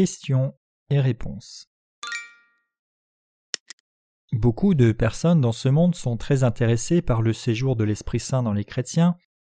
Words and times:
Questions 0.00 0.54
et 0.88 0.98
réponses. 0.98 1.68
Beaucoup 4.32 4.74
de 4.74 4.92
personnes 4.92 5.42
dans 5.42 5.52
ce 5.52 5.68
monde 5.68 5.94
sont 5.94 6.16
très 6.16 6.42
intéressées 6.42 7.02
par 7.02 7.20
le 7.20 7.34
séjour 7.34 7.76
de 7.76 7.84
l'Esprit 7.84 8.18
Saint 8.18 8.42
dans 8.42 8.54
les 8.54 8.64
chrétiens 8.64 9.14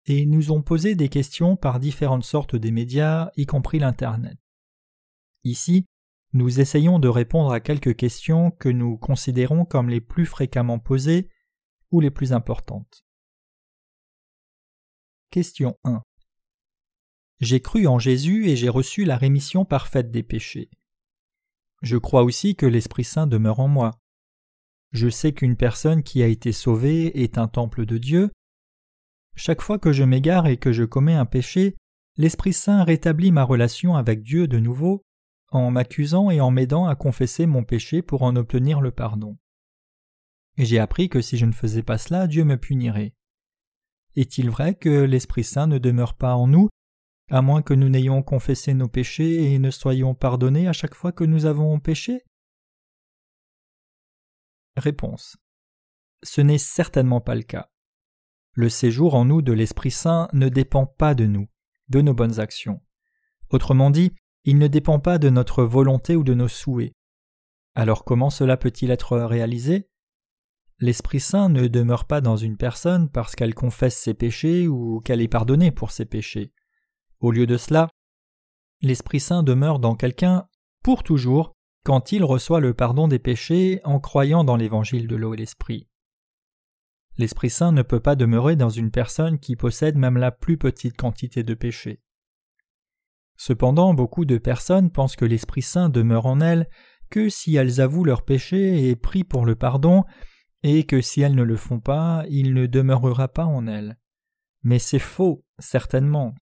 et 0.06 0.26
nous 0.26 0.50
ont 0.50 0.60
posé 0.60 0.96
des 0.96 1.08
questions 1.08 1.54
par 1.54 1.78
différentes 1.78 2.24
sortes 2.24 2.56
des 2.56 2.72
médias, 2.72 3.30
y 3.36 3.46
compris 3.46 3.78
l'Internet. 3.78 4.36
Ici, 5.44 5.86
nous 6.32 6.58
essayons 6.58 6.98
de 6.98 7.06
répondre 7.06 7.52
à 7.52 7.60
quelques 7.60 7.94
questions 7.94 8.50
que 8.50 8.68
nous 8.68 8.98
considérons 8.98 9.64
comme 9.64 9.90
les 9.90 10.00
plus 10.00 10.26
fréquemment 10.26 10.80
posées 10.80 11.28
ou 11.92 12.00
les 12.00 12.10
plus 12.10 12.32
importantes. 12.32 13.04
Question 15.30 15.78
1. 15.84 16.02
J'ai 17.42 17.58
cru 17.58 17.88
en 17.88 17.98
Jésus 17.98 18.46
et 18.48 18.54
j'ai 18.54 18.68
reçu 18.68 19.04
la 19.04 19.16
rémission 19.16 19.64
parfaite 19.64 20.12
des 20.12 20.22
péchés. 20.22 20.70
Je 21.82 21.96
crois 21.96 22.22
aussi 22.22 22.54
que 22.54 22.66
l'Esprit 22.66 23.02
Saint 23.02 23.26
demeure 23.26 23.58
en 23.58 23.66
moi. 23.66 23.90
Je 24.92 25.08
sais 25.08 25.32
qu'une 25.32 25.56
personne 25.56 26.04
qui 26.04 26.22
a 26.22 26.28
été 26.28 26.52
sauvée 26.52 27.20
est 27.20 27.38
un 27.38 27.48
temple 27.48 27.84
de 27.84 27.98
Dieu. 27.98 28.30
Chaque 29.34 29.60
fois 29.60 29.80
que 29.80 29.90
je 29.90 30.04
m'égare 30.04 30.46
et 30.46 30.56
que 30.56 30.70
je 30.70 30.84
commets 30.84 31.16
un 31.16 31.26
péché, 31.26 31.74
l'Esprit 32.16 32.52
Saint 32.52 32.84
rétablit 32.84 33.32
ma 33.32 33.42
relation 33.42 33.96
avec 33.96 34.22
Dieu 34.22 34.46
de 34.46 34.60
nouveau 34.60 35.02
en 35.50 35.72
m'accusant 35.72 36.30
et 36.30 36.40
en 36.40 36.52
m'aidant 36.52 36.86
à 36.86 36.94
confesser 36.94 37.46
mon 37.46 37.64
péché 37.64 38.02
pour 38.02 38.22
en 38.22 38.36
obtenir 38.36 38.80
le 38.80 38.92
pardon. 38.92 39.36
Et 40.58 40.64
j'ai 40.64 40.78
appris 40.78 41.08
que 41.08 41.20
si 41.20 41.36
je 41.38 41.46
ne 41.46 41.52
faisais 41.52 41.82
pas 41.82 41.98
cela, 41.98 42.28
Dieu 42.28 42.44
me 42.44 42.56
punirait. 42.56 43.14
Est-il 44.14 44.48
vrai 44.48 44.76
que 44.76 45.02
l'Esprit 45.02 45.42
Saint 45.42 45.66
ne 45.66 45.78
demeure 45.78 46.14
pas 46.14 46.36
en 46.36 46.46
nous, 46.46 46.68
à 47.32 47.40
moins 47.40 47.62
que 47.62 47.72
nous 47.72 47.88
n'ayons 47.88 48.22
confessé 48.22 48.74
nos 48.74 48.88
péchés 48.88 49.54
et 49.54 49.58
ne 49.58 49.70
soyons 49.70 50.14
pardonnés 50.14 50.68
à 50.68 50.74
chaque 50.74 50.94
fois 50.94 51.12
que 51.12 51.24
nous 51.24 51.46
avons 51.46 51.80
péché? 51.80 52.26
Réponse. 54.76 55.38
Ce 56.22 56.42
n'est 56.42 56.58
certainement 56.58 57.22
pas 57.22 57.34
le 57.34 57.42
cas. 57.42 57.70
Le 58.52 58.68
séjour 58.68 59.14
en 59.14 59.24
nous 59.24 59.40
de 59.40 59.54
l'Esprit 59.54 59.90
Saint 59.90 60.28
ne 60.34 60.50
dépend 60.50 60.84
pas 60.84 61.14
de 61.14 61.24
nous, 61.24 61.46
de 61.88 62.02
nos 62.02 62.12
bonnes 62.12 62.38
actions. 62.38 62.82
Autrement 63.48 63.88
dit, 63.88 64.12
il 64.44 64.58
ne 64.58 64.66
dépend 64.66 65.00
pas 65.00 65.16
de 65.16 65.30
notre 65.30 65.64
volonté 65.64 66.16
ou 66.16 66.24
de 66.24 66.34
nos 66.34 66.48
souhaits. 66.48 66.92
Alors 67.74 68.04
comment 68.04 68.28
cela 68.28 68.58
peut-il 68.58 68.90
être 68.90 69.16
réalisé? 69.16 69.88
L'Esprit 70.80 71.20
Saint 71.20 71.48
ne 71.48 71.66
demeure 71.66 72.04
pas 72.04 72.20
dans 72.20 72.36
une 72.36 72.58
personne 72.58 73.08
parce 73.08 73.34
qu'elle 73.34 73.54
confesse 73.54 73.96
ses 73.96 74.12
péchés 74.12 74.68
ou 74.68 75.00
qu'elle 75.00 75.22
est 75.22 75.28
pardonnée 75.28 75.70
pour 75.70 75.92
ses 75.92 76.04
péchés. 76.04 76.52
Au 77.22 77.30
lieu 77.30 77.46
de 77.46 77.56
cela, 77.56 77.88
l'Esprit 78.80 79.20
Saint 79.20 79.44
demeure 79.44 79.78
dans 79.78 79.94
quelqu'un 79.94 80.48
pour 80.82 81.04
toujours 81.04 81.54
quand 81.84 82.10
il 82.10 82.24
reçoit 82.24 82.58
le 82.58 82.74
pardon 82.74 83.06
des 83.06 83.20
péchés 83.20 83.80
en 83.84 84.00
croyant 84.00 84.42
dans 84.42 84.56
l'évangile 84.56 85.06
de 85.06 85.14
l'eau 85.14 85.32
et 85.32 85.36
l'Esprit. 85.36 85.88
L'Esprit 87.18 87.50
Saint 87.50 87.70
ne 87.70 87.82
peut 87.82 88.00
pas 88.00 88.16
demeurer 88.16 88.56
dans 88.56 88.70
une 88.70 88.90
personne 88.90 89.38
qui 89.38 89.54
possède 89.54 89.96
même 89.96 90.16
la 90.16 90.32
plus 90.32 90.58
petite 90.58 90.96
quantité 90.96 91.44
de 91.44 91.54
péchés. 91.54 92.02
Cependant, 93.36 93.94
beaucoup 93.94 94.24
de 94.24 94.38
personnes 94.38 94.90
pensent 94.90 95.16
que 95.16 95.24
l'Esprit 95.24 95.62
Saint 95.62 95.90
demeure 95.90 96.26
en 96.26 96.40
elles 96.40 96.68
que 97.08 97.28
si 97.28 97.54
elles 97.54 97.80
avouent 97.80 98.04
leurs 98.04 98.24
péchés 98.24 98.88
et 98.88 98.96
prient 98.96 99.22
pour 99.22 99.46
le 99.46 99.54
pardon, 99.54 100.02
et 100.64 100.86
que 100.86 101.00
si 101.00 101.20
elles 101.20 101.36
ne 101.36 101.44
le 101.44 101.56
font 101.56 101.78
pas, 101.78 102.24
il 102.30 102.52
ne 102.52 102.66
demeurera 102.66 103.28
pas 103.28 103.44
en 103.44 103.68
elles. 103.68 103.96
Mais 104.64 104.80
c'est 104.80 104.98
faux, 104.98 105.44
certainement. 105.60 106.34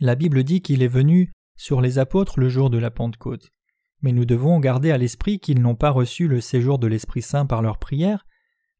La 0.00 0.14
Bible 0.14 0.44
dit 0.44 0.62
qu'il 0.62 0.82
est 0.82 0.88
venu 0.88 1.32
sur 1.56 1.80
les 1.80 1.98
apôtres 1.98 2.40
le 2.40 2.48
jour 2.48 2.70
de 2.70 2.78
la 2.78 2.90
Pentecôte. 2.90 3.50
Mais 4.00 4.12
nous 4.12 4.24
devons 4.24 4.58
garder 4.58 4.90
à 4.90 4.98
l'esprit 4.98 5.40
qu'ils 5.40 5.60
n'ont 5.60 5.76
pas 5.76 5.90
reçu 5.90 6.26
le 6.26 6.40
séjour 6.40 6.78
de 6.78 6.86
l'Esprit 6.86 7.20
Saint 7.20 7.44
par 7.44 7.60
leur 7.60 7.78
prière, 7.78 8.26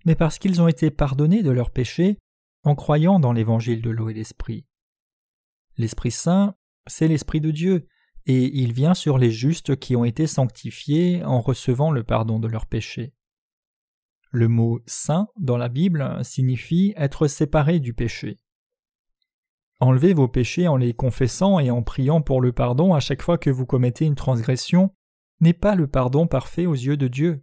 mais 0.06 0.14
parce 0.14 0.38
qu'ils 0.38 0.62
ont 0.62 0.68
été 0.68 0.90
pardonnés 0.90 1.42
de 1.42 1.50
leurs 1.50 1.70
péchés 1.70 2.16
en 2.62 2.74
croyant 2.74 3.20
dans 3.20 3.32
l'évangile 3.32 3.82
de 3.82 3.90
l'eau 3.90 4.08
et 4.08 4.14
l'Esprit. 4.14 4.64
L'Esprit 5.76 6.10
Saint 6.10 6.54
c'est 6.86 7.08
l'Esprit 7.08 7.40
de 7.40 7.50
Dieu, 7.50 7.86
et 8.26 8.58
il 8.58 8.72
vient 8.72 8.94
sur 8.94 9.18
les 9.18 9.30
justes 9.30 9.76
qui 9.76 9.96
ont 9.96 10.04
été 10.04 10.26
sanctifiés 10.26 11.24
en 11.24 11.40
recevant 11.40 11.90
le 11.90 12.04
pardon 12.04 12.38
de 12.38 12.48
leurs 12.48 12.66
péchés. 12.66 13.12
Le 14.30 14.48
mot 14.48 14.80
saint 14.86 15.28
dans 15.38 15.56
la 15.56 15.68
Bible 15.68 16.18
signifie 16.22 16.92
être 16.96 17.26
séparé 17.26 17.80
du 17.80 17.94
péché. 17.94 18.38
Enlevez 19.80 20.12
vos 20.12 20.28
péchés 20.28 20.68
en 20.68 20.76
les 20.76 20.92
confessant 20.92 21.58
et 21.58 21.70
en 21.70 21.82
priant 21.82 22.20
pour 22.20 22.42
le 22.42 22.52
pardon 22.52 22.94
à 22.94 23.00
chaque 23.00 23.22
fois 23.22 23.38
que 23.38 23.50
vous 23.50 23.64
commettez 23.64 24.04
une 24.04 24.14
transgression 24.14 24.94
n'est 25.40 25.54
pas 25.54 25.74
le 25.74 25.86
pardon 25.86 26.26
parfait 26.26 26.66
aux 26.66 26.74
yeux 26.74 26.98
de 26.98 27.08
Dieu. 27.08 27.42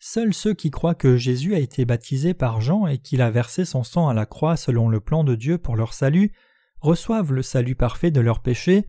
Seuls 0.00 0.34
ceux 0.34 0.54
qui 0.54 0.72
croient 0.72 0.96
que 0.96 1.16
Jésus 1.16 1.54
a 1.54 1.60
été 1.60 1.84
baptisé 1.84 2.34
par 2.34 2.60
Jean 2.60 2.88
et 2.88 2.98
qu'il 2.98 3.22
a 3.22 3.30
versé 3.30 3.64
son 3.64 3.84
sang 3.84 4.08
à 4.08 4.14
la 4.14 4.26
croix 4.26 4.56
selon 4.56 4.88
le 4.88 4.98
plan 4.98 5.22
de 5.22 5.36
Dieu 5.36 5.58
pour 5.58 5.76
leur 5.76 5.94
salut 5.94 6.32
reçoivent 6.80 7.32
le 7.32 7.42
salut 7.42 7.76
parfait 7.76 8.10
de 8.10 8.20
leurs 8.20 8.42
péchés, 8.42 8.84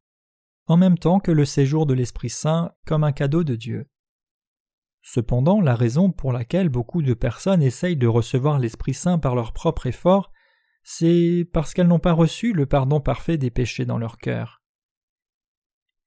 en 0.65 0.77
même 0.77 0.97
temps 0.97 1.19
que 1.19 1.31
le 1.31 1.45
séjour 1.45 1.85
de 1.85 1.93
l'Esprit 1.93 2.31
Saint 2.31 2.71
comme 2.87 3.03
un 3.03 3.11
cadeau 3.11 3.43
de 3.43 3.55
Dieu. 3.55 3.87
Cependant, 5.03 5.61
la 5.61 5.75
raison 5.75 6.11
pour 6.11 6.33
laquelle 6.33 6.69
beaucoup 6.69 7.03
de 7.03 7.13
personnes 7.13 7.61
essayent 7.61 7.97
de 7.97 8.07
recevoir 8.07 8.57
l'Esprit 8.57 8.95
Saint 8.95 9.19
par 9.19 9.35
leur 9.35 9.53
propre 9.53 9.85
effort, 9.85 10.31
c'est 10.83 11.47
parce 11.53 11.73
qu'elles 11.73 11.88
n'ont 11.88 11.99
pas 11.99 12.13
reçu 12.13 12.53
le 12.53 12.66
pardon 12.66 12.99
parfait 13.01 13.38
des 13.38 13.51
péchés 13.51 13.85
dans 13.85 13.97
leur 13.97 14.17
cœur. 14.17 14.61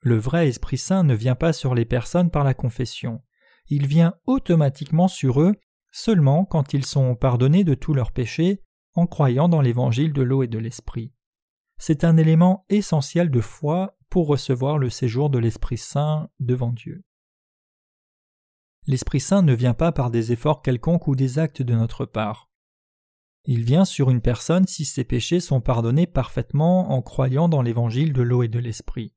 Le 0.03 0.17
vrai 0.17 0.49
Esprit 0.49 0.79
Saint 0.79 1.03
ne 1.03 1.15
vient 1.15 1.35
pas 1.35 1.53
sur 1.53 1.75
les 1.75 1.85
personnes 1.85 2.31
par 2.31 2.45
la 2.45 2.55
confession, 2.55 3.23
il 3.69 3.87
vient 3.87 4.15
automatiquement 4.27 5.09
sur 5.09 5.41
eux 5.41 5.55
seulement 5.91 6.45
quand 6.45 6.75
ils 6.75 6.85
sont 6.85 7.17
pardonnés 7.17 7.65
de 7.65 7.75
tous 7.75 7.95
leurs 7.95 8.13
péchés 8.13 8.63
en 8.95 9.07
croyant 9.07 9.49
dans 9.49 9.61
l'évangile 9.61 10.13
de 10.13 10.23
l'eau 10.23 10.43
et 10.43 10.49
de 10.49 10.59
l'Esprit 10.59 11.13
c'est 11.79 12.05
un 12.05 12.17
élément 12.17 12.65
essentiel 12.69 13.31
de 13.31 13.41
foi 13.41 13.99
pour 14.09 14.29
recevoir 14.29 14.79
le 14.79 14.91
séjour 14.91 15.31
de 15.31 15.39
l'Esprit 15.39 15.79
Saint 15.79 16.31
devant 16.41 16.73
Dieu. 16.73 17.05
L'Esprit 18.87 19.21
Saint 19.21 19.43
ne 19.43 19.53
vient 19.53 19.75
pas 19.75 19.93
par 19.93 20.11
des 20.11 20.33
efforts 20.33 20.63
quelconques 20.63 21.09
ou 21.09 21.17
des 21.17 21.39
actes 21.39 21.63
de 21.63 21.75
notre 21.75 22.07
part. 22.07 22.46
Il 23.49 23.63
vient 23.63 23.85
sur 23.85 24.11
une 24.11 24.21
personne 24.21 24.67
si 24.67 24.85
ses 24.85 25.05
péchés 25.05 25.39
sont 25.39 25.61
pardonnés 25.61 26.09
parfaitement 26.09 26.91
en 26.91 27.01
croyant 27.01 27.49
dans 27.49 27.63
l'évangile 27.63 28.13
de 28.13 28.23
l'eau 28.23 28.43
et 28.43 28.49
de 28.49 28.59
l'Esprit. 28.59 29.15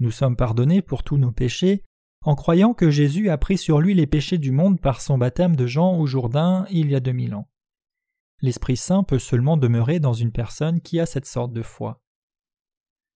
Nous 0.00 0.10
sommes 0.10 0.36
pardonnés 0.36 0.82
pour 0.82 1.04
tous 1.04 1.16
nos 1.16 1.32
péchés 1.32 1.84
en 2.22 2.34
croyant 2.34 2.74
que 2.74 2.90
Jésus 2.90 3.30
a 3.30 3.38
pris 3.38 3.56
sur 3.56 3.80
lui 3.80 3.94
les 3.94 4.08
péchés 4.08 4.38
du 4.38 4.50
monde 4.50 4.80
par 4.80 5.00
son 5.00 5.16
baptême 5.16 5.54
de 5.54 5.66
Jean 5.66 5.96
au 5.96 6.06
Jourdain 6.06 6.66
il 6.70 6.90
y 6.90 6.96
a 6.96 7.00
deux 7.00 7.12
mille 7.12 7.34
ans. 7.36 7.48
L'Esprit 8.40 8.76
Saint 8.76 9.04
peut 9.04 9.20
seulement 9.20 9.56
demeurer 9.56 10.00
dans 10.00 10.12
une 10.12 10.32
personne 10.32 10.80
qui 10.80 10.98
a 10.98 11.06
cette 11.06 11.26
sorte 11.26 11.52
de 11.52 11.62
foi. 11.62 12.02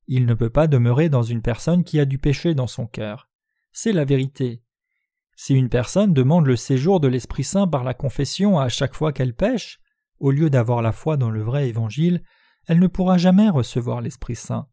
Il 0.07 0.27
ne 0.27 0.35
peut 0.35 0.51
pas 0.51 0.69
demeurer 0.69 1.09
dans 1.09 1.23
une 1.23 1.43
personne 1.43 1.85
qui 1.85 1.99
a 1.99 2.05
du 2.05 2.19
péché 2.19 2.55
dans 2.55 2.67
son 2.67 2.87
cœur. 2.87 3.29
C'est 3.73 3.93
la 3.93 4.05
vérité. 4.05 4.63
Si 5.37 5.55
une 5.55 5.69
personne 5.69 6.13
demande 6.13 6.47
le 6.47 6.57
séjour 6.57 7.01
de 7.01 7.09
l'Esprit 7.09 7.45
Saint 7.45 7.67
par 7.67 7.85
la 7.85 7.95
confession 7.95 8.59
à 8.59 8.69
chaque 8.69 8.95
fois 8.95 9.13
qu'elle 9.13 9.35
pêche, 9.35 9.81
au 10.21 10.31
lieu 10.31 10.51
d'avoir 10.51 10.83
la 10.83 10.93
foi 10.93 11.17
dans 11.17 11.31
le 11.31 11.43
vrai 11.43 11.69
évangile, 11.69 12.23
elle 12.67 12.79
ne 12.79 12.87
pourra 12.87 13.19
jamais 13.19 13.49
recevoir 13.49 14.01
l'Esprit 14.01 14.37
Saint. 14.37 14.69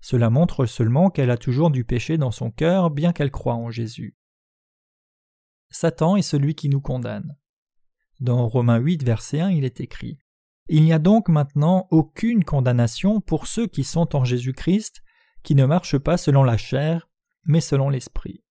Cela 0.00 0.28
montre 0.28 0.66
seulement 0.66 1.08
qu'elle 1.08 1.30
a 1.30 1.38
toujours 1.38 1.70
du 1.70 1.84
péché 1.84 2.18
dans 2.18 2.30
son 2.30 2.50
cœur 2.50 2.90
bien 2.90 3.12
qu'elle 3.12 3.30
croie 3.30 3.54
en 3.54 3.70
Jésus. 3.70 4.16
Satan 5.70 6.16
est 6.16 6.22
celui 6.22 6.54
qui 6.54 6.68
nous 6.68 6.82
condamne. 6.82 7.36
Dans 8.20 8.46
Romains 8.46 8.78
8, 8.78 9.02
verset 9.02 9.40
1, 9.40 9.50
il 9.50 9.64
est 9.64 9.80
écrit 9.80 10.18
Il 10.68 10.84
n'y 10.84 10.92
a 10.92 10.98
donc 10.98 11.28
maintenant 11.28 11.88
aucune 11.90 12.44
condamnation 12.44 13.20
pour 13.20 13.46
ceux 13.46 13.66
qui 13.66 13.82
sont 13.82 14.14
en 14.14 14.24
Jésus-Christ, 14.24 15.02
qui 15.42 15.54
ne 15.54 15.64
marchent 15.64 15.98
pas 15.98 16.18
selon 16.18 16.44
la 16.44 16.58
chair, 16.58 17.08
mais 17.46 17.60
selon 17.60 17.88
l'Esprit. 17.88 18.43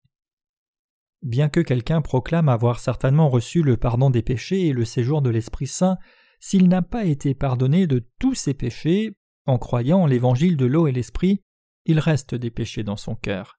Bien 1.24 1.48
que 1.48 1.62
quelqu'un 1.62 2.02
proclame 2.02 2.50
avoir 2.50 2.80
certainement 2.80 3.30
reçu 3.30 3.64
le 3.64 3.78
pardon 3.78 4.10
des 4.10 4.22
péchés 4.22 4.68
et 4.68 4.74
le 4.74 4.84
séjour 4.84 5.22
de 5.22 5.30
l'Esprit 5.30 5.68
Saint, 5.68 5.98
s'il 6.42 6.68
n'a 6.68 6.81
pas 6.81 7.06
été 7.06 7.34
pardonné 7.34 7.88
de 7.88 8.06
tous 8.20 8.36
ses 8.36 8.54
péchés, 8.54 9.16
en 9.46 9.58
croyant 9.58 10.06
l'évangile 10.06 10.58
de 10.58 10.66
l'eau 10.66 10.86
et 10.86 10.92
l'Esprit, 10.92 11.42
il 11.86 12.00
reste 12.00 12.36
des 12.36 12.52
péchés 12.52 12.84
dans 12.84 12.98
son 12.98 13.16
cœur. 13.16 13.58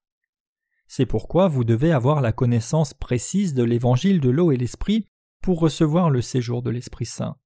C'est 0.87 1.06
pourquoi 1.06 1.49
vous 1.49 1.64
devez 1.64 1.90
avoir 1.90 2.20
la 2.20 2.32
connaissance 2.32 2.93
précise 2.93 3.55
de 3.55 3.62
l'évangile 3.62 4.20
de 4.20 4.28
l'eau 4.28 4.52
et 4.52 4.58
l'Esprit 4.58 5.06
pour 5.40 5.58
recevoir 5.58 6.11
le 6.11 6.20
séjour 6.20 6.62
de 6.62 6.69
l'Esprit 6.69 7.06
Saint. 7.06 7.37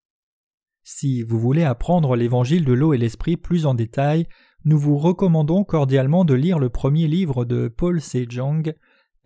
Si 0.82 1.22
vous 1.22 1.38
voulez 1.38 1.62
apprendre 1.62 2.16
l'évangile 2.16 2.64
de 2.64 2.72
l'eau 2.72 2.92
et 2.92 2.98
l'Esprit 2.98 3.36
plus 3.36 3.66
en 3.66 3.74
détail, 3.74 4.26
nous 4.64 4.78
vous 4.78 4.98
recommandons 4.98 5.62
cordialement 5.62 6.24
de 6.24 6.34
lire 6.34 6.58
le 6.58 6.70
premier 6.70 7.06
livre 7.06 7.44
de 7.44 7.68
Paul 7.68 8.00
Sejong 8.00 8.74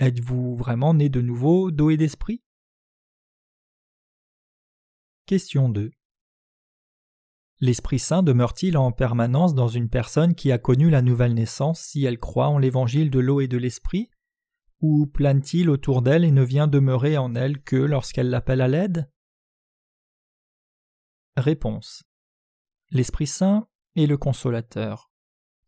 Êtes-vous 0.02 0.56
vraiment 0.56 0.94
né 0.94 1.08
de 1.08 1.20
nouveau 1.20 1.70
d'eau 1.70 1.90
et 1.90 1.96
d'esprit? 1.96 2.42
Question 5.26 5.68
2. 5.68 5.92
L'Esprit 7.60 8.00
Saint 8.00 8.24
demeure-t-il 8.24 8.76
en 8.76 8.90
permanence 8.90 9.54
dans 9.54 9.68
une 9.68 9.88
personne 9.88 10.34
qui 10.34 10.50
a 10.50 10.58
connu 10.58 10.90
la 10.90 11.02
nouvelle 11.02 11.34
naissance 11.34 11.82
si 11.82 12.04
elle 12.04 12.18
croit 12.18 12.48
en 12.48 12.58
l'évangile 12.58 13.12
de 13.12 13.20
l'eau 13.20 13.40
et 13.40 13.46
de 13.46 13.56
l'Esprit? 13.56 14.10
Ou 14.80 15.06
plane-t-il 15.06 15.70
autour 15.70 16.02
d'elle 16.02 16.24
et 16.24 16.32
ne 16.32 16.42
vient 16.42 16.66
demeurer 16.66 17.16
en 17.16 17.36
elle 17.36 17.62
que 17.62 17.76
lorsqu'elle 17.76 18.28
l'appelle 18.28 18.60
à 18.60 18.66
l'aide? 18.66 19.08
Réponse. 21.36 22.02
L'Esprit 22.90 23.28
Saint 23.28 23.68
est 23.94 24.06
le 24.06 24.16
consolateur. 24.16 25.11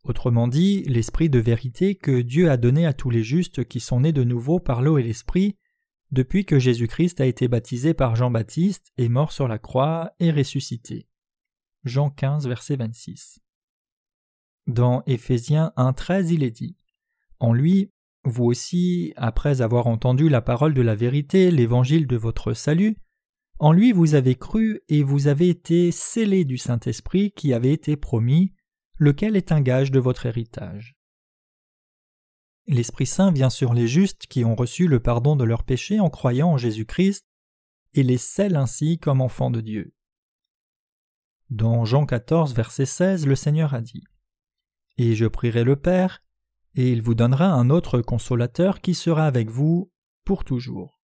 Autrement 0.04 0.48
dit, 0.48 0.82
l'Esprit 0.82 1.30
de 1.30 1.38
vérité 1.38 1.94
que 1.94 2.20
Dieu 2.20 2.50
a 2.50 2.58
donné 2.58 2.86
à 2.86 2.92
tous 2.92 3.08
les 3.08 3.22
justes 3.22 3.64
qui 3.64 3.80
sont 3.80 4.00
nés 4.00 4.12
de 4.12 4.22
nouveau 4.22 4.60
par 4.60 4.82
l'eau 4.82 4.98
et 4.98 5.02
l'Esprit, 5.02 5.56
depuis 6.12 6.44
que 6.44 6.58
Jésus-Christ 6.58 7.20
a 7.20 7.26
été 7.26 7.48
baptisé 7.48 7.94
par 7.94 8.14
Jean-Baptiste, 8.14 8.92
est 8.98 9.08
mort 9.08 9.32
sur 9.32 9.48
la 9.48 9.58
croix 9.58 10.12
et 10.20 10.30
ressuscité. 10.30 11.08
Jean 11.84 12.10
15, 12.10 12.46
verset 12.46 12.76
26. 12.76 13.40
Dans 14.66 15.02
Éphésiens 15.06 15.72
1.13, 15.76 16.32
il 16.32 16.42
est 16.42 16.50
dit 16.50 16.76
En 17.40 17.52
lui, 17.52 17.90
vous 18.24 18.44
aussi, 18.44 19.12
après 19.16 19.62
avoir 19.62 19.86
entendu 19.86 20.28
la 20.28 20.42
parole 20.42 20.74
de 20.74 20.82
la 20.82 20.94
vérité, 20.94 21.50
l'évangile 21.50 22.06
de 22.06 22.16
votre 22.16 22.52
salut, 22.52 22.96
en 23.58 23.72
lui 23.72 23.92
vous 23.92 24.14
avez 24.14 24.34
cru 24.34 24.80
et 24.88 25.02
vous 25.02 25.28
avez 25.28 25.48
été 25.48 25.90
scellés 25.92 26.44
du 26.44 26.58
Saint-Esprit 26.58 27.32
qui 27.32 27.52
avait 27.52 27.72
été 27.72 27.96
promis, 27.96 28.52
lequel 28.96 29.36
est 29.36 29.52
un 29.52 29.60
gage 29.60 29.90
de 29.90 29.98
votre 29.98 30.26
héritage? 30.26 30.96
L'Esprit 32.66 33.06
Saint 33.06 33.30
vient 33.30 33.50
sur 33.50 33.74
les 33.74 33.86
justes 33.86 34.26
qui 34.26 34.44
ont 34.44 34.54
reçu 34.54 34.88
le 34.88 35.00
pardon 35.00 35.36
de 35.36 35.44
leurs 35.44 35.64
péchés 35.64 36.00
en 36.00 36.08
croyant 36.08 36.52
en 36.52 36.56
Jésus-Christ 36.56 37.24
et 37.92 38.02
les 38.02 38.18
scelle 38.18 38.56
ainsi 38.56 38.98
comme 38.98 39.20
enfants 39.20 39.50
de 39.50 39.60
Dieu. 39.60 39.94
Dans 41.50 41.84
Jean 41.84 42.06
14, 42.06 42.54
verset 42.54 42.86
16, 42.86 43.26
le 43.26 43.36
Seigneur 43.36 43.74
a 43.74 43.82
dit 43.82 44.02
Et 44.96 45.14
je 45.14 45.26
prierai 45.26 45.62
le 45.62 45.76
Père, 45.76 46.20
et 46.74 46.90
il 46.90 47.02
vous 47.02 47.14
donnera 47.14 47.52
un 47.52 47.70
autre 47.70 48.00
consolateur 48.00 48.80
qui 48.80 48.94
sera 48.94 49.26
avec 49.26 49.50
vous 49.50 49.92
pour 50.24 50.44
toujours. 50.44 51.00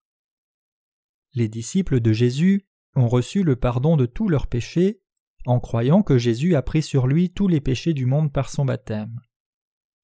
Les 1.35 1.49
disciples 1.49 2.01
de 2.01 2.13
Jésus 2.13 2.67
ont 2.97 3.07
reçu 3.07 3.45
le 3.45 3.55
pardon 3.55 3.97
de 3.97 4.07
tous 4.07 4.29
leurs 4.29 4.49
péchés 4.49 5.00
en 5.47 5.61
croyant 5.61 6.03
que 6.03 6.19
Jésus 6.19 6.55
a 6.55 6.63
pris 6.63 6.83
sur 6.83 7.07
lui 7.07 7.31
tous 7.31 7.49
les 7.49 7.61
péchés 7.61 7.95
du 7.95 8.07
monde 8.07 8.33
par 8.33 8.51
son 8.51 8.65
baptême. 8.65 9.21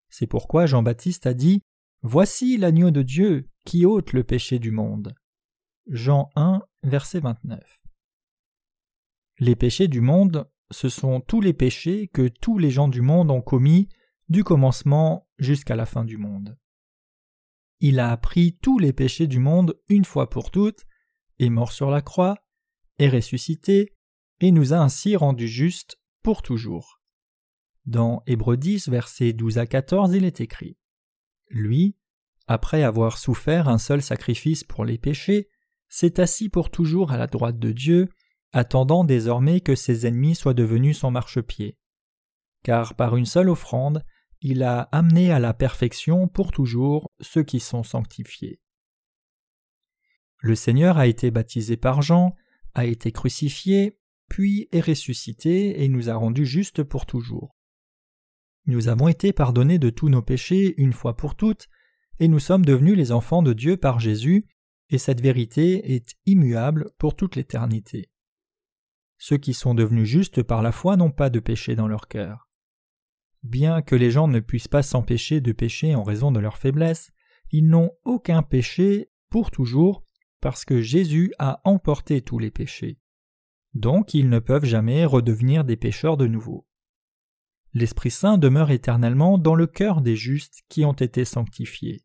C'est 0.08 0.26
pourquoi 0.26 0.66
Jean-Baptiste 0.66 1.26
a 1.26 1.34
dit 1.34 1.62
Voici 2.02 2.56
l'agneau 2.56 2.90
de 2.90 3.02
Dieu 3.02 3.50
qui 3.64 3.84
ôte 3.84 4.12
le 4.12 4.24
péché 4.24 4.58
du 4.58 4.70
monde. 4.70 5.14
Jean 5.88 6.30
1, 6.36 6.62
verset 6.82 7.20
29. 7.20 7.60
Les 9.38 9.56
péchés 9.56 9.88
du 9.88 10.00
monde, 10.00 10.48
ce 10.70 10.88
sont 10.88 11.20
tous 11.20 11.40
les 11.40 11.52
péchés 11.52 12.08
que 12.08 12.28
tous 12.28 12.58
les 12.58 12.70
gens 12.70 12.88
du 12.88 13.02
monde 13.02 13.30
ont 13.30 13.42
commis 13.42 13.88
du 14.28 14.44
commencement 14.44 15.28
jusqu'à 15.38 15.76
la 15.76 15.86
fin 15.86 16.04
du 16.04 16.16
monde. 16.16 16.58
Il 17.80 18.00
a 18.00 18.10
appris 18.10 18.54
tous 18.54 18.78
les 18.78 18.92
péchés 18.92 19.26
du 19.26 19.38
monde 19.38 19.78
une 19.88 20.04
fois 20.04 20.30
pour 20.30 20.50
toutes 20.50 20.86
est 21.38 21.50
mort 21.50 21.72
sur 21.72 21.90
la 21.90 22.00
croix, 22.00 22.38
est 22.98 23.08
ressuscité, 23.08 23.95
et 24.40 24.50
nous 24.50 24.72
a 24.72 24.78
ainsi 24.78 25.16
rendus 25.16 25.48
justes 25.48 25.98
pour 26.22 26.42
toujours. 26.42 27.00
Dans 27.84 28.22
Hébreux 28.26 28.56
10, 28.56 28.88
versets 28.88 29.32
12 29.32 29.58
à 29.58 29.66
14, 29.66 30.14
il 30.14 30.24
est 30.24 30.40
écrit 30.40 30.76
Lui, 31.48 31.96
après 32.46 32.82
avoir 32.82 33.18
souffert 33.18 33.68
un 33.68 33.78
seul 33.78 34.02
sacrifice 34.02 34.64
pour 34.64 34.84
les 34.84 34.98
péchés, 34.98 35.48
s'est 35.88 36.20
assis 36.20 36.48
pour 36.48 36.70
toujours 36.70 37.12
à 37.12 37.16
la 37.16 37.26
droite 37.26 37.58
de 37.58 37.72
Dieu, 37.72 38.08
attendant 38.52 39.04
désormais 39.04 39.60
que 39.60 39.74
ses 39.74 40.06
ennemis 40.06 40.34
soient 40.34 40.54
devenus 40.54 40.98
son 40.98 41.10
marchepied. 41.10 41.78
Car 42.62 42.94
par 42.94 43.16
une 43.16 43.26
seule 43.26 43.48
offrande, 43.48 44.04
il 44.40 44.62
a 44.62 44.82
amené 44.92 45.30
à 45.32 45.38
la 45.38 45.54
perfection 45.54 46.28
pour 46.28 46.52
toujours 46.52 47.10
ceux 47.20 47.42
qui 47.42 47.60
sont 47.60 47.82
sanctifiés. 47.82 48.60
Le 50.38 50.54
Seigneur 50.54 50.98
a 50.98 51.06
été 51.06 51.30
baptisé 51.30 51.76
par 51.76 52.02
Jean, 52.02 52.34
a 52.74 52.84
été 52.84 53.10
crucifié, 53.12 53.98
puis 54.28 54.68
est 54.72 54.80
ressuscité 54.80 55.82
et 55.82 55.88
nous 55.88 56.08
a 56.08 56.14
rendus 56.14 56.46
justes 56.46 56.82
pour 56.82 57.06
toujours. 57.06 57.56
Nous 58.66 58.88
avons 58.88 59.08
été 59.08 59.32
pardonnés 59.32 59.78
de 59.78 59.90
tous 59.90 60.08
nos 60.08 60.22
péchés 60.22 60.74
une 60.78 60.92
fois 60.92 61.16
pour 61.16 61.36
toutes, 61.36 61.68
et 62.18 62.28
nous 62.28 62.40
sommes 62.40 62.64
devenus 62.64 62.96
les 62.96 63.12
enfants 63.12 63.42
de 63.42 63.52
Dieu 63.52 63.76
par 63.76 64.00
Jésus, 64.00 64.46
et 64.90 64.98
cette 64.98 65.20
vérité 65.20 65.94
est 65.94 66.16
immuable 66.26 66.90
pour 66.98 67.14
toute 67.14 67.36
l'éternité. 67.36 68.10
Ceux 69.18 69.36
qui 69.36 69.54
sont 69.54 69.74
devenus 69.74 70.08
justes 70.08 70.42
par 70.42 70.62
la 70.62 70.72
foi 70.72 70.96
n'ont 70.96 71.10
pas 71.10 71.30
de 71.30 71.40
péché 71.40 71.74
dans 71.74 71.88
leur 71.88 72.08
cœur. 72.08 72.48
Bien 73.42 73.82
que 73.82 73.94
les 73.94 74.10
gens 74.10 74.28
ne 74.28 74.40
puissent 74.40 74.68
pas 74.68 74.82
s'empêcher 74.82 75.40
de 75.40 75.52
pécher 75.52 75.94
en 75.94 76.02
raison 76.02 76.32
de 76.32 76.40
leur 76.40 76.58
faiblesse, 76.58 77.12
ils 77.50 77.66
n'ont 77.66 77.92
aucun 78.04 78.42
péché 78.42 79.10
pour 79.30 79.50
toujours 79.50 80.04
parce 80.40 80.64
que 80.64 80.80
Jésus 80.80 81.32
a 81.38 81.60
emporté 81.64 82.20
tous 82.20 82.38
les 82.38 82.50
péchés. 82.50 82.98
Donc 83.76 84.14
ils 84.14 84.30
ne 84.30 84.38
peuvent 84.38 84.64
jamais 84.64 85.04
redevenir 85.04 85.62
des 85.62 85.76
pécheurs 85.76 86.16
de 86.16 86.26
nouveau. 86.26 86.66
L'Esprit 87.74 88.10
Saint 88.10 88.38
demeure 88.38 88.70
éternellement 88.70 89.36
dans 89.36 89.54
le 89.54 89.66
cœur 89.66 90.00
des 90.00 90.16
justes 90.16 90.62
qui 90.70 90.86
ont 90.86 90.94
été 90.94 91.26
sanctifiés. 91.26 92.02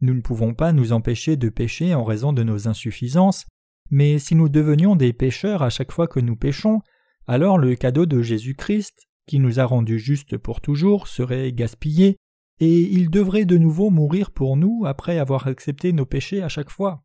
Nous 0.00 0.14
ne 0.14 0.20
pouvons 0.20 0.52
pas 0.52 0.72
nous 0.72 0.92
empêcher 0.92 1.36
de 1.36 1.48
pécher 1.48 1.94
en 1.94 2.02
raison 2.02 2.32
de 2.32 2.42
nos 2.42 2.66
insuffisances, 2.66 3.46
mais 3.90 4.18
si 4.18 4.34
nous 4.34 4.48
devenions 4.48 4.96
des 4.96 5.12
pécheurs 5.12 5.62
à 5.62 5.70
chaque 5.70 5.92
fois 5.92 6.08
que 6.08 6.18
nous 6.18 6.34
péchons, 6.34 6.80
alors 7.28 7.56
le 7.56 7.76
cadeau 7.76 8.04
de 8.04 8.20
Jésus-Christ, 8.20 9.06
qui 9.28 9.38
nous 9.38 9.60
a 9.60 9.64
rendus 9.64 10.00
justes 10.00 10.36
pour 10.36 10.60
toujours, 10.60 11.06
serait 11.06 11.52
gaspillé, 11.52 12.16
et 12.58 12.80
il 12.80 13.10
devrait 13.10 13.44
de 13.44 13.58
nouveau 13.58 13.90
mourir 13.90 14.32
pour 14.32 14.56
nous 14.56 14.86
après 14.86 15.20
avoir 15.20 15.46
accepté 15.46 15.92
nos 15.92 16.04
péchés 16.04 16.42
à 16.42 16.48
chaque 16.48 16.70
fois. 16.70 17.04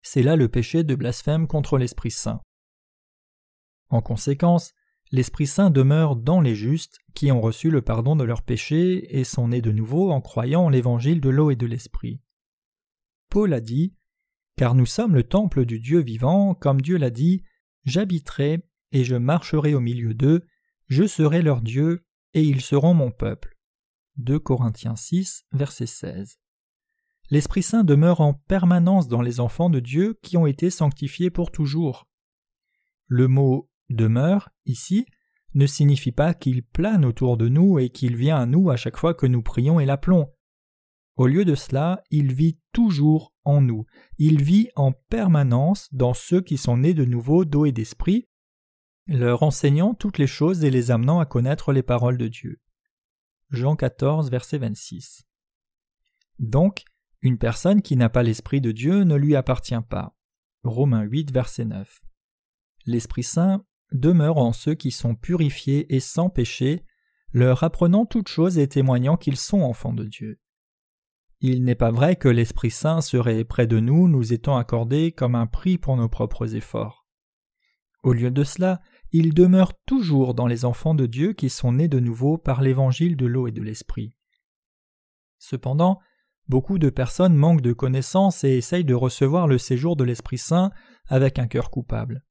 C'est 0.00 0.22
là 0.22 0.34
le 0.34 0.48
péché 0.48 0.82
de 0.82 0.94
blasphème 0.94 1.46
contre 1.46 1.76
l'Esprit 1.76 2.10
Saint. 2.10 2.40
En 3.90 4.00
conséquence, 4.00 4.72
l'Esprit 5.12 5.46
Saint 5.46 5.70
demeure 5.70 6.16
dans 6.16 6.40
les 6.40 6.54
justes 6.54 6.98
qui 7.14 7.30
ont 7.32 7.40
reçu 7.40 7.70
le 7.70 7.82
pardon 7.82 8.16
de 8.16 8.24
leurs 8.24 8.42
péchés 8.42 9.18
et 9.18 9.24
sont 9.24 9.48
nés 9.48 9.60
de 9.60 9.72
nouveau 9.72 10.10
en 10.10 10.20
croyant 10.20 10.68
l'évangile 10.68 11.20
de 11.20 11.28
l'eau 11.28 11.50
et 11.50 11.56
de 11.56 11.66
l'Esprit. 11.66 12.20
Paul 13.28 13.52
a 13.52 13.60
dit 13.60 13.92
Car 14.56 14.74
nous 14.74 14.86
sommes 14.86 15.14
le 15.14 15.24
temple 15.24 15.64
du 15.64 15.80
Dieu 15.80 16.00
vivant, 16.00 16.54
comme 16.54 16.80
Dieu 16.80 16.96
l'a 16.96 17.10
dit 17.10 17.42
J'habiterai 17.84 18.64
et 18.92 19.04
je 19.04 19.16
marcherai 19.16 19.74
au 19.74 19.80
milieu 19.80 20.14
d'eux, 20.14 20.46
je 20.86 21.06
serai 21.06 21.42
leur 21.42 21.60
Dieu 21.60 22.06
et 22.34 22.42
ils 22.42 22.60
seront 22.60 22.94
mon 22.94 23.10
peuple. 23.10 23.56
2 24.16 24.38
Corinthiens 24.38 24.96
6, 24.96 25.44
verset 25.52 25.86
16 25.86 26.40
l'Esprit 27.30 27.62
Saint 27.62 27.84
demeure 27.84 28.20
en 28.20 28.34
permanence 28.34 29.06
dans 29.06 29.22
les 29.22 29.38
enfants 29.38 29.70
de 29.70 29.78
Dieu 29.78 30.18
qui 30.22 30.36
ont 30.36 30.46
été 30.46 30.68
sanctifiés 30.68 31.30
pour 31.30 31.52
toujours. 31.52 32.08
Le 33.06 33.28
mot 33.28 33.69
demeure, 33.90 34.50
ici, 34.66 35.06
ne 35.54 35.66
signifie 35.66 36.12
pas 36.12 36.34
qu'il 36.34 36.62
plane 36.62 37.04
autour 37.04 37.36
de 37.36 37.48
nous 37.48 37.78
et 37.78 37.90
qu'il 37.90 38.16
vient 38.16 38.36
à 38.36 38.46
nous 38.46 38.70
à 38.70 38.76
chaque 38.76 38.96
fois 38.96 39.14
que 39.14 39.26
nous 39.26 39.42
prions 39.42 39.80
et 39.80 39.86
l'appelons. 39.86 40.32
Au 41.16 41.26
lieu 41.26 41.44
de 41.44 41.54
cela, 41.54 42.02
il 42.10 42.32
vit 42.32 42.58
toujours 42.72 43.34
en 43.44 43.60
nous, 43.60 43.84
il 44.18 44.42
vit 44.42 44.68
en 44.76 44.92
permanence 44.92 45.92
dans 45.92 46.14
ceux 46.14 46.40
qui 46.40 46.56
sont 46.56 46.78
nés 46.78 46.94
de 46.94 47.04
nouveau 47.04 47.44
d'eau 47.44 47.66
et 47.66 47.72
d'esprit, 47.72 48.28
leur 49.06 49.42
enseignant 49.42 49.94
toutes 49.94 50.18
les 50.18 50.26
choses 50.26 50.64
et 50.64 50.70
les 50.70 50.90
amenant 50.90 51.20
à 51.20 51.26
connaître 51.26 51.72
les 51.72 51.82
paroles 51.82 52.16
de 52.16 52.28
Dieu. 52.28 52.60
Jean 53.50 53.74
14, 53.74 54.30
verset 54.30 54.58
26. 54.58 55.24
Donc, 56.38 56.84
une 57.20 57.36
personne 57.36 57.82
qui 57.82 57.96
n'a 57.96 58.08
pas 58.08 58.22
l'Esprit 58.22 58.60
de 58.60 58.72
Dieu 58.72 59.02
ne 59.02 59.16
lui 59.16 59.36
appartient 59.36 59.74
pas. 59.88 60.16
Romains 60.62 61.02
8, 61.02 61.32
verset 61.32 61.64
9. 61.64 62.00
L'Esprit 62.86 63.24
Saint 63.24 63.64
demeure 63.92 64.38
en 64.38 64.52
ceux 64.52 64.74
qui 64.74 64.90
sont 64.90 65.14
purifiés 65.14 65.94
et 65.94 66.00
sans 66.00 66.30
péché, 66.30 66.84
leur 67.32 67.62
apprenant 67.62 68.06
toutes 68.06 68.28
choses 68.28 68.58
et 68.58 68.68
témoignant 68.68 69.16
qu'ils 69.16 69.36
sont 69.36 69.60
enfants 69.60 69.92
de 69.92 70.04
Dieu. 70.04 70.40
Il 71.40 71.64
n'est 71.64 71.74
pas 71.74 71.90
vrai 71.90 72.16
que 72.16 72.28
l'Esprit 72.28 72.70
Saint 72.70 73.00
serait 73.00 73.44
près 73.44 73.66
de 73.66 73.80
nous, 73.80 74.08
nous 74.08 74.32
étant 74.32 74.56
accordé 74.56 75.12
comme 75.12 75.34
un 75.34 75.46
prix 75.46 75.78
pour 75.78 75.96
nos 75.96 76.08
propres 76.08 76.54
efforts. 76.54 77.06
Au 78.02 78.12
lieu 78.12 78.30
de 78.30 78.44
cela, 78.44 78.80
il 79.12 79.34
demeure 79.34 79.72
toujours 79.86 80.34
dans 80.34 80.46
les 80.46 80.64
enfants 80.64 80.94
de 80.94 81.06
Dieu 81.06 81.32
qui 81.32 81.50
sont 81.50 81.72
nés 81.72 81.88
de 81.88 82.00
nouveau 82.00 82.38
par 82.38 82.62
l'évangile 82.62 83.16
de 83.16 83.26
l'eau 83.26 83.46
et 83.46 83.52
de 83.52 83.62
l'Esprit. 83.62 84.16
Cependant, 85.38 86.00
Beaucoup 86.50 86.80
de 86.80 86.90
personnes 86.90 87.36
manquent 87.36 87.60
de 87.60 87.72
connaissances 87.72 88.42
et 88.42 88.56
essayent 88.56 88.84
de 88.84 88.92
recevoir 88.92 89.46
le 89.46 89.56
séjour 89.56 89.94
de 89.94 90.02
l'Esprit 90.02 90.36
Saint 90.36 90.72
avec 91.06 91.38
un 91.38 91.46
cœur 91.46 91.70
coupable. 91.70 92.24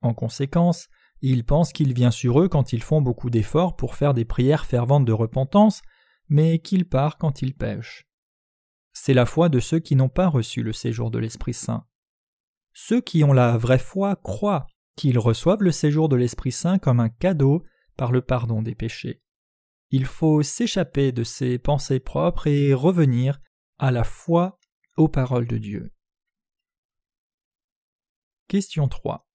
En 0.00 0.14
conséquence, 0.14 0.88
ils 1.20 1.44
pensent 1.44 1.72
qu'il 1.72 1.92
vient 1.92 2.10
sur 2.10 2.40
eux 2.40 2.48
quand 2.48 2.72
ils 2.72 2.82
font 2.82 3.02
beaucoup 3.02 3.30
d'efforts 3.30 3.76
pour 3.76 3.94
faire 3.94 4.14
des 4.14 4.24
prières 4.24 4.64
ferventes 4.64 5.04
de 5.04 5.12
repentance, 5.12 5.82
mais 6.28 6.58
qu'il 6.60 6.88
part 6.88 7.18
quand 7.18 7.42
ils 7.42 7.54
pêchent. 7.54 8.08
C'est 8.92 9.14
la 9.14 9.26
foi 9.26 9.48
de 9.48 9.60
ceux 9.60 9.78
qui 9.78 9.96
n'ont 9.96 10.08
pas 10.08 10.28
reçu 10.28 10.62
le 10.62 10.72
séjour 10.72 11.10
de 11.10 11.18
l'Esprit 11.18 11.54
Saint. 11.54 11.86
Ceux 12.72 13.00
qui 13.00 13.24
ont 13.24 13.32
la 13.32 13.56
vraie 13.58 13.78
foi 13.78 14.16
croient 14.16 14.66
qu'ils 14.96 15.18
reçoivent 15.18 15.62
le 15.62 15.72
séjour 15.72 16.08
de 16.08 16.16
l'Esprit 16.16 16.52
Saint 16.52 16.78
comme 16.78 17.00
un 17.00 17.08
cadeau 17.08 17.64
par 17.96 18.12
le 18.12 18.22
pardon 18.22 18.62
des 18.62 18.74
péchés. 18.74 19.22
Il 19.90 20.06
faut 20.06 20.42
s'échapper 20.42 21.12
de 21.12 21.24
ses 21.24 21.58
pensées 21.58 22.00
propres 22.00 22.46
et 22.46 22.74
revenir 22.74 23.40
à 23.78 23.90
la 23.90 24.04
foi 24.04 24.58
aux 24.96 25.08
paroles 25.08 25.46
de 25.46 25.58
Dieu. 25.58 25.92
Question 28.46 28.88
3. 28.88 29.29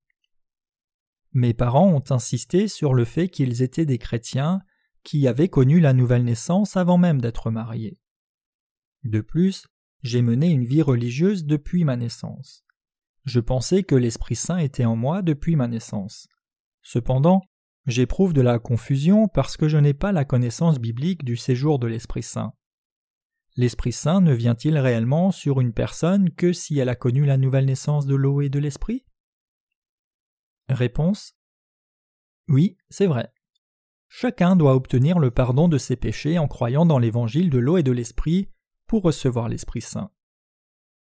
Mes 1.36 1.54
parents 1.54 1.90
ont 1.90 2.04
insisté 2.12 2.70
sur 2.70 2.94
le 2.94 3.04
fait 3.04 3.28
qu'ils 3.28 3.62
étaient 3.62 3.86
des 3.86 3.98
chrétiens 3.98 4.62
qui 5.04 5.28
avaient 5.28 5.50
connu 5.50 5.82
la 5.82 5.92
nouvelle 5.92 6.24
naissance 6.24 6.78
avant 6.78 6.98
même 6.98 7.20
d'être 7.20 7.52
mariés. 7.52 8.00
De 9.04 9.20
plus, 9.20 9.68
j'ai 10.02 10.22
mené 10.22 10.50
une 10.50 10.64
vie 10.64 10.82
religieuse 10.82 11.44
depuis 11.44 11.84
ma 11.84 11.98
naissance. 11.98 12.64
Je 13.26 13.42
pensais 13.42 13.84
que 13.84 13.96
l'Esprit 13.96 14.38
Saint 14.38 14.60
était 14.60 14.86
en 14.86 14.96
moi 14.96 15.22
depuis 15.22 15.58
ma 15.58 15.68
naissance. 15.68 16.30
Cependant, 16.84 17.42
j'éprouve 17.86 18.32
de 18.32 18.42
la 18.42 18.58
confusion 18.58 19.28
parce 19.28 19.58
que 19.58 19.68
je 19.68 19.78
n'ai 19.78 19.94
pas 19.94 20.14
la 20.14 20.24
connaissance 20.24 20.80
biblique 20.80 21.26
du 21.26 21.36
séjour 21.36 21.80
de 21.80 21.88
l'Esprit 21.88 22.24
Saint. 22.24 22.54
L'Esprit 23.58 23.92
Saint 23.92 24.22
ne 24.22 24.34
vient-il 24.34 24.78
réellement 24.78 25.32
sur 25.32 25.60
une 25.60 25.74
personne 25.74 26.30
que 26.30 26.54
si 26.54 26.80
elle 26.80 26.88
a 26.90 26.96
connu 26.96 27.26
la 27.26 27.36
nouvelle 27.36 27.66
naissance 27.66 28.06
de 28.06 28.16
l'eau 28.16 28.40
et 28.40 28.48
de 28.48 28.60
l'Esprit? 28.60 29.04
Réponse 30.70 31.36
Oui, 32.48 32.78
c'est 32.90 33.06
vrai. 33.06 33.32
Chacun 34.08 34.56
doit 34.56 34.76
obtenir 34.76 35.20
le 35.20 35.30
pardon 35.30 35.68
de 35.68 35.78
ses 35.78 35.96
péchés 35.96 36.40
en 36.40 36.48
croyant 36.48 36.86
dans 36.86 37.00
l'évangile 37.00 37.50
de 37.50 37.60
l'eau 37.60 37.78
et 37.78 37.84
de 37.84 37.92
l'Esprit 37.92 38.50
pour 38.88 39.04
recevoir 39.04 39.50
l'Esprit 39.50 39.82
Saint. 39.82 40.12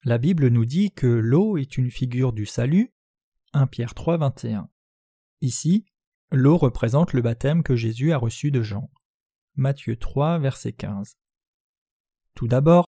La 0.03 0.17
Bible 0.17 0.47
nous 0.47 0.65
dit 0.65 0.91
que 0.91 1.05
l'eau 1.05 1.57
est 1.57 1.77
une 1.77 1.91
figure 1.91 2.33
du 2.33 2.45
salut. 2.47 2.91
1 3.53 3.67
Pierre 3.67 3.93
3, 3.93 4.17
21. 4.17 4.69
Ici, 5.41 5.85
l'eau 6.31 6.57
représente 6.57 7.13
le 7.13 7.21
baptême 7.21 7.61
que 7.61 7.75
Jésus 7.75 8.11
a 8.13 8.17
reçu 8.17 8.49
de 8.49 8.63
Jean. 8.63 8.89
Matthieu 9.55 9.97
3, 9.97 10.39
verset 10.39 10.73
15. 10.73 11.17
Tout 12.33 12.47
d'abord, 12.47 12.85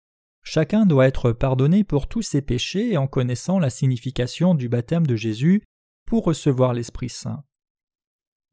chacun 0.43 0.85
doit 0.85 1.07
être 1.07 1.31
pardonné 1.31 1.83
pour 1.83 2.07
tous 2.07 2.21
ses 2.21 2.41
péchés 2.43 2.97
en 2.97 3.07
connaissant 3.07 3.57
la 3.57 3.71
signification 3.71 4.53
du 4.53 4.69
baptême 4.69 5.07
de 5.07 5.15
Jésus 5.15 5.63
recevoir 6.17 6.73
l'Esprit 6.73 7.09
Saint. 7.09 7.43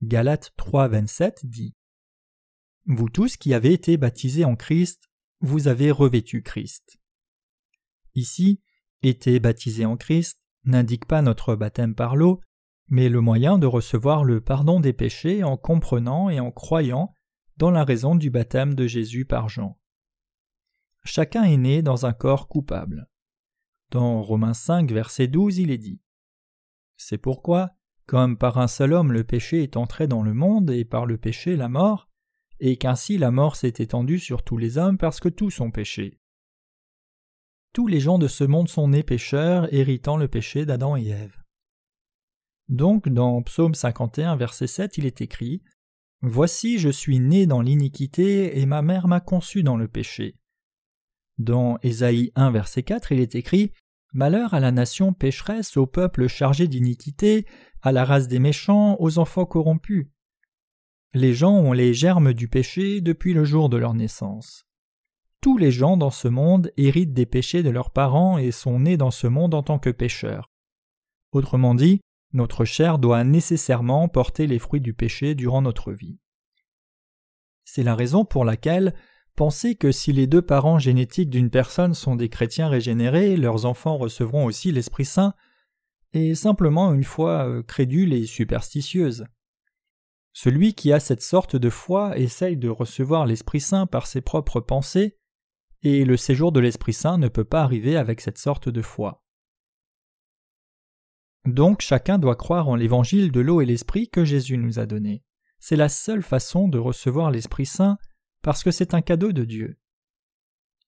Galates 0.03 0.53
3, 0.59 0.89
27 0.89 1.47
dit 1.47 1.75
Vous 2.85 3.09
tous 3.09 3.37
qui 3.39 3.55
avez 3.55 3.73
été 3.73 3.97
baptisés 3.97 4.45
en 4.45 4.57
Christ, 4.57 5.09
vous 5.41 5.69
avez 5.69 5.91
revêtu 5.91 6.43
Christ. 6.43 6.99
Ici, 8.15 8.61
été 9.03 9.41
baptisé 9.41 9.87
en 9.87 9.97
Christ 9.97 10.39
n'indique 10.65 11.07
pas 11.07 11.23
notre 11.23 11.55
baptême 11.55 11.95
par 11.95 12.17
l'eau, 12.17 12.41
mais 12.89 13.09
le 13.09 13.21
moyen 13.21 13.59
de 13.59 13.67
recevoir 13.67 14.25
le 14.25 14.41
pardon 14.41 14.81
des 14.81 14.93
péchés 14.93 15.43
en 15.43 15.57
comprenant 15.57 16.29
et 16.29 16.41
en 16.41 16.51
croyant 16.51 17.15
dans 17.57 17.71
la 17.71 17.85
raison 17.85 18.15
du 18.15 18.31
baptême 18.31 18.75
de 18.75 18.87
Jésus 18.87 19.25
par 19.25 19.49
Jean. 19.49 19.79
Chacun 21.05 21.45
est 21.45 21.57
né 21.57 21.83
dans 21.83 22.05
un 22.05 22.13
corps 22.13 22.49
coupable. 22.49 23.09
Dans 23.91 24.23
Romains 24.23 24.55
5, 24.55 24.91
verset 24.91 25.29
12, 25.29 25.59
il 25.59 25.71
est 25.71 25.79
dit 25.79 26.01
C'est 26.97 27.19
pourquoi, 27.19 27.73
comme 28.07 28.39
par 28.39 28.59
un 28.59 28.69
seul 28.69 28.93
homme 28.93 29.13
le 29.13 29.25
péché 29.25 29.63
est 29.63 29.77
entré 29.77 30.07
dans 30.07 30.23
le 30.23 30.35
monde 30.35 30.71
et 30.71 30.85
par 30.85 31.07
le 31.07 31.19
péché 31.19 31.57
la 31.57 31.69
mort, 31.69 32.09
et 32.61 32.77
qu'ainsi 32.77 33.19
la 33.19 33.31
mort 33.31 33.57
s'est 33.57 33.75
étendue 33.79 34.19
sur 34.19 34.43
tous 34.43 34.57
les 34.57 34.79
hommes 34.79 34.99
parce 34.99 35.21
que 35.21 35.29
tous 35.29 35.61
ont 35.61 35.71
péché. 35.71 36.19
Tous 37.73 37.87
les 37.87 38.01
gens 38.01 38.19
de 38.19 38.29
ce 38.29 38.45
monde 38.45 38.69
sont 38.69 38.89
nés 38.89 39.03
pécheurs, 39.03 39.73
héritant 39.75 40.17
le 40.17 40.29
péché 40.29 40.65
d'Adam 40.65 40.97
et 40.97 41.09
Ève. 41.09 41.43
Donc, 42.69 43.09
dans 43.09 43.43
Psaume 43.43 43.75
51, 43.75 44.37
verset 44.37 44.67
7, 44.67 44.99
il 44.99 45.07
est 45.07 45.21
écrit 45.21 45.63
Voici, 46.23 46.79
je 46.79 46.89
suis 46.89 47.21
né 47.21 47.47
dans 47.47 47.61
l'iniquité, 47.61 48.59
et 48.59 48.67
ma 48.67 48.81
mère 48.81 49.07
m'a 49.07 49.21
conçu 49.21 49.63
dans 49.63 49.77
le 49.77 49.89
péché. 49.89 50.37
Dans 51.39 51.79
Ésaïe 51.83 52.33
1, 52.35 52.51
verset 52.51 52.83
4, 52.83 53.13
il 53.13 53.21
est 53.21 53.35
écrit 53.35 53.73
Malheur 54.17 54.55
à 54.55 54.61
la 54.61 54.73
nation 54.73 55.13
pécheresse, 55.13 55.77
au 55.77 55.87
peuple 55.87 56.27
chargé 56.27 56.69
d'iniquité, 56.69 57.45
à 57.83 57.93
la 57.93 58.03
race 58.03 58.29
des 58.29 58.39
méchants, 58.39 58.97
aux 58.99 59.19
enfants 59.19 59.45
corrompus. 59.45 60.07
Les 61.13 61.35
gens 61.35 61.53
ont 61.53 61.75
les 61.75 61.93
germes 61.93 62.33
du 62.33 62.49
péché 62.49 63.03
depuis 63.03 63.35
le 63.35 63.45
jour 63.45 63.69
de 63.69 63.77
leur 63.77 63.93
naissance. 63.93 64.65
Tous 65.43 65.59
les 65.59 65.71
gens 65.71 65.99
dans 65.99 66.11
ce 66.11 66.29
monde 66.29 66.73
héritent 66.79 67.13
des 67.13 67.27
péchés 67.27 67.63
de 67.63 67.69
leurs 67.69 67.91
parents 67.91 68.39
et 68.39 68.53
sont 68.53 68.81
nés 68.81 68.97
dans 68.97 69.11
ce 69.11 69.27
monde 69.27 69.53
en 69.53 69.63
tant 69.63 69.79
que 69.79 69.91
pécheurs. 69.91 70.51
Autrement 71.33 71.75
dit, 71.75 72.01
notre 72.33 72.65
chair 72.65 72.99
doit 72.99 73.23
nécessairement 73.23 74.09
porter 74.09 74.47
les 74.47 74.59
fruits 74.59 74.81
du 74.81 74.95
péché 74.95 75.35
durant 75.35 75.61
notre 75.61 75.93
vie. 75.93 76.19
C'est 77.67 77.83
la 77.83 77.95
raison 77.95 78.25
pour 78.25 78.47
laquelle 78.47 78.95
penser 79.37 79.77
que 79.77 79.93
si 79.93 80.13
les 80.13 80.27
deux 80.27 80.43
parents 80.43 80.79
génétiques 80.79 81.31
d'une 81.31 81.51
personne 81.51 81.95
sont 81.95 82.17
des 82.17 82.29
chrétiens 82.29 82.69
régénérés, 82.69 83.37
leurs 83.37 83.67
enfants 83.67 83.99
recevront 83.99 84.47
aussi 84.47 84.73
l'Esprit 84.73 85.05
Saint 85.05 85.35
est 86.13 86.35
simplement 86.35 86.93
une 86.95 87.05
foi 87.05 87.47
euh, 87.47 87.63
crédule 87.63 88.13
et 88.13 88.27
superstitieuse. 88.27 89.27
Celui 90.33 90.75
qui 90.75 90.93
a 90.93 91.01
cette 91.01 91.23
sorte 91.23 91.57
de 91.57 91.71
foi 91.71 92.19
essaye 92.19 92.57
de 92.57 92.69
recevoir 92.69 93.27
l'Esprit 93.27 93.61
Saint 93.61 93.87
par 93.87 94.07
ses 94.07 94.21
propres 94.21 94.61
pensées 94.61 95.17
et 95.83 96.05
le 96.05 96.17
séjour 96.17 96.53
de 96.53 96.61
l'Esprit 96.61 96.93
Saint 96.93 97.19
ne 97.19 97.29
peut 97.29 97.45
pas 97.45 97.63
arriver 97.63 97.97
avec 97.97 98.21
cette 98.21 98.39
sorte 98.39 98.69
de 98.69 98.83
foi. 98.83 99.23
Donc 101.45 101.81
chacun 101.81 102.19
doit 102.19 102.37
croire 102.37 102.69
en 102.69 102.75
l'évangile 102.75 103.31
de 103.31 103.41
l'eau 103.41 103.61
et 103.61 103.67
l'Esprit 103.67 104.09
que 104.09 104.25
Jésus 104.25 104.59
nous 104.59 104.79
a 104.79 104.87
donné. 104.87 105.23
C'est 105.59 105.77
la 105.77 105.89
seule 105.89 106.23
façon 106.23 106.69
de 106.69 106.79
recevoir 106.79 107.31
l'Esprit 107.31 107.67
Saint 107.67 107.99
parce 108.47 108.63
que 108.63 108.71
c'est 108.71 108.95
un 108.95 109.03
cadeau 109.03 109.33
de 109.33 109.45
Dieu. 109.45 109.77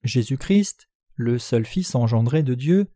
Jésus-Christ, 0.04 0.88
le 1.16 1.40
seul 1.40 1.66
Fils 1.66 1.96
engendré 1.96 2.44
de 2.44 2.54
Dieu, 2.54 2.86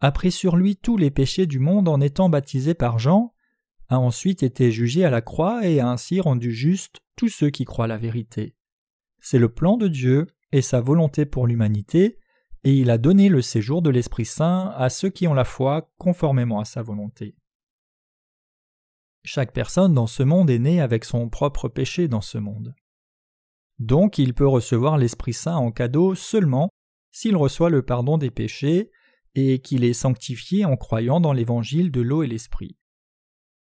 a 0.00 0.12
pris 0.12 0.30
sur 0.30 0.56
lui 0.56 0.76
tous 0.76 0.98
les 0.98 1.10
péchés 1.10 1.46
du 1.46 1.58
monde 1.58 1.88
en 1.88 2.02
étant 2.02 2.28
baptisé 2.28 2.74
par 2.74 2.98
Jean, 2.98 3.32
a 3.88 3.98
ensuite 3.98 4.42
été 4.42 4.72
jugé 4.72 5.06
à 5.06 5.10
la 5.10 5.22
croix 5.22 5.66
et 5.66 5.80
a 5.80 5.88
ainsi 5.88 6.20
rendu 6.20 6.52
juste 6.52 7.00
tous 7.16 7.30
ceux 7.30 7.48
qui 7.48 7.64
croient 7.64 7.86
la 7.86 7.96
vérité. 7.96 8.54
C'est 9.20 9.38
le 9.38 9.48
plan 9.48 9.78
de 9.78 9.88
Dieu 9.88 10.26
et 10.52 10.60
sa 10.60 10.82
volonté 10.82 11.24
pour 11.24 11.46
l'humanité, 11.46 12.18
et 12.62 12.74
il 12.74 12.90
a 12.90 12.98
donné 12.98 13.30
le 13.30 13.40
séjour 13.40 13.80
de 13.80 13.88
l'Esprit 13.88 14.26
Saint 14.26 14.74
à 14.76 14.90
ceux 14.90 15.08
qui 15.08 15.28
ont 15.28 15.34
la 15.34 15.46
foi 15.46 15.94
conformément 15.96 16.60
à 16.60 16.66
sa 16.66 16.82
volonté. 16.82 17.36
Chaque 19.24 19.54
personne 19.54 19.94
dans 19.94 20.06
ce 20.06 20.22
monde 20.22 20.50
est 20.50 20.58
née 20.58 20.82
avec 20.82 21.06
son 21.06 21.30
propre 21.30 21.70
péché 21.70 22.06
dans 22.06 22.20
ce 22.20 22.36
monde. 22.36 22.74
Donc 23.80 24.18
il 24.18 24.34
peut 24.34 24.46
recevoir 24.46 24.98
l'Esprit 24.98 25.32
Saint 25.32 25.56
en 25.56 25.72
cadeau 25.72 26.14
seulement 26.14 26.68
s'il 27.10 27.34
reçoit 27.34 27.70
le 27.70 27.82
pardon 27.82 28.18
des 28.18 28.30
péchés 28.30 28.90
et 29.34 29.60
qu'il 29.60 29.84
est 29.84 29.94
sanctifié 29.94 30.64
en 30.64 30.76
croyant 30.76 31.18
dans 31.18 31.32
l'évangile 31.32 31.90
de 31.90 32.02
l'eau 32.02 32.22
et 32.22 32.26
l'Esprit. 32.26 32.76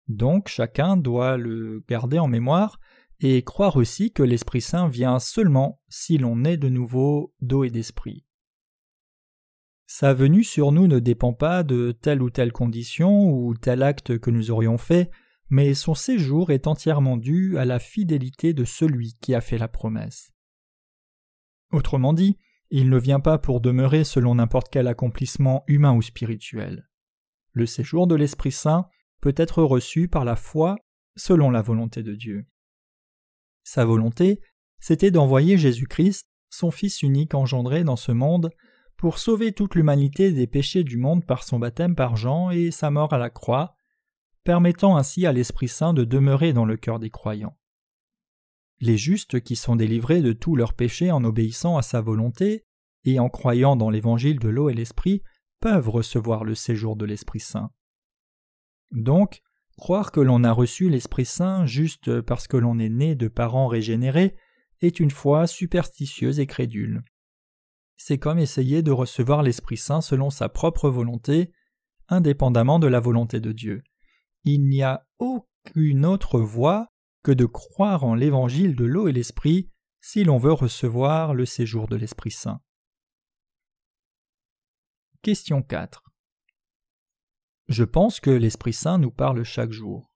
Donc 0.08 0.50
chacun 0.50 0.98
doit 0.98 1.38
le 1.38 1.84
garder 1.90 2.20
en 2.20 2.28
mémoire 2.28 2.80
et 3.20 3.42
croire 3.42 3.76
aussi 3.76 4.12
que 4.12 4.22
l'Esprit 4.22 4.62
Saint 4.62 4.88
vient 4.88 5.18
seulement 5.18 5.82
si 5.90 6.18
l'on 6.20 6.44
est 6.44 6.58
de 6.58 6.70
nouveau 6.70 7.34
d'eau 7.42 7.64
et 7.64 7.70
d'esprit. 7.70 8.26
Sa 9.88 10.14
venue 10.14 10.44
sur 10.44 10.72
nous 10.72 10.88
ne 10.88 11.00
dépend 11.00 11.34
pas 11.34 11.64
de 11.64 11.92
telle 11.92 12.22
ou 12.22 12.30
telle 12.30 12.52
condition 12.52 13.30
ou 13.32 13.56
tel 13.56 13.82
acte 13.82 14.20
que 14.20 14.30
nous 14.30 14.52
aurions 14.52 14.78
fait, 14.78 15.10
mais 15.54 15.76
son 15.76 15.94
séjour 15.94 16.50
est 16.50 16.66
entièrement 16.66 17.16
dû 17.16 17.60
à 17.60 17.66
la 17.66 17.78
fidélité 17.78 18.56
de 18.56 18.64
celui 18.64 19.14
qui 19.22 19.36
a 19.36 19.40
fait 19.40 19.60
la 19.60 19.68
promesse. 19.68 20.32
Autrement 21.72 22.12
dit, 22.12 22.40
il 22.72 22.90
ne 22.90 22.98
vient 22.98 23.20
pas 23.20 23.38
pour 23.38 23.62
demeurer 23.62 24.04
selon 24.04 24.34
n'importe 24.34 24.70
quel 24.72 24.88
accomplissement 24.88 25.64
humain 25.68 25.94
ou 25.94 26.02
spirituel. 26.02 26.90
Le 27.52 27.68
séjour 27.68 28.08
de 28.08 28.16
l'Esprit 28.16 28.52
Saint 28.52 28.88
peut 29.22 29.36
être 29.38 29.62
reçu 29.62 30.08
par 30.08 30.26
la 30.26 30.36
foi 30.36 30.76
selon 31.18 31.52
la 31.52 31.62
volonté 31.62 32.02
de 32.02 32.16
Dieu. 32.16 32.48
Sa 33.64 33.86
volonté, 33.86 34.42
c'était 34.80 35.12
d'envoyer 35.12 35.60
Jésus-Christ, 35.60 36.28
son 36.50 36.72
Fils 36.72 37.04
unique 37.04 37.36
engendré 37.36 37.84
dans 37.84 37.96
ce 37.96 38.12
monde, 38.12 38.50
pour 38.98 39.20
sauver 39.20 39.52
toute 39.52 39.76
l'humanité 39.76 40.32
des 40.32 40.48
péchés 40.48 40.84
du 40.84 40.98
monde 40.98 41.28
par 41.28 41.44
son 41.44 41.60
baptême 41.60 41.96
par 41.96 42.16
Jean 42.16 42.50
et 42.50 42.72
sa 42.72 42.90
mort 42.90 43.14
à 43.14 43.20
la 43.20 43.30
croix, 43.30 43.76
permettant 44.44 44.98
ainsi 44.98 45.26
à 45.26 45.32
l'Esprit 45.32 45.68
Saint 45.68 45.94
de 45.94 46.04
demeurer 46.04 46.54
dans 46.54 46.66
le 46.66 46.78
cœur 46.78 47.00
des 47.00 47.10
croyants. 47.10 47.58
Les 48.80 48.98
justes 48.98 49.42
qui 49.42 49.56
sont 49.56 49.76
délivrés 49.76 50.22
de 50.22 50.34
tous 50.34 50.56
leurs 50.56 50.74
péchés 50.74 51.12
en 51.12 51.24
obéissant 51.24 51.78
à 51.78 51.82
sa 51.82 52.02
volonté 52.02 52.66
et 53.06 53.20
en 53.20 53.30
croyant 53.30 53.76
dans 53.76 53.90
l'évangile 53.90 54.40
de 54.40 54.50
l'eau 54.50 54.70
et 54.70 54.74
l'Esprit 54.74 55.22
peuvent 55.60 55.90
recevoir 55.90 56.44
le 56.44 56.56
séjour 56.56 56.96
de 56.96 57.06
l'Esprit 57.06 57.40
Saint. 57.40 57.72
Donc, 58.92 59.42
Croire 59.78 60.12
que 60.12 60.20
l'on 60.20 60.44
a 60.44 60.52
reçu 60.52 60.90
l'Esprit 60.90 61.26
Saint 61.26 61.66
juste 61.66 62.22
parce 62.22 62.48
que 62.48 62.58
l'on 62.58 62.78
est 62.80 62.90
né 62.90 63.16
de 63.16 63.28
parents 63.28 63.68
régénérés 63.68 64.36
est 64.82 65.00
une 65.00 65.12
foi 65.12 65.48
superstitieuse 65.48 66.40
et 66.40 66.46
crédule. 66.46 67.04
C'est 67.98 68.20
comme 68.20 68.38
essayer 68.38 68.84
de 68.84 68.92
recevoir 68.92 69.44
l'Esprit 69.44 69.78
Saint 69.78 70.02
selon 70.02 70.30
sa 70.30 70.48
propre 70.48 70.90
volonté, 70.90 71.52
indépendamment 72.08 72.80
de 72.80 72.88
la 72.88 73.00
volonté 73.00 73.40
de 73.40 73.52
Dieu. 73.52 73.82
Il 74.44 74.68
n'y 74.68 74.84
a 74.84 75.08
aucune 75.20 76.06
autre 76.06 76.40
voie 76.40 76.90
que 77.24 77.32
de 77.32 77.46
croire 77.46 78.04
en 78.04 78.16
l'évangile 78.16 78.76
de 78.76 78.86
l'eau 78.86 79.08
et 79.08 79.14
l'esprit 79.14 79.70
si 80.02 80.26
l'on 80.26 80.38
veut 80.38 80.52
recevoir 80.52 81.34
le 81.34 81.46
séjour 81.46 81.88
de 81.88 81.96
l'Esprit 81.96 82.32
Saint. 82.32 82.62
Question 85.22 85.62
4. 85.62 86.12
Je 87.70 87.86
pense 87.86 88.20
que 88.20 88.30
l'Esprit 88.30 88.74
Saint 88.74 88.98
nous 88.98 89.12
parle 89.12 89.44
chaque 89.44 89.72
jour. 89.72 90.14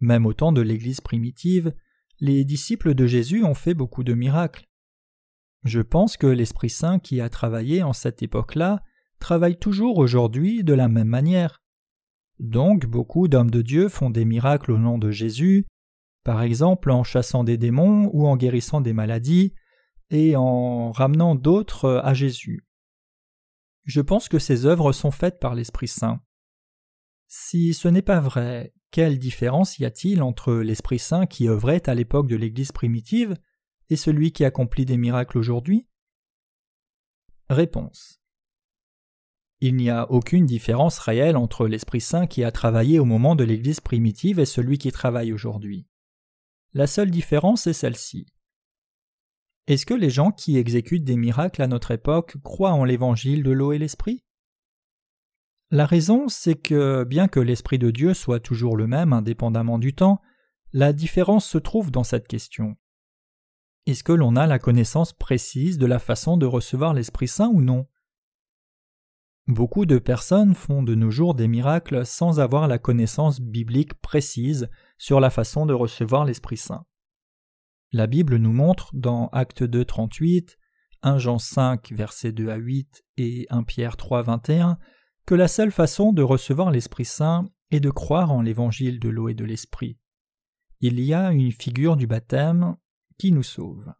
Même 0.00 0.24
au 0.24 0.32
temps 0.32 0.52
de 0.52 0.62
l'Église 0.62 1.02
primitive, 1.02 1.74
les 2.20 2.46
disciples 2.46 2.94
de 2.94 3.06
Jésus 3.06 3.44
ont 3.44 3.54
fait 3.54 3.74
beaucoup 3.74 4.04
de 4.04 4.14
miracles. 4.14 4.66
Je 5.64 5.80
pense 5.80 6.16
que 6.16 6.26
l'Esprit 6.26 6.70
Saint 6.70 6.98
qui 6.98 7.20
a 7.20 7.28
travaillé 7.28 7.82
en 7.82 7.92
cette 7.92 8.22
époque-là 8.22 8.82
travaille 9.18 9.58
toujours 9.58 9.98
aujourd'hui 9.98 10.64
de 10.64 10.72
la 10.72 10.88
même 10.88 11.08
manière. 11.08 11.59
Donc 12.40 12.86
beaucoup 12.86 13.28
d'hommes 13.28 13.50
de 13.50 13.60
Dieu 13.60 13.90
font 13.90 14.08
des 14.08 14.24
miracles 14.24 14.72
au 14.72 14.78
nom 14.78 14.96
de 14.96 15.10
Jésus, 15.10 15.66
par 16.24 16.40
exemple 16.40 16.90
en 16.90 17.04
chassant 17.04 17.44
des 17.44 17.58
démons 17.58 18.10
ou 18.14 18.26
en 18.26 18.36
guérissant 18.36 18.80
des 18.80 18.94
maladies, 18.94 19.52
et 20.08 20.36
en 20.36 20.90
ramenant 20.90 21.34
d'autres 21.34 22.00
à 22.02 22.14
Jésus. 22.14 22.66
Je 23.84 24.00
pense 24.00 24.28
que 24.28 24.38
ces 24.38 24.64
œuvres 24.64 24.92
sont 24.92 25.10
faites 25.10 25.38
par 25.38 25.54
l'Esprit 25.54 25.86
Saint. 25.86 26.20
Si 27.28 27.74
ce 27.74 27.88
n'est 27.88 28.02
pas 28.02 28.20
vrai, 28.20 28.72
quelle 28.90 29.18
différence 29.18 29.78
y 29.78 29.84
a-t-il 29.84 30.22
entre 30.22 30.54
l'Esprit 30.54 30.98
Saint 30.98 31.26
qui 31.26 31.46
œuvrait 31.46 31.88
à 31.88 31.94
l'époque 31.94 32.26
de 32.26 32.36
l'Église 32.36 32.72
primitive 32.72 33.36
et 33.90 33.96
celui 33.96 34.32
qui 34.32 34.44
accomplit 34.46 34.86
des 34.86 34.96
miracles 34.96 35.38
aujourd'hui? 35.38 35.86
Réponse. 37.50 38.19
Il 39.62 39.76
n'y 39.76 39.90
a 39.90 40.10
aucune 40.10 40.46
différence 40.46 40.98
réelle 40.98 41.36
entre 41.36 41.66
l'Esprit 41.66 42.00
Saint 42.00 42.26
qui 42.26 42.44
a 42.44 42.50
travaillé 42.50 42.98
au 42.98 43.04
moment 43.04 43.36
de 43.36 43.44
l'Église 43.44 43.80
primitive 43.80 44.38
et 44.38 44.46
celui 44.46 44.78
qui 44.78 44.90
travaille 44.90 45.32
aujourd'hui. 45.34 45.86
La 46.72 46.86
seule 46.86 47.10
différence 47.10 47.66
est 47.66 47.74
celle-ci. 47.74 48.26
Est-ce 49.66 49.84
que 49.84 49.94
les 49.94 50.08
gens 50.08 50.30
qui 50.30 50.56
exécutent 50.56 51.04
des 51.04 51.16
miracles 51.16 51.62
à 51.62 51.66
notre 51.66 51.90
époque 51.90 52.38
croient 52.42 52.72
en 52.72 52.84
l'évangile 52.84 53.42
de 53.42 53.50
l'eau 53.50 53.72
et 53.72 53.78
l'esprit? 53.78 54.24
La 55.70 55.86
raison, 55.86 56.28
c'est 56.28 56.56
que, 56.56 57.04
bien 57.04 57.28
que 57.28 57.38
l'Esprit 57.38 57.78
de 57.78 57.92
Dieu 57.92 58.14
soit 58.14 58.40
toujours 58.40 58.76
le 58.76 58.88
même 58.88 59.12
indépendamment 59.12 59.78
du 59.78 59.94
temps, 59.94 60.20
la 60.72 60.92
différence 60.92 61.46
se 61.46 61.58
trouve 61.58 61.92
dans 61.92 62.02
cette 62.02 62.26
question. 62.26 62.76
Est-ce 63.86 64.02
que 64.02 64.12
l'on 64.12 64.34
a 64.36 64.46
la 64.46 64.58
connaissance 64.58 65.12
précise 65.12 65.78
de 65.78 65.86
la 65.86 65.98
façon 65.98 66.36
de 66.36 66.46
recevoir 66.46 66.94
l'Esprit 66.94 67.28
Saint 67.28 67.48
ou 67.48 67.60
non? 67.60 67.86
Beaucoup 69.50 69.84
de 69.84 69.98
personnes 69.98 70.54
font 70.54 70.84
de 70.84 70.94
nos 70.94 71.10
jours 71.10 71.34
des 71.34 71.48
miracles 71.48 72.06
sans 72.06 72.38
avoir 72.38 72.68
la 72.68 72.78
connaissance 72.78 73.40
biblique 73.40 73.94
précise 73.94 74.70
sur 74.96 75.18
la 75.18 75.28
façon 75.28 75.66
de 75.66 75.72
recevoir 75.72 76.24
l'Esprit 76.24 76.56
Saint. 76.56 76.86
La 77.90 78.06
Bible 78.06 78.36
nous 78.36 78.52
montre 78.52 78.90
dans 78.94 79.26
Acte 79.32 79.64
2 79.64 79.84
38, 79.84 80.56
1 81.02 81.18
Jean 81.18 81.38
5 81.38 81.90
versets 81.90 82.30
2 82.30 82.48
à 82.48 82.54
8 82.58 83.04
et 83.16 83.48
1 83.50 83.64
Pierre 83.64 83.96
3 83.96 84.22
21 84.22 84.78
que 85.26 85.34
la 85.34 85.48
seule 85.48 85.72
façon 85.72 86.12
de 86.12 86.22
recevoir 86.22 86.70
l'Esprit 86.70 87.04
Saint 87.04 87.50
est 87.72 87.80
de 87.80 87.90
croire 87.90 88.30
en 88.30 88.42
l'évangile 88.42 89.00
de 89.00 89.08
l'eau 89.08 89.28
et 89.28 89.34
de 89.34 89.44
l'Esprit. 89.44 89.98
Il 90.80 91.00
y 91.00 91.12
a 91.12 91.32
une 91.32 91.50
figure 91.50 91.96
du 91.96 92.06
baptême 92.06 92.76
qui 93.18 93.32
nous 93.32 93.42
sauve. 93.42 93.92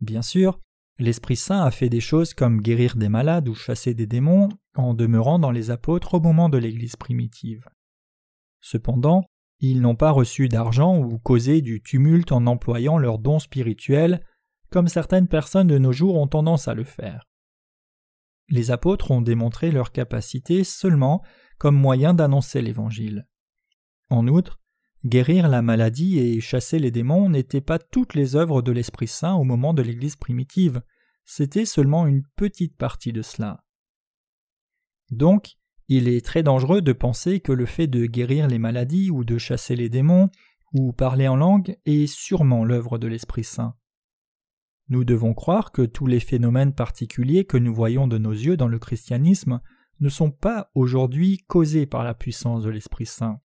Bien 0.00 0.22
sûr, 0.22 0.60
l'Esprit 0.98 1.36
Saint 1.36 1.62
a 1.62 1.70
fait 1.70 1.88
des 1.88 2.00
choses 2.00 2.34
comme 2.34 2.60
guérir 2.60 2.96
des 2.96 3.08
malades 3.08 3.48
ou 3.48 3.54
chasser 3.54 3.94
des 3.94 4.06
démons 4.06 4.48
en 4.74 4.94
demeurant 4.94 5.38
dans 5.38 5.50
les 5.50 5.70
apôtres 5.70 6.14
au 6.14 6.20
moment 6.20 6.48
de 6.48 6.58
l'Église 6.58 6.96
primitive. 6.96 7.68
Cependant, 8.60 9.24
ils 9.58 9.80
n'ont 9.80 9.96
pas 9.96 10.10
reçu 10.10 10.48
d'argent 10.48 10.98
ou 10.98 11.18
causé 11.18 11.60
du 11.60 11.82
tumulte 11.82 12.32
en 12.32 12.46
employant 12.46 12.98
leurs 12.98 13.18
dons 13.18 13.38
spirituels, 13.38 14.24
comme 14.70 14.88
certaines 14.88 15.28
personnes 15.28 15.68
de 15.68 15.78
nos 15.78 15.92
jours 15.92 16.16
ont 16.16 16.26
tendance 16.26 16.68
à 16.68 16.74
le 16.74 16.84
faire. 16.84 17.28
Les 18.48 18.70
apôtres 18.70 19.10
ont 19.10 19.22
démontré 19.22 19.70
leur 19.70 19.92
capacité 19.92 20.64
seulement 20.64 21.22
comme 21.58 21.76
moyen 21.76 22.12
d'annoncer 22.12 22.60
l'Évangile. 22.60 23.26
En 24.10 24.26
outre, 24.26 24.61
guérir 25.04 25.48
la 25.48 25.62
maladie 25.62 26.18
et 26.18 26.40
chasser 26.40 26.78
les 26.78 26.90
démons 26.90 27.28
n'étaient 27.28 27.60
pas 27.60 27.78
toutes 27.78 28.14
les 28.14 28.36
œuvres 28.36 28.62
de 28.62 28.72
l'Esprit 28.72 29.08
Saint 29.08 29.34
au 29.34 29.44
moment 29.44 29.74
de 29.74 29.82
l'Église 29.82 30.16
primitive, 30.16 30.82
c'était 31.24 31.64
seulement 31.64 32.06
une 32.06 32.24
petite 32.36 32.76
partie 32.76 33.12
de 33.12 33.22
cela. 33.22 33.64
Donc, 35.10 35.56
il 35.88 36.08
est 36.08 36.24
très 36.24 36.42
dangereux 36.42 36.80
de 36.80 36.92
penser 36.92 37.40
que 37.40 37.52
le 37.52 37.66
fait 37.66 37.86
de 37.86 38.06
guérir 38.06 38.48
les 38.48 38.58
maladies 38.58 39.10
ou 39.10 39.24
de 39.24 39.38
chasser 39.38 39.76
les 39.76 39.88
démons 39.88 40.30
ou 40.72 40.92
parler 40.92 41.28
en 41.28 41.36
langue 41.36 41.76
est 41.84 42.06
sûrement 42.06 42.64
l'œuvre 42.64 42.98
de 42.98 43.08
l'Esprit 43.08 43.44
Saint. 43.44 43.74
Nous 44.88 45.04
devons 45.04 45.34
croire 45.34 45.70
que 45.70 45.82
tous 45.82 46.06
les 46.06 46.20
phénomènes 46.20 46.74
particuliers 46.74 47.44
que 47.44 47.56
nous 47.56 47.74
voyons 47.74 48.08
de 48.08 48.18
nos 48.18 48.32
yeux 48.32 48.56
dans 48.56 48.68
le 48.68 48.78
christianisme 48.78 49.60
ne 50.00 50.08
sont 50.08 50.30
pas 50.30 50.70
aujourd'hui 50.74 51.38
causés 51.46 51.86
par 51.86 52.04
la 52.04 52.14
puissance 52.14 52.62
de 52.64 52.70
l'Esprit 52.70 53.06
Saint. 53.06 53.40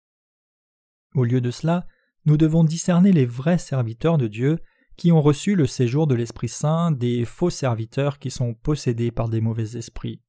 Au 1.16 1.24
lieu 1.24 1.42
de 1.42 1.52
cela, 1.52 1.88
nous 2.26 2.38
devons 2.38 2.64
discerner 2.64 3.12
les 3.12 3.26
vrais 3.26 3.58
serviteurs 3.58 4.18
de 4.18 4.28
Dieu 4.28 4.60
qui 4.98 5.12
ont 5.12 5.22
reçu 5.22 5.56
le 5.56 5.66
séjour 5.66 6.08
de 6.08 6.16
l'Esprit 6.16 6.50
Saint 6.50 6.92
des 6.92 7.26
faux 7.26 7.50
serviteurs 7.50 8.20
qui 8.20 8.30
sont 8.30 8.54
possédés 8.54 9.12
par 9.12 9.30
des 9.30 9.42
mauvais 9.42 9.78
esprits. 9.78 10.22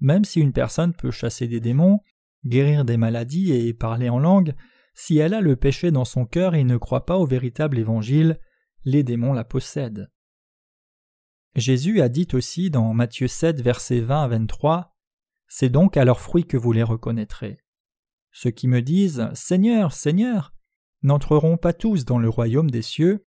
Même 0.00 0.24
si 0.24 0.40
une 0.40 0.52
personne 0.52 0.92
peut 0.92 1.12
chasser 1.12 1.46
des 1.46 1.60
démons, 1.60 2.00
guérir 2.44 2.84
des 2.84 2.96
maladies 2.96 3.52
et 3.52 3.72
parler 3.72 4.08
en 4.08 4.18
langue, 4.18 4.54
si 4.94 5.18
elle 5.18 5.32
a 5.32 5.40
le 5.40 5.56
péché 5.56 5.90
dans 5.90 6.04
son 6.04 6.26
cœur 6.26 6.54
et 6.54 6.64
ne 6.64 6.76
croit 6.76 7.06
pas 7.06 7.16
au 7.16 7.24
véritable 7.24 7.78
évangile, 7.78 8.38
les 8.84 9.04
démons 9.04 9.32
la 9.32 9.44
possèdent. 9.44 10.10
Jésus 11.54 12.00
a 12.00 12.08
dit 12.08 12.28
aussi 12.32 12.70
dans 12.70 12.92
Matthieu 12.94 13.28
7, 13.28 13.60
versets 13.60 14.00
20 14.00 14.24
à 14.24 14.28
23 14.28 14.96
C'est 15.46 15.68
donc 15.68 15.96
à 15.96 16.04
leurs 16.04 16.20
fruits 16.20 16.46
que 16.46 16.56
vous 16.56 16.72
les 16.72 16.82
reconnaîtrez. 16.82 17.61
Ceux 18.32 18.50
qui 18.50 18.66
me 18.66 18.80
disent 18.80 19.28
Seigneur, 19.34 19.92
Seigneur, 19.92 20.54
n'entreront 21.02 21.56
pas 21.56 21.72
tous 21.72 22.04
dans 22.04 22.18
le 22.18 22.28
royaume 22.28 22.70
des 22.70 22.82
cieux, 22.82 23.26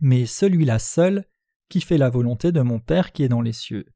mais 0.00 0.26
celui-là 0.26 0.78
seul 0.78 1.26
qui 1.68 1.80
fait 1.80 1.98
la 1.98 2.10
volonté 2.10 2.52
de 2.52 2.60
mon 2.60 2.80
Père 2.80 3.12
qui 3.12 3.22
est 3.22 3.28
dans 3.28 3.42
les 3.42 3.52
cieux. 3.52 3.86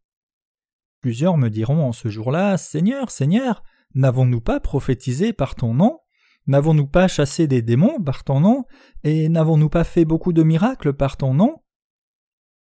Plusieurs 1.01 1.37
me 1.37 1.49
diront 1.49 1.83
en 1.83 1.93
ce 1.93 2.09
jour-là 2.09 2.57
Seigneur, 2.57 3.11
Seigneur, 3.11 3.63
n'avons-nous 3.95 4.41
pas 4.41 4.61
prophétisé 4.61 5.33
par 5.33 5.55
ton 5.55 5.75
nom? 5.75 6.01
N'avons-nous 6.47 6.87
pas 6.87 7.09
chassé 7.09 7.47
des 7.47 7.63
démons 7.63 8.03
par 8.03 8.25
ton 8.25 8.41
nom? 8.41 8.65
Et 9.05 9.29
n'avons-nous 9.29 9.69
pas 9.69 9.85
fait 9.85 10.05
beaucoup 10.05 10.33
de 10.33 10.43
miracles 10.43 10.93
par 10.93 11.17
ton 11.17 11.35
nom? 11.35 11.63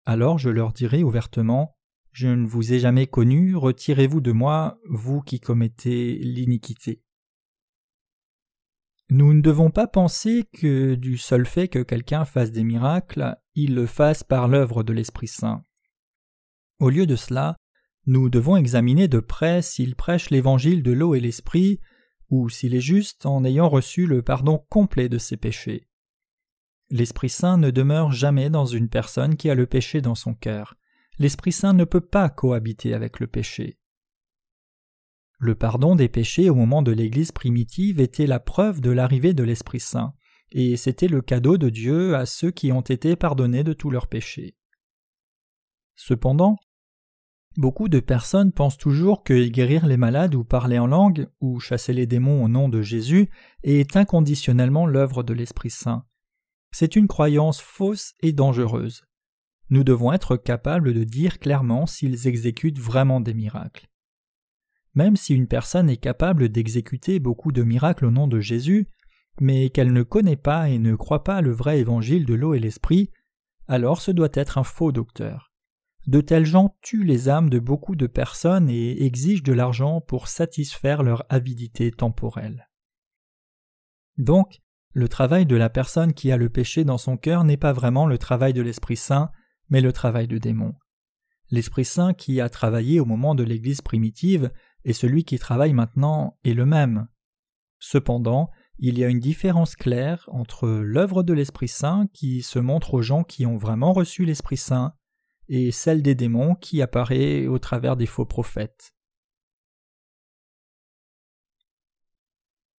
Alors 0.04 0.38
je 0.38 0.50
leur 0.50 0.72
dirai 0.72 1.02
ouvertement 1.02 1.76
Je 2.12 2.28
ne 2.28 2.46
vous 2.46 2.72
ai 2.72 2.78
jamais 2.78 3.06
connu, 3.06 3.56
retirez-vous 3.56 4.20
de 4.20 4.32
moi, 4.32 4.78
vous 4.88 5.20
qui 5.20 5.40
commettez 5.40 6.18
l'iniquité. 6.18 7.02
Nous 9.10 9.34
ne 9.34 9.40
devons 9.40 9.70
pas 9.70 9.88
penser 9.88 10.44
que 10.52 10.94
du 10.94 11.18
seul 11.18 11.44
fait 11.44 11.66
que 11.66 11.82
quelqu'un 11.82 12.24
fasse 12.24 12.52
des 12.52 12.62
miracles, 12.62 13.36
il 13.56 13.74
le 13.74 13.86
fasse 13.86 14.22
par 14.22 14.46
l'œuvre 14.46 14.84
de 14.84 14.92
l'Esprit 14.92 15.26
Saint. 15.26 15.64
Au 16.78 16.90
lieu 16.90 17.06
de 17.06 17.16
cela, 17.16 17.56
nous 18.06 18.30
devons 18.30 18.56
examiner 18.56 19.08
de 19.08 19.18
près 19.18 19.62
s'il 19.62 19.96
prêche 19.96 20.30
l'évangile 20.30 20.84
de 20.84 20.92
l'eau 20.92 21.16
et 21.16 21.20
l'esprit, 21.20 21.80
ou 22.30 22.48
s'il 22.48 22.74
est 22.76 22.80
juste 22.80 23.26
en 23.26 23.44
ayant 23.44 23.68
reçu 23.68 24.06
le 24.06 24.22
pardon 24.22 24.64
complet 24.68 25.08
de 25.08 25.18
ses 25.18 25.36
péchés. 25.36 25.88
L'Esprit 26.88 27.30
Saint 27.30 27.58
ne 27.58 27.70
demeure 27.70 28.12
jamais 28.12 28.48
dans 28.48 28.66
une 28.66 28.88
personne 28.88 29.36
qui 29.36 29.50
a 29.50 29.56
le 29.56 29.66
péché 29.66 30.00
dans 30.00 30.14
son 30.14 30.34
cœur. 30.34 30.76
L'Esprit 31.18 31.52
Saint 31.52 31.72
ne 31.72 31.84
peut 31.84 32.00
pas 32.00 32.30
cohabiter 32.30 32.94
avec 32.94 33.18
le 33.18 33.26
péché. 33.26 33.79
Le 35.40 35.54
pardon 35.54 35.96
des 35.96 36.08
péchés 36.08 36.50
au 36.50 36.54
moment 36.54 36.82
de 36.82 36.92
l'Église 36.92 37.32
primitive 37.32 37.98
était 37.98 38.26
la 38.26 38.38
preuve 38.40 38.80
de 38.80 38.90
l'arrivée 38.90 39.32
de 39.32 39.42
l'Esprit 39.42 39.80
Saint, 39.80 40.12
et 40.52 40.76
c'était 40.76 41.08
le 41.08 41.22
cadeau 41.22 41.56
de 41.56 41.70
Dieu 41.70 42.14
à 42.14 42.26
ceux 42.26 42.50
qui 42.50 42.72
ont 42.72 42.82
été 42.82 43.16
pardonnés 43.16 43.64
de 43.64 43.72
tous 43.72 43.90
leurs 43.90 44.06
péchés. 44.06 44.54
Cependant, 45.96 46.58
Beaucoup 47.56 47.88
de 47.88 47.98
personnes 47.98 48.52
pensent 48.52 48.78
toujours 48.78 49.24
que 49.24 49.48
guérir 49.48 49.84
les 49.84 49.96
malades 49.96 50.36
ou 50.36 50.44
parler 50.44 50.78
en 50.78 50.86
langue 50.86 51.28
ou 51.40 51.58
chasser 51.58 51.92
les 51.92 52.06
démons 52.06 52.44
au 52.44 52.48
nom 52.48 52.68
de 52.68 52.80
Jésus 52.80 53.28
est 53.64 53.96
inconditionnellement 53.96 54.86
l'œuvre 54.86 55.24
de 55.24 55.34
l'Esprit 55.34 55.70
Saint. 55.70 56.04
C'est 56.70 56.94
une 56.94 57.08
croyance 57.08 57.60
fausse 57.60 58.14
et 58.20 58.32
dangereuse. 58.32 59.04
Nous 59.68 59.82
devons 59.82 60.12
être 60.12 60.36
capables 60.36 60.94
de 60.94 61.02
dire 61.02 61.40
clairement 61.40 61.86
s'ils 61.86 62.28
exécutent 62.28 62.78
vraiment 62.78 63.20
des 63.20 63.34
miracles. 63.34 63.89
Même 64.94 65.16
si 65.16 65.34
une 65.34 65.46
personne 65.46 65.88
est 65.88 65.96
capable 65.96 66.48
d'exécuter 66.48 67.20
beaucoup 67.20 67.52
de 67.52 67.62
miracles 67.62 68.06
au 68.06 68.10
nom 68.10 68.26
de 68.26 68.40
Jésus, 68.40 68.88
mais 69.40 69.70
qu'elle 69.70 69.92
ne 69.92 70.02
connaît 70.02 70.36
pas 70.36 70.68
et 70.68 70.78
ne 70.78 70.94
croit 70.96 71.24
pas 71.24 71.40
le 71.40 71.52
vrai 71.52 71.78
évangile 71.78 72.26
de 72.26 72.34
l'eau 72.34 72.54
et 72.54 72.58
l'esprit, 72.58 73.10
alors 73.68 74.00
ce 74.00 74.10
doit 74.10 74.28
être 74.34 74.58
un 74.58 74.64
faux 74.64 74.92
docteur. 74.92 75.52
de 76.06 76.20
tels 76.20 76.46
gens 76.46 76.74
tuent 76.80 77.04
les 77.04 77.28
âmes 77.28 77.50
de 77.50 77.58
beaucoup 77.58 77.94
de 77.94 78.06
personnes 78.06 78.68
et 78.70 79.04
exigent 79.04 79.42
de 79.44 79.52
l'argent 79.52 80.00
pour 80.00 80.28
satisfaire 80.28 81.02
leur 81.02 81.24
avidité 81.28 81.92
temporelle. 81.92 82.68
Donc, 84.16 84.60
le 84.92 85.08
travail 85.08 85.46
de 85.46 85.56
la 85.56 85.70
personne 85.70 86.14
qui 86.14 86.32
a 86.32 86.36
le 86.36 86.48
péché 86.48 86.84
dans 86.84 86.98
son 86.98 87.16
cœur 87.16 87.44
n'est 87.44 87.56
pas 87.56 87.72
vraiment 87.72 88.06
le 88.06 88.18
travail 88.18 88.52
de 88.52 88.62
l'Esprit 88.62 88.96
Saint, 88.96 89.30
mais 89.68 89.80
le 89.80 89.92
travail 89.92 90.26
de 90.26 90.38
démon. 90.38 90.74
L'Esprit 91.50 91.84
Saint 91.84 92.12
qui 92.12 92.40
a 92.40 92.48
travaillé 92.48 92.98
au 92.98 93.04
moment 93.04 93.34
de 93.34 93.44
l'Église 93.44 93.82
primitive 93.82 94.50
et 94.84 94.92
celui 94.92 95.24
qui 95.24 95.38
travaille 95.38 95.72
maintenant 95.72 96.38
est 96.44 96.54
le 96.54 96.66
même. 96.66 97.08
Cependant, 97.78 98.50
il 98.78 98.98
y 98.98 99.04
a 99.04 99.08
une 99.08 99.20
différence 99.20 99.76
claire 99.76 100.28
entre 100.32 100.68
l'œuvre 100.68 101.22
de 101.22 101.32
l'Esprit 101.32 101.68
Saint 101.68 102.06
qui 102.12 102.42
se 102.42 102.58
montre 102.58 102.94
aux 102.94 103.02
gens 103.02 103.24
qui 103.24 103.46
ont 103.46 103.58
vraiment 103.58 103.92
reçu 103.92 104.24
l'Esprit 104.24 104.56
Saint 104.56 104.94
et 105.48 105.70
celle 105.70 106.02
des 106.02 106.14
démons 106.14 106.54
qui 106.54 106.80
apparaît 106.80 107.46
au 107.46 107.58
travers 107.58 107.96
des 107.96 108.06
faux 108.06 108.24
prophètes. 108.24 108.94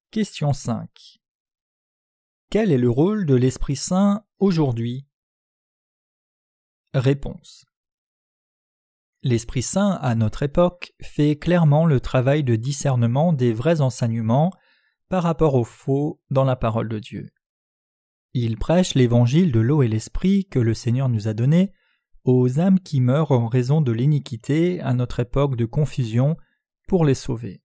Question 0.10 0.54
5. 0.54 1.20
Quel 2.50 2.72
est 2.72 2.78
le 2.78 2.90
rôle 2.90 3.26
de 3.26 3.36
l'Esprit 3.36 3.76
Saint 3.76 4.26
aujourd'hui? 4.40 5.08
Réponse. 6.94 7.66
L'Esprit 9.24 9.62
Saint, 9.62 9.92
à 10.02 10.16
notre 10.16 10.42
époque, 10.42 10.94
fait 11.00 11.38
clairement 11.38 11.86
le 11.86 12.00
travail 12.00 12.44
de 12.44 12.56
discernement 12.56 13.34
des 13.34 13.54
vrais 13.54 13.80
enseignements 13.80 14.52
par 15.10 15.22
rapport 15.22 15.54
aux 15.54 15.64
faux 15.64 16.20
dans 16.32 16.44
la 16.44 16.56
parole 16.56 16.90
de 16.90 16.98
Dieu. 16.98 17.30
Il 18.34 18.58
prêche 18.58 18.96
l'évangile 18.96 19.52
de 19.52 19.60
l'eau 19.60 19.84
et 19.84 19.88
l'esprit 19.88 20.46
que 20.46 20.58
le 20.58 20.74
Seigneur 20.74 21.08
nous 21.08 21.28
a 21.28 21.34
donné 21.34 21.72
aux 22.24 22.60
âmes 22.60 22.80
qui 22.80 23.00
meurent 23.00 23.32
en 23.32 23.48
raison 23.48 23.82
de 23.82 23.92
l'iniquité 23.92 24.80
à 24.82 24.94
notre 24.94 25.20
époque 25.20 25.56
de 25.56 25.66
confusion 25.66 26.38
pour 26.88 27.06
les 27.06 27.14
sauver. 27.14 27.62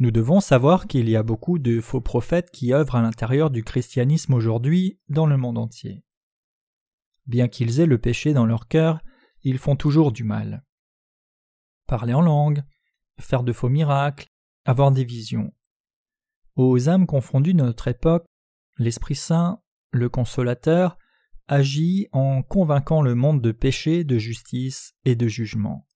Nous 0.00 0.10
devons 0.10 0.40
savoir 0.40 0.88
qu'il 0.88 1.08
y 1.08 1.14
a 1.14 1.22
beaucoup 1.22 1.60
de 1.60 1.80
faux 1.80 2.00
prophètes 2.00 2.50
qui 2.50 2.72
œuvrent 2.72 2.96
à 2.96 3.02
l'intérieur 3.02 3.50
du 3.50 3.62
christianisme 3.62 4.34
aujourd'hui 4.34 4.98
dans 5.08 5.26
le 5.26 5.36
monde 5.36 5.58
entier. 5.58 6.02
Bien 7.26 7.46
qu'ils 7.46 7.78
aient 7.78 7.86
le 7.86 7.98
péché 7.98 8.32
dans 8.32 8.46
leur 8.46 8.66
cœur, 8.66 9.00
ils 9.44 9.58
font 9.58 9.76
toujours 9.76 10.10
du 10.10 10.24
mal. 10.24 10.64
Parler 11.86 12.14
en 12.14 12.22
langue, 12.22 12.64
faire 13.20 13.42
de 13.42 13.52
faux 13.52 13.68
miracles, 13.68 14.26
avoir 14.64 14.90
des 14.90 15.04
visions. 15.04 15.52
Aux 16.56 16.88
âmes 16.88 17.06
confondues 17.06 17.54
de 17.54 17.62
notre 17.62 17.88
époque, 17.88 18.26
l'Esprit 18.78 19.14
Saint, 19.14 19.60
le 19.90 20.08
Consolateur, 20.08 20.98
agit 21.46 22.08
en 22.12 22.42
convainquant 22.42 23.02
le 23.02 23.14
monde 23.14 23.42
de 23.42 23.52
péché, 23.52 24.02
de 24.04 24.18
justice 24.18 24.94
et 25.04 25.14
de 25.14 25.28
jugement. 25.28 25.86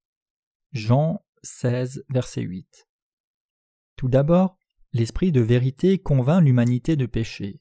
Jean 0.72 1.24
16, 1.42 2.04
verset 2.10 2.42
8. 2.42 2.86
Tout 3.96 4.08
d'abord, 4.08 4.58
l'Esprit 4.92 5.32
de 5.32 5.40
vérité 5.40 5.98
convainc 5.98 6.42
l'humanité 6.42 6.96
de 6.96 7.06
péché. 7.06 7.60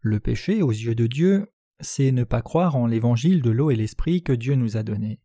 Le 0.00 0.20
péché, 0.20 0.62
aux 0.62 0.70
yeux 0.70 0.94
de 0.94 1.06
Dieu, 1.06 1.46
c'est 1.80 2.12
ne 2.12 2.24
pas 2.24 2.42
croire 2.42 2.76
en 2.76 2.86
l'évangile 2.86 3.42
de 3.42 3.50
l'eau 3.50 3.70
et 3.70 3.76
l'Esprit 3.76 4.22
que 4.22 4.32
Dieu 4.32 4.54
nous 4.54 4.76
a 4.76 4.82
donné. 4.82 5.20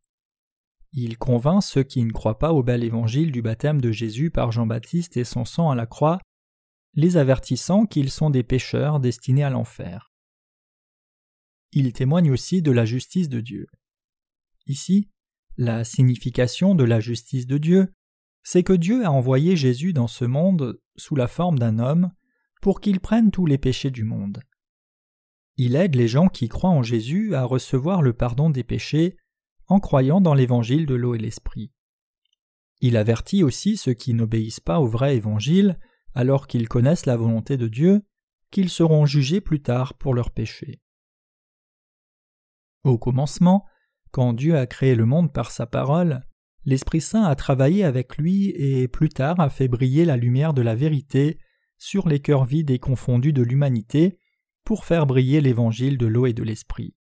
Il 0.93 1.17
convainc 1.17 1.61
ceux 1.61 1.83
qui 1.83 2.03
ne 2.03 2.11
croient 2.11 2.39
pas 2.39 2.53
au 2.53 2.63
bel 2.63 2.83
évangile 2.83 3.31
du 3.31 3.41
baptême 3.41 3.81
de 3.81 3.91
Jésus 3.91 4.31
par 4.31 4.51
Jean-Baptiste 4.51 5.17
et 5.17 5.23
son 5.23 5.45
sang 5.45 5.69
à 5.69 5.75
la 5.75 5.85
croix, 5.85 6.19
les 6.93 7.17
avertissant 7.17 7.85
qu'ils 7.85 8.11
sont 8.11 8.29
des 8.29 8.43
pécheurs 8.43 8.99
destinés 8.99 9.43
à 9.43 9.49
l'enfer 9.49 10.11
il 11.75 11.91
témoigne 11.91 12.31
aussi 12.31 12.61
de 12.61 12.71
la 12.71 12.85
justice 12.85 13.29
de 13.29 13.41
Dieu. 13.41 13.67
Ici, 14.65 15.09
la 15.57 15.83
signification 15.83 16.73
de 16.73 16.85
la 16.85 17.01
justice 17.01 17.45
de 17.47 17.57
Dieu, 17.57 17.93
c'est 18.43 18.63
que 18.63 18.73
Dieu 18.73 19.05
a 19.05 19.11
envoyé 19.11 19.57
Jésus 19.57 19.91
dans 19.91 20.07
ce 20.07 20.23
monde 20.23 20.79
sous 20.95 21.15
la 21.15 21.27
forme 21.27 21.59
d'un 21.59 21.79
homme 21.79 22.11
pour 22.61 22.79
qu'il 22.79 23.01
prenne 23.01 23.29
tous 23.29 23.45
les 23.45 23.57
péchés 23.57 23.91
du 23.91 24.05
monde. 24.05 24.39
Il 25.57 25.75
aide 25.75 25.95
les 25.95 26.07
gens 26.07 26.27
qui 26.27 26.49
croient 26.49 26.69
en 26.69 26.83
Jésus 26.83 27.33
à 27.35 27.43
recevoir 27.43 28.01
le 28.01 28.13
pardon 28.13 28.49
des 28.49 28.63
péchés 28.63 29.17
en 29.67 29.79
croyant 29.79 30.21
dans 30.21 30.33
l'évangile 30.33 30.85
de 30.85 30.95
l'eau 30.95 31.15
et 31.15 31.19
l'esprit. 31.19 31.71
Il 32.81 32.97
avertit 32.97 33.43
aussi 33.43 33.77
ceux 33.77 33.93
qui 33.93 34.13
n'obéissent 34.13 34.59
pas 34.59 34.79
au 34.79 34.87
vrai 34.87 35.15
évangile 35.15 35.79
alors 36.13 36.47
qu'ils 36.47 36.67
connaissent 36.67 37.05
la 37.05 37.17
volonté 37.17 37.57
de 37.57 37.67
Dieu, 37.67 38.03
qu'ils 38.51 38.69
seront 38.69 39.05
jugés 39.05 39.41
plus 39.41 39.61
tard 39.61 39.95
pour 39.95 40.13
leurs 40.13 40.31
péchés. 40.31 40.81
Au 42.83 42.97
commencement, 42.97 43.65
quand 44.11 44.33
Dieu 44.33 44.57
a 44.57 44.67
créé 44.67 44.95
le 44.95 45.05
monde 45.05 45.33
par 45.33 45.51
sa 45.51 45.65
parole, 45.65 46.21
l'Esprit 46.65 47.01
Saint 47.01 47.23
a 47.23 47.35
travaillé 47.35 47.83
avec 47.83 48.17
lui 48.17 48.49
et 48.49 48.87
plus 48.87 49.09
tard 49.09 49.39
a 49.39 49.49
fait 49.49 49.67
briller 49.67 50.05
la 50.05 50.17
lumière 50.17 50.53
de 50.53 50.61
la 50.61 50.75
vérité 50.75 51.37
sur 51.77 52.07
les 52.07 52.19
cœurs 52.19 52.45
vides 52.45 52.71
et 52.71 52.79
confondus 52.79 53.33
de 53.33 53.41
l'humanité 53.41 54.19
pour 54.65 54.83
faire 54.83 55.05
briller 55.05 55.39
l'évangile 55.39 55.97
de 55.97 56.07
l'eau 56.07 56.25
et 56.25 56.33
de 56.33 56.43
l'Esprit. 56.43 56.95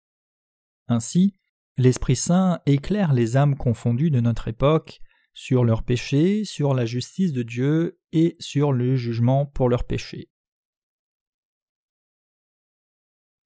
Ainsi, 0.87 1.35
l'Esprit 1.77 2.14
Saint 2.14 2.61
éclaire 2.66 3.12
les 3.12 3.37
âmes 3.37 3.57
confondues 3.57 4.11
de 4.11 4.20
notre 4.20 4.48
époque 4.48 5.00
sur 5.33 5.64
leurs 5.64 5.83
péchés, 5.83 6.44
sur 6.44 6.74
la 6.74 6.87
justice 6.87 7.33
de 7.33 7.42
Dieu 7.42 7.98
et 8.12 8.37
sur 8.38 8.72
le 8.72 8.94
jugement 8.94 9.46
pour 9.46 9.68
leurs 9.68 9.85
péchés. 9.85 10.31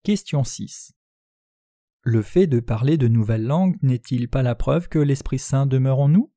Question 0.02 0.44
6. 0.44 0.92
Le 2.02 2.22
fait 2.22 2.46
de 2.46 2.60
parler 2.60 2.98
de 2.98 3.08
nouvelles 3.08 3.46
langues 3.46 3.76
n'est-il 3.82 4.28
pas 4.28 4.42
la 4.42 4.54
preuve 4.54 4.88
que 4.88 4.98
l'Esprit 4.98 5.38
Saint 5.38 5.66
demeure 5.66 6.00
en 6.00 6.08
nous? 6.08 6.32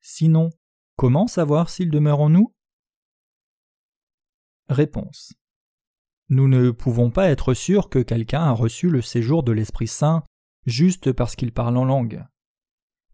Sinon, 0.00 0.50
comment 0.96 1.26
savoir 1.26 1.68
s'il 1.68 1.90
demeure 1.90 2.20
en 2.20 2.30
nous? 2.30 2.54
Réponse. 4.68 5.34
Nous 6.30 6.48
ne 6.48 6.70
pouvons 6.70 7.10
pas 7.10 7.28
être 7.30 7.54
sûrs 7.54 7.88
que 7.88 8.00
quelqu'un 8.00 8.42
a 8.42 8.52
reçu 8.52 8.90
le 8.90 9.00
séjour 9.00 9.42
de 9.42 9.52
l'Esprit 9.52 9.86
Saint 9.86 10.24
juste 10.66 11.12
parce 11.12 11.36
qu'il 11.36 11.52
parle 11.52 11.76
en 11.78 11.84
langue. 11.84 12.22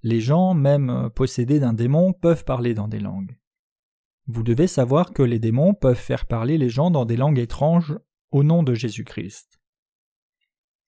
Les 0.03 0.21
gens, 0.21 0.55
même 0.55 1.11
possédés 1.15 1.61
d'un 1.61 1.73
démon, 1.73 2.13
peuvent 2.13 2.45
parler 2.45 2.75
dans 2.75 2.89
des 2.89 2.99
langues. 2.99 3.39
Vous 4.27 4.43
devez 4.43 4.67
savoir 4.67 5.13
que 5.13 5.23
les 5.23 5.39
démons 5.39 5.75
peuvent 5.75 5.97
faire 5.97 6.27
parler 6.27 6.59
les 6.59 6.69
gens 6.69 6.91
dans 6.91 7.05
des 7.05 7.17
langues 7.17 7.39
étranges 7.39 7.97
au 8.33 8.43
nom 8.43 8.63
de 8.63 8.75
Jésus-Christ. 8.75 9.61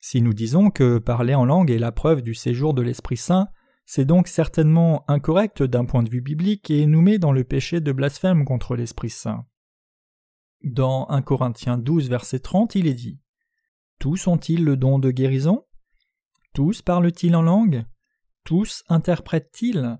Si 0.00 0.20
nous 0.20 0.34
disons 0.34 0.70
que 0.70 0.98
parler 0.98 1.34
en 1.34 1.44
langue 1.44 1.70
est 1.70 1.78
la 1.78 1.92
preuve 1.92 2.22
du 2.22 2.34
séjour 2.34 2.74
de 2.74 2.82
l'Esprit 2.82 3.16
Saint, 3.16 3.48
c'est 3.84 4.04
donc 4.04 4.26
certainement 4.26 5.04
incorrect 5.08 5.62
d'un 5.62 5.84
point 5.84 6.02
de 6.02 6.10
vue 6.10 6.20
biblique 6.20 6.70
et 6.70 6.86
nous 6.86 7.02
met 7.02 7.18
dans 7.18 7.32
le 7.32 7.44
péché 7.44 7.80
de 7.80 7.92
blasphème 7.92 8.44
contre 8.44 8.74
l'Esprit 8.74 9.10
Saint. 9.10 9.46
Dans 10.66 11.08
1 11.10 11.22
Corinthiens 11.22 11.78
12, 11.78 12.08
verset 12.08 12.40
30, 12.40 12.74
il 12.74 12.88
est 12.88 12.94
dit 12.94 13.20
Tous 14.00 14.26
ont-ils 14.26 14.64
le 14.64 14.76
don 14.76 14.98
de 14.98 15.12
guérison? 15.12 15.64
Tous 16.54 16.82
parlent-ils 16.82 17.36
en 17.36 17.42
langue? 17.42 17.84
Tous 18.42 18.82
interprètent-ils? 18.88 19.96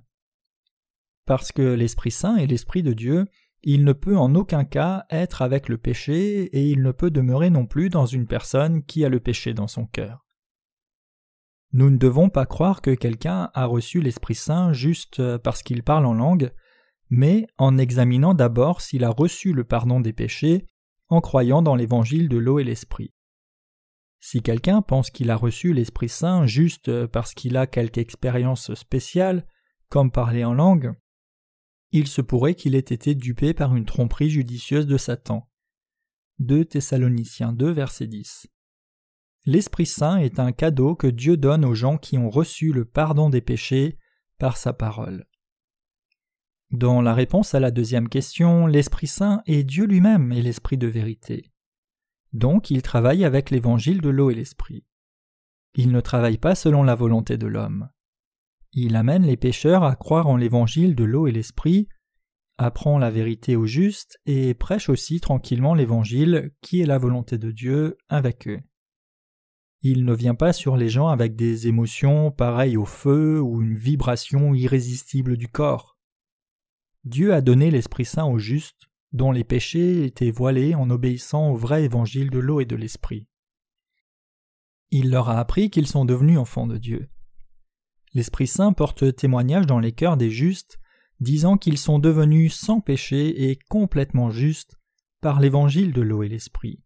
Parce 1.25 1.53
que 1.53 1.63
l'Esprit 1.63 2.11
Saint 2.11 2.35
est 2.35 2.49
l'Esprit 2.49 2.83
de 2.83 2.95
Dieu, 2.95 3.27
il 3.63 3.85
ne 3.85 3.93
peut 3.93 4.19
en 4.19 4.35
aucun 4.35 4.65
cas 4.65 5.05
être 5.09 5.41
avec 5.41 5.69
le 5.69 5.79
péché 5.79 6.43
et 6.47 6.69
il 6.69 6.83
ne 6.83 6.91
peut 6.91 7.13
demeurer 7.13 7.49
non 7.49 7.67
plus 7.67 7.89
dans 7.89 8.07
une 8.07 8.27
personne 8.27 8.83
qui 8.83 9.05
a 9.05 9.09
le 9.09 9.21
péché 9.21 9.55
dans 9.55 9.69
son 9.69 9.87
cœur. 9.87 10.27
Nous 11.71 11.91
ne 11.91 11.97
devons 11.97 12.29
pas 12.29 12.45
croire 12.45 12.83
que 12.83 12.93
quelqu'un 12.93 13.51
a 13.55 13.67
reçu 13.67 14.01
l'Esprit 14.01 14.35
Saint 14.35 14.73
juste 14.73 15.37
parce 15.39 15.63
qu'il 15.63 15.85
parle 15.85 16.07
en 16.07 16.15
langue, 16.15 16.51
mais 17.11 17.47
en 17.59 17.79
examinant 17.79 18.35
d'abord 18.35 18.81
s'il 18.81 19.05
a 19.05 19.11
reçu 19.11 19.53
le 19.53 19.65
pardon 19.65 20.01
des 20.01 20.13
péchés 20.13 20.67
en 21.09 21.21
croyant 21.21 21.63
dans 21.63 21.77
l'évangile 21.77 22.29
de 22.29 22.37
l'eau 22.37 22.59
et 22.59 22.65
l'Esprit. 22.65 23.13
Si 24.19 24.43
quelqu'un 24.43 24.83
pense 24.83 25.11
qu'il 25.11 25.31
a 25.31 25.37
reçu 25.37 25.73
l'Esprit 25.73 26.09
Saint 26.09 26.47
juste 26.47 27.07
parce 27.07 27.33
qu'il 27.33 27.57
a 27.57 27.67
quelque 27.67 27.99
expérience 27.99 28.75
spéciale, 28.75 29.47
comme 29.89 30.11
parler 30.11 30.45
en 30.45 30.55
langue, 30.55 30.95
il 31.93 32.09
se 32.09 32.21
pourrait 32.21 32.55
qu'il 32.55 32.75
ait 32.75 32.79
été 32.79 33.15
dupé 33.15 33.55
par 33.55 33.77
une 33.77 33.85
tromperie 33.85 34.31
judicieuse 34.31 34.87
de 34.87 34.97
Satan. 34.97 35.49
2 36.41 36.65
Thessaloniciens 36.65 37.53
2 37.53 37.71
verset 37.71 38.09
10. 38.09 38.49
L'Esprit 39.45 39.87
Saint 39.87 40.19
est 40.19 40.41
un 40.41 40.51
cadeau 40.51 40.97
que 40.97 41.07
Dieu 41.07 41.37
donne 41.37 41.65
aux 41.65 41.75
gens 41.75 41.99
qui 41.99 42.19
ont 42.19 42.29
reçu 42.29 42.73
le 42.73 42.85
pardon 42.85 43.31
des 43.31 43.41
péchés 43.41 43.97
par 44.39 44.57
sa 44.57 44.73
parole. 44.73 45.27
Dans 46.71 47.01
la 47.01 47.15
réponse 47.15 47.55
à 47.55 47.61
la 47.61 47.71
deuxième 47.71 48.09
question, 48.09 48.67
l'Esprit 48.67 49.07
Saint 49.07 49.43
est 49.47 49.63
Dieu 49.63 49.87
lui-même 49.87 50.33
et 50.33 50.43
l'Esprit 50.43 50.79
de 50.79 50.89
vérité. 50.89 51.53
Donc 52.33 52.71
il 52.71 52.83
travaille 52.83 53.25
avec 53.25 53.51
l'évangile 53.51 54.01
de 54.01 54.09
l'eau 54.09 54.31
et 54.31 54.35
l'Esprit. 54.35 54.85
Il 55.75 55.93
ne 55.93 56.01
travaille 56.01 56.39
pas 56.39 56.55
selon 56.55 56.83
la 56.83 56.95
volonté 56.95 57.37
de 57.37 57.47
l'homme. 57.47 57.91
Il 58.73 58.97
amène 58.97 59.25
les 59.25 59.37
pécheurs 59.37 59.85
à 59.85 59.95
croire 59.95 60.27
en 60.27 60.37
l'évangile 60.37 60.95
de 60.95 61.05
l'eau 61.05 61.27
et 61.27 61.33
l'esprit, 61.33 61.89
apprend 62.59 62.99
la 62.99 63.11
vérité 63.11 63.57
aux 63.57 63.67
justes 63.67 64.19
et 64.27 64.55
prêche 64.55 64.89
aussi 64.89 65.21
tranquillement 65.21 65.75
l'évangile 65.75 66.53
qui 66.63 66.81
est 66.81 66.87
la 66.87 66.99
volonté 66.99 67.39
de 67.39 67.51
Dieu 67.51 67.97
avec 68.09 68.49
eux. 68.49 68.61
Il 69.83 70.05
ne 70.05 70.15
vient 70.15 70.35
pas 70.35 70.53
sur 70.53 70.77
les 70.77 70.89
gens 70.89 71.09
avec 71.09 71.37
des 71.37 71.69
émotions 71.69 72.31
pareilles 72.31 72.77
au 72.77 72.87
feu 72.87 73.41
ou 73.41 73.63
une 73.63 73.77
vibration 73.77 74.55
irrésistible 74.55 75.37
du 75.37 75.49
corps. 75.49 75.96
Dieu 77.07 77.33
a 77.33 77.41
donné 77.41 77.71
l'Esprit 77.71 78.05
Saint 78.05 78.25
aux 78.25 78.41
justes, 78.41 78.89
dont 79.13 79.31
les 79.31 79.45
péchés 79.45 80.05
étaient 80.05 80.33
voilés 80.33 80.75
en 80.75 80.91
obéissant 80.91 81.51
au 81.51 81.55
vrai 81.55 81.85
évangile 81.85 82.31
de 82.31 82.41
l'eau 82.41 82.59
et 82.59 82.65
de 82.65 82.75
l'Esprit. 82.75 83.29
Il 84.91 85.11
leur 85.11 85.29
a 85.29 85.39
appris 85.39 85.71
qu'ils 85.71 85.87
sont 85.87 86.05
devenus 86.05 86.37
enfants 86.37 86.67
de 86.67 86.79
Dieu. 86.79 87.09
L'Esprit 88.13 88.49
Saint 88.49 88.73
porte 88.73 89.15
témoignage 89.15 89.67
dans 89.67 89.79
les 89.79 89.93
cœurs 89.93 90.17
des 90.17 90.31
justes, 90.31 90.81
disant 91.21 91.57
qu'ils 91.57 91.79
sont 91.79 92.01
devenus 92.01 92.53
sans 92.53 92.81
péché 92.81 93.51
et 93.51 93.57
complètement 93.69 94.31
justes 94.31 94.75
par 95.21 95.39
l'évangile 95.39 95.93
de 95.93 96.03
l'eau 96.03 96.25
et 96.25 96.29
l'Esprit. 96.29 96.83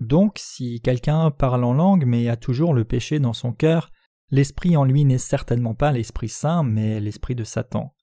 Donc, 0.00 0.38
si 0.38 0.80
quelqu'un 0.80 1.30
parle 1.30 1.64
en 1.64 1.74
langue 1.74 2.06
mais 2.06 2.26
a 2.26 2.38
toujours 2.38 2.72
le 2.72 2.86
péché 2.86 3.20
dans 3.20 3.34
son 3.34 3.52
cœur, 3.52 3.92
l'esprit 4.30 4.78
en 4.78 4.84
lui 4.84 5.04
n'est 5.04 5.18
certainement 5.18 5.74
pas 5.74 5.92
l'Esprit 5.92 6.30
Saint, 6.30 6.62
mais 6.62 7.00
l'Esprit 7.00 7.34
de 7.34 7.44
Satan. 7.44 7.94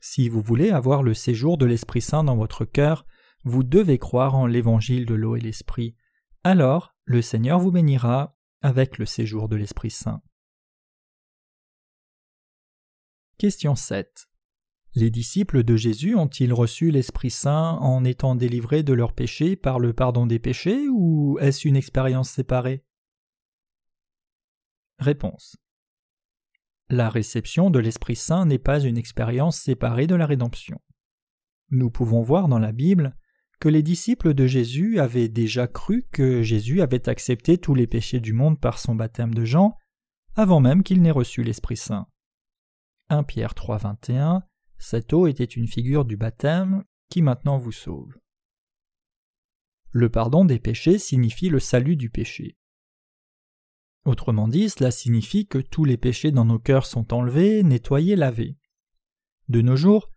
Si 0.00 0.28
vous 0.28 0.40
voulez 0.40 0.70
avoir 0.70 1.02
le 1.02 1.12
séjour 1.12 1.58
de 1.58 1.66
l'Esprit 1.66 2.00
Saint 2.00 2.24
dans 2.24 2.36
votre 2.36 2.64
cœur, 2.64 3.06
vous 3.44 3.62
devez 3.62 3.98
croire 3.98 4.34
en 4.34 4.46
l'évangile 4.46 5.06
de 5.06 5.14
l'eau 5.14 5.36
et 5.36 5.40
l'Esprit. 5.40 5.94
Alors, 6.42 6.94
le 7.04 7.20
Seigneur 7.20 7.58
vous 7.58 7.70
bénira 7.70 8.38
avec 8.62 8.98
le 8.98 9.06
séjour 9.06 9.48
de 9.48 9.56
l'Esprit 9.56 9.90
Saint. 9.90 10.22
Question 13.36 13.74
7. 13.74 14.28
Les 14.94 15.10
disciples 15.10 15.62
de 15.62 15.76
Jésus 15.76 16.14
ont-ils 16.14 16.52
reçu 16.52 16.90
l'Esprit 16.90 17.30
Saint 17.30 17.78
en 17.80 18.04
étant 18.04 18.34
délivrés 18.34 18.82
de 18.82 18.92
leurs 18.92 19.14
péchés 19.14 19.54
par 19.54 19.78
le 19.78 19.92
pardon 19.92 20.26
des 20.26 20.38
péchés 20.38 20.88
ou 20.88 21.38
est-ce 21.40 21.68
une 21.68 21.76
expérience 21.76 22.30
séparée? 22.30 22.84
Réponse. 24.98 25.56
La 26.90 27.08
réception 27.08 27.70
de 27.70 27.78
l'Esprit 27.78 28.16
Saint 28.16 28.44
n'est 28.46 28.58
pas 28.58 28.80
une 28.80 28.98
expérience 28.98 29.58
séparée 29.58 30.06
de 30.06 30.16
la 30.16 30.26
rédemption. 30.26 30.80
Nous 31.70 31.88
pouvons 31.88 32.20
voir 32.20 32.48
dans 32.48 32.58
la 32.58 32.72
Bible 32.72 33.16
que 33.60 33.68
les 33.68 33.82
disciples 33.82 34.34
de 34.34 34.46
Jésus 34.46 34.98
avaient 34.98 35.28
déjà 35.28 35.68
cru 35.68 36.06
que 36.10 36.42
Jésus 36.42 36.82
avait 36.82 37.08
accepté 37.08 37.58
tous 37.58 37.74
les 37.74 37.86
péchés 37.86 38.20
du 38.20 38.32
monde 38.32 38.58
par 38.58 38.78
son 38.78 38.94
baptême 38.94 39.32
de 39.32 39.44
Jean, 39.44 39.76
avant 40.34 40.60
même 40.60 40.82
qu'il 40.82 41.00
n'ait 41.00 41.10
reçu 41.10 41.44
l'Esprit 41.44 41.76
Saint. 41.76 42.08
1 43.08 43.22
Pierre 43.22 43.54
3, 43.54 43.78
21 43.78 44.42
cette 44.80 45.12
eau 45.12 45.26
était 45.26 45.44
une 45.44 45.68
figure 45.68 46.06
du 46.06 46.16
baptême 46.16 46.84
qui 47.10 47.20
maintenant 47.20 47.58
vous 47.58 47.70
sauve. 47.70 48.18
Le 49.92 50.08
pardon 50.08 50.46
des 50.46 50.58
péchés 50.58 50.98
signifie 50.98 51.50
le 51.50 51.60
salut 51.60 51.96
du 51.96 52.08
péché. 52.08 52.56
Autrement 54.04 54.48
dit, 54.48 54.70
cela 54.70 54.90
signifie 54.90 55.46
que 55.46 55.58
tous 55.58 55.84
les 55.84 55.96
péchés 55.96 56.30
dans 56.30 56.44
nos 56.44 56.58
cœurs 56.58 56.86
sont 56.86 57.12
enlevés, 57.12 57.62
nettoyés, 57.62 58.16
lavés. 58.16 58.56
De 59.48 59.60
nos 59.60 59.76
jours, 59.76 60.10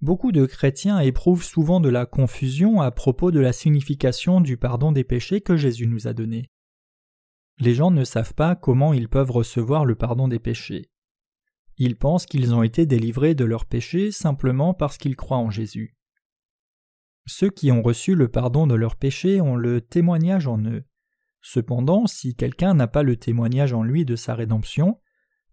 beaucoup 0.00 0.32
de 0.32 0.46
chrétiens 0.46 0.98
éprouvent 0.98 1.44
souvent 1.44 1.80
de 1.80 1.88
la 1.88 2.06
confusion 2.06 2.80
à 2.80 2.90
propos 2.90 3.30
de 3.30 3.40
la 3.40 3.52
signification 3.52 4.40
du 4.40 4.56
pardon 4.56 4.92
des 4.92 5.04
péchés 5.04 5.40
que 5.40 5.56
Jésus 5.56 5.86
nous 5.86 6.08
a 6.08 6.12
donné. 6.12 6.50
Les 7.60 7.74
gens 7.74 7.90
ne 7.90 8.04
savent 8.04 8.34
pas 8.34 8.54
comment 8.54 8.92
ils 8.92 9.08
peuvent 9.08 9.30
recevoir 9.30 9.84
le 9.84 9.94
pardon 9.94 10.28
des 10.28 10.38
péchés. 10.38 10.90
Ils 11.76 11.96
pensent 11.96 12.26
qu'ils 12.26 12.54
ont 12.54 12.62
été 12.64 12.86
délivrés 12.86 13.34
de 13.34 13.44
leurs 13.44 13.66
péchés 13.66 14.10
simplement 14.10 14.74
parce 14.74 14.98
qu'ils 14.98 15.16
croient 15.16 15.38
en 15.38 15.50
Jésus. 15.50 15.96
Ceux 17.26 17.50
qui 17.50 17.70
ont 17.70 17.82
reçu 17.82 18.14
le 18.14 18.28
pardon 18.28 18.66
de 18.66 18.74
leurs 18.74 18.96
péchés 18.96 19.40
ont 19.40 19.54
le 19.54 19.80
témoignage 19.80 20.46
en 20.46 20.58
eux. 20.64 20.84
Cependant, 21.40 22.06
si 22.06 22.34
quelqu'un 22.34 22.74
n'a 22.74 22.88
pas 22.88 23.02
le 23.02 23.16
témoignage 23.16 23.72
en 23.72 23.82
lui 23.82 24.04
de 24.04 24.16
sa 24.16 24.34
rédemption, 24.34 25.00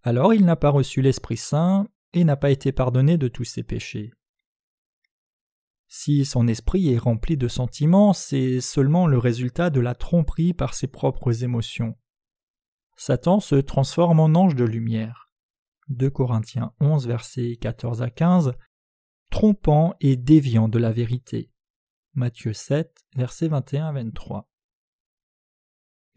alors 0.03 0.33
il 0.33 0.45
n'a 0.45 0.55
pas 0.55 0.69
reçu 0.69 1.01
l'Esprit 1.01 1.37
Saint 1.37 1.87
et 2.13 2.23
n'a 2.23 2.35
pas 2.35 2.51
été 2.51 2.71
pardonné 2.71 3.17
de 3.17 3.27
tous 3.27 3.43
ses 3.43 3.63
péchés. 3.63 4.11
Si 5.87 6.25
son 6.25 6.47
esprit 6.47 6.91
est 6.91 6.97
rempli 6.97 7.37
de 7.37 7.47
sentiments, 7.47 8.13
c'est 8.13 8.59
seulement 8.59 9.07
le 9.07 9.17
résultat 9.17 9.69
de 9.69 9.79
la 9.79 9.95
tromperie 9.95 10.53
par 10.53 10.73
ses 10.73 10.87
propres 10.87 11.43
émotions. 11.43 11.95
Satan 12.97 13.39
se 13.39 13.55
transforme 13.55 14.19
en 14.19 14.25
ange 14.25 14.55
de 14.55 14.63
lumière. 14.63 15.29
2 15.89 16.09
Corinthiens 16.09 16.73
11 16.79 17.07
versets 17.07 17.57
14 17.61 18.01
à 18.01 18.09
15, 18.09 18.53
trompant 19.29 19.93
et 20.01 20.15
déviant 20.15 20.67
de 20.67 20.79
la 20.79 20.91
vérité. 20.91 21.51
Matthieu 22.13 22.53
7 22.53 23.05
versets 23.15 23.49
21 23.49 23.87
à 23.87 23.91
23. 23.91 24.49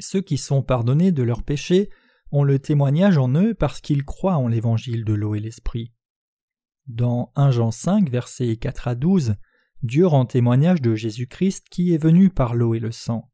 Ceux 0.00 0.20
qui 0.20 0.38
sont 0.38 0.62
pardonnés 0.62 1.12
de 1.12 1.22
leurs 1.22 1.42
péchés 1.42 1.88
ont 2.30 2.44
le 2.44 2.58
témoignage 2.58 3.18
en 3.18 3.34
eux 3.34 3.54
parce 3.54 3.80
qu'ils 3.80 4.04
croient 4.04 4.36
en 4.36 4.48
l'évangile 4.48 5.04
de 5.04 5.14
l'eau 5.14 5.34
et 5.34 5.40
l'esprit. 5.40 5.92
Dans 6.86 7.32
1 7.36 7.50
Jean 7.50 7.70
5 7.70 8.10
versets 8.10 8.56
4 8.56 8.88
à 8.88 8.94
12, 8.94 9.36
Dieu 9.82 10.06
rend 10.06 10.26
témoignage 10.26 10.80
de 10.80 10.94
Jésus-Christ 10.94 11.68
qui 11.70 11.92
est 11.92 12.02
venu 12.02 12.30
par 12.30 12.54
l'eau 12.54 12.74
et 12.74 12.80
le 12.80 12.92
sang. 12.92 13.30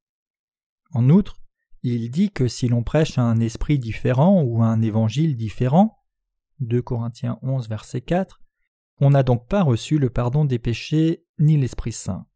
En 0.92 1.09
outre, 1.09 1.40
il 1.83 2.11
dit 2.11 2.31
que 2.31 2.48
si 2.48 2.68
l'on 2.68 2.83
prêche 2.83 3.18
un 3.18 3.40
esprit 3.40 3.79
différent 3.79 4.42
ou 4.42 4.62
un 4.62 4.81
évangile 4.81 5.37
différent, 5.37 5.98
2 6.61 6.81
Corinthiens 6.83 7.38
11, 7.42 7.68
verset 7.68 8.00
4, 8.00 8.40
on 9.00 9.11
n'a 9.11 9.22
donc 9.22 9.48
pas 9.48 9.62
reçu 9.62 9.98
le 9.98 10.09
pardon 10.09 10.44
des 10.44 10.59
péchés 10.59 11.27
ni 11.38 11.57
l'Esprit 11.57 11.92
Saint. 11.92 12.27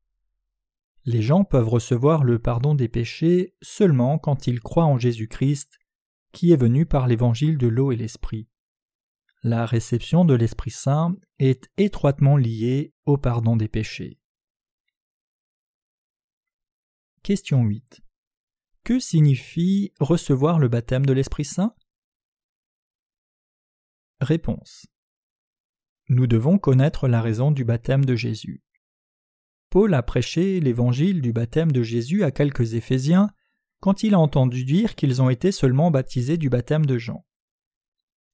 Les 1.08 1.22
gens 1.22 1.42
peuvent 1.42 1.70
recevoir 1.70 2.22
le 2.22 2.38
pardon 2.38 2.74
des 2.74 2.86
péchés 2.86 3.54
seulement 3.62 4.18
quand 4.18 4.46
ils 4.46 4.60
croient 4.60 4.84
en 4.84 4.98
Jésus-Christ, 4.98 5.78
qui 6.32 6.52
est 6.52 6.60
venu 6.60 6.84
par 6.84 7.06
l'évangile 7.06 7.56
de 7.56 7.66
l'eau 7.66 7.92
et 7.92 7.96
l'Esprit. 7.96 8.46
La 9.42 9.64
réception 9.64 10.26
de 10.26 10.34
l'Esprit 10.34 10.70
Saint 10.70 11.16
est 11.38 11.70
étroitement 11.78 12.36
liée 12.36 12.92
au 13.06 13.16
pardon 13.16 13.56
des 13.56 13.68
péchés. 13.68 14.20
Question 17.22 17.64
8. 17.64 18.02
Que 18.84 18.98
signifie 19.00 19.94
recevoir 20.00 20.58
le 20.58 20.68
baptême 20.68 21.06
de 21.06 21.14
l'Esprit 21.14 21.46
Saint? 21.46 21.74
Réponse. 24.20 24.84
Nous 26.10 26.26
devons 26.26 26.58
connaître 26.58 27.08
la 27.08 27.22
raison 27.22 27.50
du 27.50 27.64
baptême 27.64 28.04
de 28.04 28.14
Jésus. 28.14 28.62
Paul 29.70 29.92
a 29.92 30.02
prêché 30.02 30.60
l'évangile 30.60 31.20
du 31.20 31.32
baptême 31.32 31.72
de 31.72 31.82
Jésus 31.82 32.24
à 32.24 32.30
quelques 32.30 32.74
Éphésiens 32.74 33.30
quand 33.80 34.02
il 34.02 34.14
a 34.14 34.18
entendu 34.18 34.64
dire 34.64 34.94
qu'ils 34.94 35.20
ont 35.20 35.30
été 35.30 35.52
seulement 35.52 35.90
baptisés 35.90 36.38
du 36.38 36.48
baptême 36.48 36.86
de 36.86 36.98
Jean. 36.98 37.24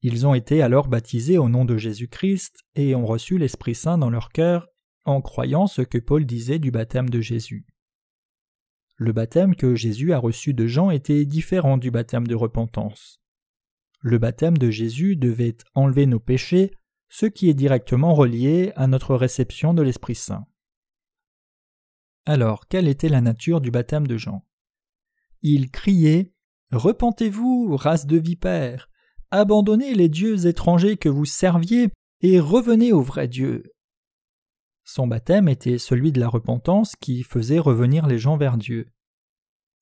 Ils 0.01 0.25
ont 0.25 0.33
été 0.33 0.61
alors 0.61 0.87
baptisés 0.87 1.37
au 1.37 1.49
nom 1.49 1.65
de 1.65 1.77
Jésus-Christ 1.77 2.63
et 2.75 2.95
ont 2.95 3.05
reçu 3.05 3.37
l'Esprit 3.37 3.75
Saint 3.75 3.97
dans 3.97 4.09
leur 4.09 4.29
cœur 4.29 4.67
en 5.03 5.21
croyant 5.21 5.67
ce 5.67 5.81
que 5.81 5.97
Paul 5.97 6.25
disait 6.25 6.59
du 6.59 6.71
baptême 6.71 7.09
de 7.09 7.21
Jésus. 7.21 7.65
Le 8.97 9.11
baptême 9.11 9.55
que 9.55 9.75
Jésus 9.75 10.13
a 10.13 10.17
reçu 10.17 10.53
de 10.53 10.67
Jean 10.67 10.89
était 10.89 11.25
différent 11.25 11.77
du 11.77 11.91
baptême 11.91 12.27
de 12.27 12.35
repentance. 12.35 13.19
Le 13.99 14.19
baptême 14.19 14.57
de 14.57 14.69
Jésus 14.69 15.15
devait 15.15 15.57
enlever 15.73 16.05
nos 16.05 16.19
péchés, 16.19 16.71
ce 17.09 17.25
qui 17.25 17.49
est 17.49 17.53
directement 17.53 18.13
relié 18.13 18.71
à 18.75 18.87
notre 18.87 19.15
réception 19.15 19.73
de 19.73 19.81
l'Esprit 19.81 20.15
Saint. 20.15 20.45
Alors, 22.25 22.67
quelle 22.67 22.87
était 22.87 23.09
la 23.09 23.21
nature 23.21 23.61
du 23.61 23.71
baptême 23.71 24.07
de 24.07 24.17
Jean? 24.17 24.45
Il 25.41 25.69
criait 25.69 26.33
Repentez-vous, 26.71 27.75
race 27.77 28.07
de 28.07 28.17
vipères 28.17 28.89
Abandonnez 29.31 29.93
les 29.93 30.09
dieux 30.09 30.47
étrangers 30.47 30.97
que 30.97 31.09
vous 31.09 31.25
serviez 31.25 31.89
et 32.21 32.39
revenez 32.39 32.93
au 32.93 33.01
vrai 33.01 33.27
Dieu. 33.27 33.63
Son 34.83 35.07
baptême 35.07 35.47
était 35.47 35.77
celui 35.77 36.11
de 36.11 36.19
la 36.19 36.27
repentance 36.27 36.95
qui 36.95 37.23
faisait 37.23 37.59
revenir 37.59 38.07
les 38.07 38.19
gens 38.19 38.37
vers 38.37 38.57
Dieu. 38.57 38.91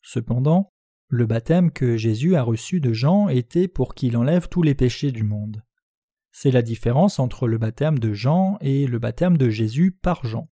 Cependant, 0.02 0.74
le 1.08 1.26
baptême 1.26 1.72
que 1.72 1.98
Jésus 1.98 2.36
a 2.36 2.42
reçu 2.42 2.80
de 2.80 2.94
Jean 2.94 3.30
était 3.30 3.68
pour 3.68 3.96
qu'il 3.96 4.18
enlève 4.18 4.50
tous 4.50 4.64
les 4.64 4.76
péchés 4.76 5.12
du 5.12 5.24
monde. 5.24 5.64
C'est 6.32 6.52
la 6.52 6.62
différence 6.62 7.20
entre 7.20 7.48
le 7.48 7.58
baptême 7.58 8.00
de 8.00 8.14
Jean 8.14 8.58
et 8.62 8.88
le 8.88 8.98
baptême 8.98 9.38
de 9.38 9.50
Jésus 9.50 9.92
par 9.92 10.26
Jean. 10.26 10.50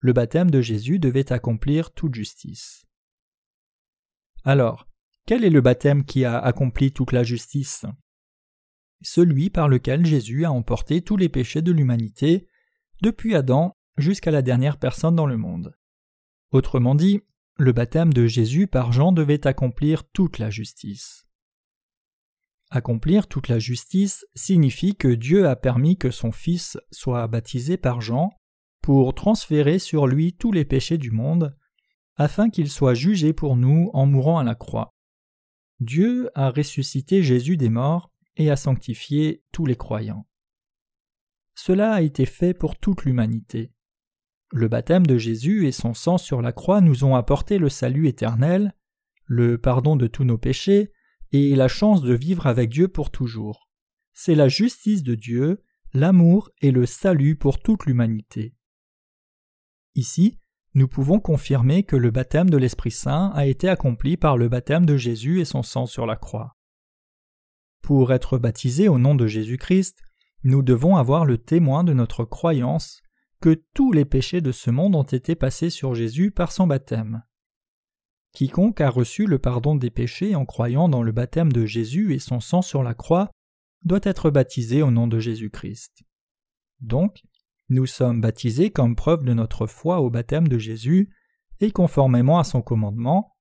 Le 0.00 0.12
baptême 0.12 0.50
de 0.50 0.60
Jésus 0.60 0.98
devait 0.98 1.32
accomplir 1.32 1.92
toute 1.92 2.14
justice. 2.14 2.86
Alors, 4.44 4.88
quel 5.26 5.44
est 5.44 5.50
le 5.50 5.60
baptême 5.60 6.04
qui 6.04 6.24
a 6.24 6.38
accompli 6.38 6.92
toute 6.92 7.12
la 7.12 7.24
justice? 7.24 7.84
Celui 9.02 9.50
par 9.50 9.68
lequel 9.68 10.06
Jésus 10.06 10.44
a 10.44 10.52
emporté 10.52 11.02
tous 11.02 11.16
les 11.16 11.28
péchés 11.28 11.62
de 11.62 11.72
l'humanité, 11.72 12.48
depuis 13.02 13.34
Adam 13.34 13.76
jusqu'à 13.96 14.30
la 14.30 14.42
dernière 14.42 14.78
personne 14.78 15.16
dans 15.16 15.26
le 15.26 15.36
monde. 15.36 15.76
Autrement 16.50 16.94
dit, 16.94 17.20
le 17.58 17.72
baptême 17.72 18.12
de 18.12 18.26
Jésus 18.26 18.68
par 18.68 18.92
Jean 18.92 19.12
devait 19.12 19.46
accomplir 19.46 20.08
toute 20.10 20.38
la 20.38 20.48
justice. 20.48 21.26
Accomplir 22.70 23.26
toute 23.26 23.48
la 23.48 23.58
justice 23.58 24.24
signifie 24.34 24.94
que 24.94 25.08
Dieu 25.08 25.48
a 25.48 25.56
permis 25.56 25.96
que 25.96 26.10
son 26.10 26.32
Fils 26.32 26.78
soit 26.92 27.26
baptisé 27.26 27.76
par 27.76 28.00
Jean 28.00 28.30
pour 28.82 29.14
transférer 29.14 29.78
sur 29.78 30.06
lui 30.06 30.32
tous 30.32 30.52
les 30.52 30.64
péchés 30.64 30.98
du 30.98 31.10
monde, 31.10 31.56
afin 32.16 32.50
qu'il 32.50 32.68
soit 32.68 32.94
jugé 32.94 33.32
pour 33.32 33.56
nous 33.56 33.90
en 33.92 34.06
mourant 34.06 34.38
à 34.38 34.44
la 34.44 34.54
croix. 34.54 34.94
Dieu 35.80 36.30
a 36.34 36.50
ressuscité 36.50 37.22
Jésus 37.22 37.56
des 37.56 37.68
morts 37.68 38.10
et 38.36 38.50
a 38.50 38.56
sanctifié 38.56 39.44
tous 39.52 39.66
les 39.66 39.76
croyants. 39.76 40.26
Cela 41.54 41.92
a 41.92 42.02
été 42.02 42.26
fait 42.26 42.54
pour 42.54 42.76
toute 42.78 43.04
l'humanité. 43.04 43.72
Le 44.50 44.68
baptême 44.68 45.06
de 45.06 45.18
Jésus 45.18 45.66
et 45.66 45.72
son 45.72 45.94
sang 45.94 46.18
sur 46.18 46.40
la 46.40 46.52
croix 46.52 46.80
nous 46.80 47.04
ont 47.04 47.14
apporté 47.14 47.58
le 47.58 47.68
salut 47.68 48.08
éternel, 48.08 48.74
le 49.26 49.58
pardon 49.58 49.94
de 49.94 50.06
tous 50.06 50.24
nos 50.24 50.38
péchés 50.38 50.90
et 51.32 51.54
la 51.54 51.68
chance 51.68 52.00
de 52.00 52.14
vivre 52.14 52.46
avec 52.46 52.70
Dieu 52.70 52.88
pour 52.88 53.10
toujours. 53.10 53.68
C'est 54.14 54.34
la 54.34 54.48
justice 54.48 55.02
de 55.02 55.14
Dieu, 55.14 55.62
l'amour 55.92 56.50
et 56.60 56.70
le 56.70 56.86
salut 56.86 57.36
pour 57.36 57.60
toute 57.60 57.86
l'humanité. 57.86 58.54
Ici, 59.98 60.38
nous 60.74 60.86
pouvons 60.86 61.18
confirmer 61.18 61.82
que 61.82 61.96
le 61.96 62.12
baptême 62.12 62.50
de 62.50 62.56
l'Esprit 62.56 62.92
Saint 62.92 63.32
a 63.34 63.46
été 63.46 63.68
accompli 63.68 64.16
par 64.16 64.36
le 64.36 64.48
baptême 64.48 64.86
de 64.86 64.96
Jésus 64.96 65.40
et 65.40 65.44
son 65.44 65.64
sang 65.64 65.86
sur 65.86 66.06
la 66.06 66.14
croix. 66.14 66.56
Pour 67.82 68.12
être 68.12 68.38
baptisé 68.38 68.86
au 68.88 69.00
nom 69.00 69.16
de 69.16 69.26
Jésus-Christ, 69.26 69.98
nous 70.44 70.62
devons 70.62 70.94
avoir 70.94 71.24
le 71.24 71.36
témoin 71.36 71.82
de 71.82 71.94
notre 71.94 72.22
croyance 72.24 73.02
que 73.40 73.60
tous 73.74 73.90
les 73.90 74.04
péchés 74.04 74.40
de 74.40 74.52
ce 74.52 74.70
monde 74.70 74.94
ont 74.94 75.02
été 75.02 75.34
passés 75.34 75.68
sur 75.68 75.96
Jésus 75.96 76.30
par 76.30 76.52
son 76.52 76.68
baptême. 76.68 77.24
Quiconque 78.32 78.80
a 78.80 78.90
reçu 78.90 79.26
le 79.26 79.40
pardon 79.40 79.74
des 79.74 79.90
péchés 79.90 80.36
en 80.36 80.44
croyant 80.44 80.88
dans 80.88 81.02
le 81.02 81.10
baptême 81.10 81.50
de 81.50 81.66
Jésus 81.66 82.14
et 82.14 82.20
son 82.20 82.38
sang 82.38 82.62
sur 82.62 82.84
la 82.84 82.94
croix 82.94 83.32
doit 83.82 83.98
être 84.04 84.30
baptisé 84.30 84.80
au 84.80 84.92
nom 84.92 85.08
de 85.08 85.18
Jésus-Christ. 85.18 86.04
Donc, 86.78 87.24
nous 87.68 87.86
sommes 87.86 88.20
baptisés 88.20 88.70
comme 88.70 88.96
preuve 88.96 89.24
de 89.24 89.34
notre 89.34 89.66
foi 89.66 90.00
au 90.00 90.10
baptême 90.10 90.48
de 90.48 90.58
Jésus, 90.58 91.10
et 91.60 91.70
conformément 91.70 92.38
à 92.38 92.44
son 92.44 92.62
commandement, 92.62 93.34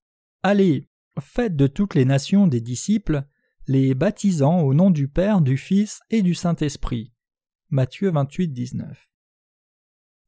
Allez, 0.43 0.89
faites 1.19 1.55
de 1.55 1.67
toutes 1.67 1.95
les 1.95 2.05
nations 2.05 2.47
des 2.47 2.61
disciples, 2.61 3.23
les 3.67 3.95
baptisant 3.95 4.61
au 4.61 4.73
nom 4.73 4.91
du 4.91 5.07
Père, 5.07 5.41
du 5.41 5.57
Fils 5.57 5.99
et 6.09 6.21
du 6.21 6.33
Saint-Esprit. 6.33 7.11
Matthieu 7.69 8.11
28, 8.11 8.49
19. 8.49 9.09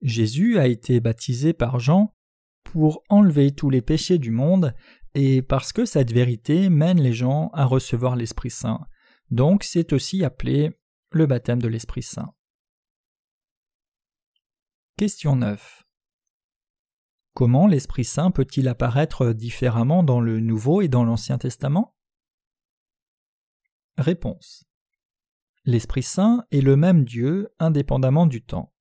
Jésus 0.02 0.58
a 0.58 0.68
été 0.68 1.00
baptisé 1.00 1.54
par 1.54 1.80
Jean 1.80 2.14
pour 2.64 3.04
enlever 3.10 3.52
tous 3.52 3.70
les 3.70 3.82
péchés 3.82 4.18
du 4.18 4.32
monde 4.32 4.74
et 5.14 5.42
parce 5.42 5.72
que 5.72 5.86
cette 5.86 6.12
vérité 6.12 6.70
mène 6.70 7.02
les 7.02 7.14
gens 7.14 7.50
à 7.54 7.66
recevoir 7.66 8.16
l'Esprit 8.16 8.52
Saint. 8.52 8.82
Donc 9.32 9.64
c'est 9.64 9.94
aussi 9.94 10.24
appelé 10.24 10.72
le 11.12 11.26
baptême 11.26 11.62
de 11.62 11.68
l'Esprit 11.68 12.04
Saint. 12.04 12.34
Question 15.00 15.38
9. 15.38 15.86
Comment 17.34 17.68
l'Esprit 17.68 18.04
Saint 18.04 18.32
peut-il 18.32 18.68
apparaître 18.68 19.32
différemment 19.32 20.04
dans 20.04 20.20
le 20.20 20.42
Nouveau 20.42 20.82
et 20.82 20.90
dans 20.90 21.06
l'Ancien 21.06 21.38
Testament? 21.38 21.96
Réponse. 23.98 24.66
L'Esprit 25.64 26.04
Saint 26.04 26.44
est 26.52 26.60
le 26.60 26.76
même 26.76 27.06
Dieu 27.06 27.48
indépendamment 27.60 28.28
du 28.28 28.44
temps. 28.44 28.74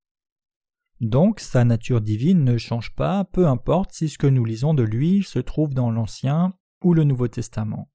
Donc 1.01 1.39
sa 1.39 1.63
nature 1.65 2.01
divine 2.01 2.43
ne 2.43 2.59
change 2.59 2.97
pas, 2.97 3.23
peu 3.23 3.47
importe 3.47 3.93
si 3.93 4.09
ce 4.09 4.19
que 4.19 4.27
nous 4.27 4.45
lisons 4.45 4.75
de 4.75 4.83
lui 4.83 5.23
se 5.23 5.39
trouve 5.39 5.73
dans 5.73 5.93
l'Ancien 5.93 6.53
ou 6.83 6.95
le 6.95 7.05
Nouveau 7.05 7.29
Testament. 7.29 7.93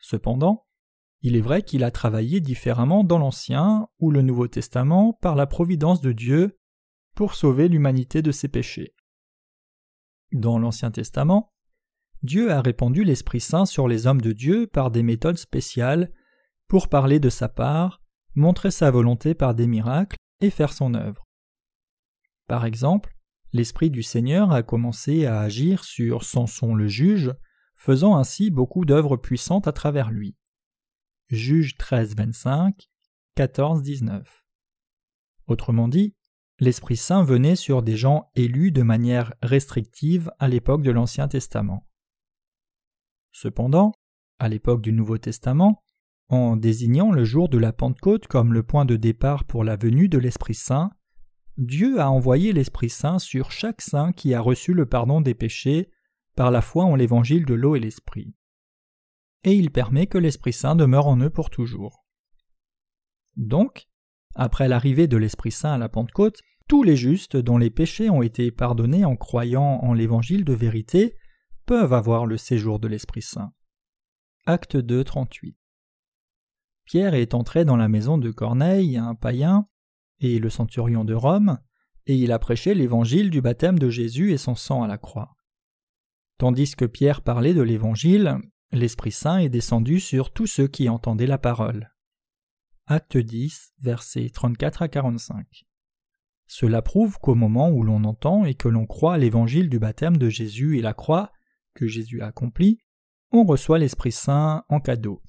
Cependant, 0.00 0.66
il 1.22 1.36
est 1.36 1.40
vrai 1.40 1.62
qu'il 1.62 1.84
a 1.84 1.92
travaillé 1.92 2.40
différemment 2.40 3.04
dans 3.04 3.18
l'Ancien 3.18 3.86
ou 4.00 4.10
le 4.10 4.22
Nouveau 4.22 4.48
Testament 4.48 5.12
par 5.12 5.36
la 5.36 5.46
providence 5.46 6.00
de 6.00 6.10
Dieu 6.10 6.57
pour 7.18 7.34
sauver 7.34 7.66
l'humanité 7.66 8.22
de 8.22 8.30
ses 8.30 8.46
péchés. 8.46 8.94
Dans 10.30 10.56
l'Ancien 10.56 10.92
Testament, 10.92 11.52
Dieu 12.22 12.52
a 12.52 12.62
répandu 12.62 13.02
l'Esprit 13.02 13.40
Saint 13.40 13.66
sur 13.66 13.88
les 13.88 14.06
hommes 14.06 14.20
de 14.20 14.30
Dieu 14.30 14.68
par 14.68 14.92
des 14.92 15.02
méthodes 15.02 15.36
spéciales 15.36 16.12
pour 16.68 16.88
parler 16.88 17.18
de 17.18 17.28
sa 17.28 17.48
part, 17.48 18.00
montrer 18.36 18.70
sa 18.70 18.92
volonté 18.92 19.34
par 19.34 19.56
des 19.56 19.66
miracles 19.66 20.16
et 20.40 20.50
faire 20.50 20.72
son 20.72 20.94
œuvre. 20.94 21.24
Par 22.46 22.64
exemple, 22.64 23.16
l'Esprit 23.52 23.90
du 23.90 24.04
Seigneur 24.04 24.52
a 24.52 24.62
commencé 24.62 25.26
à 25.26 25.40
agir 25.40 25.82
sur 25.82 26.22
Samson 26.22 26.72
le 26.72 26.86
juge, 26.86 27.34
faisant 27.74 28.16
ainsi 28.16 28.52
beaucoup 28.52 28.84
d'œuvres 28.84 29.16
puissantes 29.16 29.66
à 29.66 29.72
travers 29.72 30.12
lui. 30.12 30.36
Juge 31.30 31.76
13, 31.78 32.14
25, 32.14 32.88
14, 33.34 33.82
19. 33.82 34.44
Autrement 35.48 35.88
dit, 35.88 36.14
l'Esprit 36.60 36.96
Saint 36.96 37.22
venait 37.22 37.56
sur 37.56 37.82
des 37.82 37.96
gens 37.96 38.30
élus 38.34 38.72
de 38.72 38.82
manière 38.82 39.32
restrictive 39.42 40.30
à 40.38 40.48
l'époque 40.48 40.82
de 40.82 40.90
l'Ancien 40.90 41.28
Testament. 41.28 41.86
Cependant, 43.32 43.92
à 44.38 44.48
l'époque 44.48 44.82
du 44.82 44.92
Nouveau 44.92 45.18
Testament, 45.18 45.84
en 46.28 46.56
désignant 46.56 47.12
le 47.12 47.24
jour 47.24 47.48
de 47.48 47.58
la 47.58 47.72
Pentecôte 47.72 48.26
comme 48.26 48.52
le 48.52 48.62
point 48.62 48.84
de 48.84 48.96
départ 48.96 49.44
pour 49.44 49.64
la 49.64 49.76
venue 49.76 50.08
de 50.08 50.18
l'Esprit 50.18 50.54
Saint, 50.54 50.90
Dieu 51.56 52.00
a 52.00 52.10
envoyé 52.10 52.52
l'Esprit 52.52 52.90
Saint 52.90 53.18
sur 53.18 53.50
chaque 53.50 53.80
saint 53.80 54.12
qui 54.12 54.34
a 54.34 54.40
reçu 54.40 54.74
le 54.74 54.86
pardon 54.86 55.20
des 55.20 55.34
péchés 55.34 55.90
par 56.34 56.50
la 56.50 56.60
foi 56.60 56.84
en 56.84 56.94
l'évangile 56.94 57.46
de 57.46 57.54
l'eau 57.54 57.76
et 57.76 57.80
l'Esprit. 57.80 58.34
Et 59.44 59.54
il 59.54 59.70
permet 59.70 60.06
que 60.06 60.18
l'Esprit 60.18 60.52
Saint 60.52 60.76
demeure 60.76 61.06
en 61.06 61.18
eux 61.20 61.30
pour 61.30 61.50
toujours. 61.50 62.04
Donc, 63.36 63.88
après 64.34 64.68
l'arrivée 64.68 65.08
de 65.08 65.16
l'Esprit 65.16 65.52
Saint 65.52 65.72
à 65.72 65.78
la 65.78 65.88
Pentecôte, 65.88 66.42
tous 66.68 66.82
les 66.82 66.96
justes 66.96 67.36
dont 67.36 67.56
les 67.56 67.70
péchés 67.70 68.10
ont 68.10 68.22
été 68.22 68.50
pardonnés 68.50 69.06
en 69.06 69.16
croyant 69.16 69.80
en 69.82 69.94
l'évangile 69.94 70.44
de 70.44 70.52
vérité 70.52 71.16
peuvent 71.64 71.94
avoir 71.94 72.26
le 72.26 72.36
séjour 72.36 72.78
de 72.78 72.88
l'Esprit 72.88 73.22
Saint. 73.22 73.52
Acte 74.44 74.76
2, 74.76 75.02
38. 75.02 75.56
Pierre 76.84 77.14
est 77.14 77.34
entré 77.34 77.64
dans 77.64 77.76
la 77.76 77.88
maison 77.88 78.18
de 78.18 78.30
Corneille, 78.30 78.98
un 78.98 79.14
païen, 79.14 79.66
et 80.20 80.38
le 80.38 80.50
centurion 80.50 81.04
de 81.04 81.14
Rome, 81.14 81.58
et 82.06 82.16
il 82.16 82.32
a 82.32 82.38
prêché 82.38 82.74
l'évangile 82.74 83.30
du 83.30 83.40
baptême 83.40 83.78
de 83.78 83.90
Jésus 83.90 84.32
et 84.32 84.38
son 84.38 84.54
sang 84.54 84.82
à 84.82 84.86
la 84.86 84.98
croix. 84.98 85.36
Tandis 86.38 86.76
que 86.76 86.84
Pierre 86.84 87.22
parlait 87.22 87.54
de 87.54 87.62
l'évangile, 87.62 88.38
l'Esprit 88.72 89.12
Saint 89.12 89.38
est 89.38 89.48
descendu 89.48 90.00
sur 90.00 90.32
tous 90.32 90.46
ceux 90.46 90.68
qui 90.68 90.88
entendaient 90.88 91.26
la 91.26 91.38
parole. 91.38 91.94
Acte 92.86 93.16
10, 93.16 93.74
versets 93.80 94.30
34 94.30 94.82
à 94.82 94.88
45. 94.88 95.67
Cela 96.48 96.80
prouve 96.80 97.18
qu'au 97.18 97.34
moment 97.34 97.70
où 97.70 97.82
l'on 97.82 98.04
entend 98.04 98.46
et 98.46 98.54
que 98.54 98.68
l'on 98.68 98.86
croit 98.86 99.18
l'évangile 99.18 99.68
du 99.68 99.78
baptême 99.78 100.16
de 100.16 100.30
Jésus 100.30 100.78
et 100.78 100.82
la 100.82 100.94
croix 100.94 101.30
que 101.74 101.86
Jésus 101.86 102.22
a 102.22 102.28
accompli, 102.28 102.78
on 103.30 103.44
reçoit 103.44 103.78
l'Esprit 103.78 104.12
Saint 104.12 104.64
en 104.70 104.80
cadeau. 104.80 105.22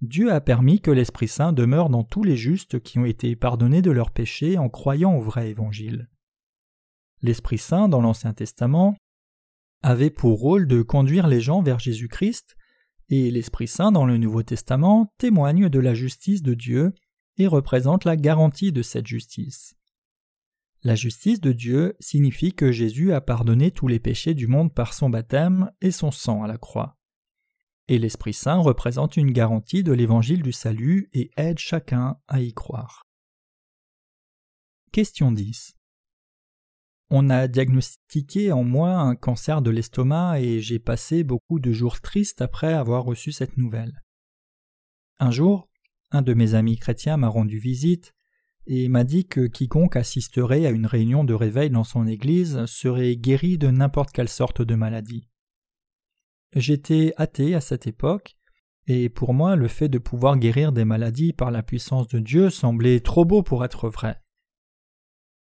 Dieu 0.00 0.32
a 0.32 0.40
permis 0.40 0.80
que 0.80 0.92
l'Esprit 0.92 1.26
Saint 1.26 1.52
demeure 1.52 1.90
dans 1.90 2.04
tous 2.04 2.22
les 2.22 2.36
justes 2.36 2.80
qui 2.80 2.98
ont 3.00 3.04
été 3.04 3.34
pardonnés 3.34 3.82
de 3.82 3.90
leurs 3.90 4.12
péchés 4.12 4.56
en 4.56 4.68
croyant 4.68 5.16
au 5.16 5.20
vrai 5.20 5.50
Évangile. 5.50 6.08
L'Esprit 7.20 7.58
Saint 7.58 7.88
dans 7.88 8.00
l'Ancien 8.00 8.34
Testament 8.34 8.94
avait 9.82 10.10
pour 10.10 10.38
rôle 10.38 10.68
de 10.68 10.82
conduire 10.82 11.26
les 11.26 11.40
gens 11.40 11.60
vers 11.60 11.80
Jésus-Christ, 11.80 12.56
et 13.08 13.30
l'Esprit 13.30 13.66
Saint 13.66 13.92
dans 13.92 14.06
le 14.06 14.16
Nouveau 14.16 14.42
Testament 14.42 15.12
témoigne 15.18 15.68
de 15.68 15.78
la 15.80 15.94
justice 15.94 16.42
de 16.42 16.54
Dieu 16.54 16.92
et 17.36 17.46
représente 17.46 18.04
la 18.04 18.16
garantie 18.16 18.72
de 18.72 18.82
cette 18.82 19.06
justice. 19.06 19.76
La 20.82 20.94
justice 20.94 21.40
de 21.40 21.52
Dieu 21.52 21.96
signifie 22.00 22.52
que 22.52 22.72
Jésus 22.72 23.12
a 23.12 23.20
pardonné 23.20 23.70
tous 23.70 23.88
les 23.88 24.00
péchés 24.00 24.34
du 24.34 24.46
monde 24.46 24.72
par 24.72 24.92
son 24.92 25.08
baptême 25.10 25.70
et 25.80 25.90
son 25.90 26.10
sang 26.10 26.42
à 26.42 26.46
la 26.46 26.58
croix 26.58 26.98
et 27.88 27.98
l'Esprit 27.98 28.32
Saint 28.32 28.58
représente 28.58 29.16
une 29.16 29.30
garantie 29.30 29.82
de 29.82 29.92
l'évangile 29.92 30.42
du 30.42 30.52
salut 30.52 31.10
et 31.12 31.30
aide 31.36 31.58
chacun 31.58 32.18
à 32.28 32.40
y 32.40 32.52
croire. 32.52 33.06
Question 34.92 35.32
10. 35.32 35.76
On 37.10 37.28
a 37.28 37.46
diagnostiqué 37.46 38.52
en 38.52 38.64
moi 38.64 38.94
un 38.94 39.14
cancer 39.14 39.60
de 39.60 39.70
l'estomac 39.70 40.40
et 40.40 40.60
j'ai 40.60 40.78
passé 40.78 41.24
beaucoup 41.24 41.58
de 41.58 41.72
jours 41.72 42.00
tristes 42.00 42.40
après 42.40 42.72
avoir 42.72 43.04
reçu 43.04 43.32
cette 43.32 43.58
nouvelle. 43.58 44.02
Un 45.18 45.30
jour, 45.30 45.68
un 46.14 46.22
de 46.22 46.32
mes 46.32 46.54
amis 46.54 46.76
chrétiens 46.76 47.16
m'a 47.16 47.28
rendu 47.28 47.58
visite 47.58 48.14
et 48.66 48.88
m'a 48.88 49.02
dit 49.02 49.26
que 49.26 49.48
quiconque 49.48 49.96
assisterait 49.96 50.64
à 50.64 50.70
une 50.70 50.86
réunion 50.86 51.24
de 51.24 51.34
réveil 51.34 51.70
dans 51.70 51.82
son 51.82 52.06
église 52.06 52.64
serait 52.66 53.16
guéri 53.16 53.58
de 53.58 53.68
n'importe 53.68 54.12
quelle 54.12 54.28
sorte 54.28 54.62
de 54.62 54.76
maladie. 54.76 55.28
J'étais 56.54 57.12
athée 57.16 57.56
à 57.56 57.60
cette 57.60 57.88
époque, 57.88 58.36
et 58.86 59.08
pour 59.08 59.34
moi 59.34 59.56
le 59.56 59.66
fait 59.66 59.88
de 59.88 59.98
pouvoir 59.98 60.38
guérir 60.38 60.70
des 60.70 60.84
maladies 60.84 61.32
par 61.32 61.50
la 61.50 61.64
puissance 61.64 62.06
de 62.06 62.20
Dieu 62.20 62.48
semblait 62.48 63.00
trop 63.00 63.24
beau 63.24 63.42
pour 63.42 63.64
être 63.64 63.88
vrai. 63.88 64.22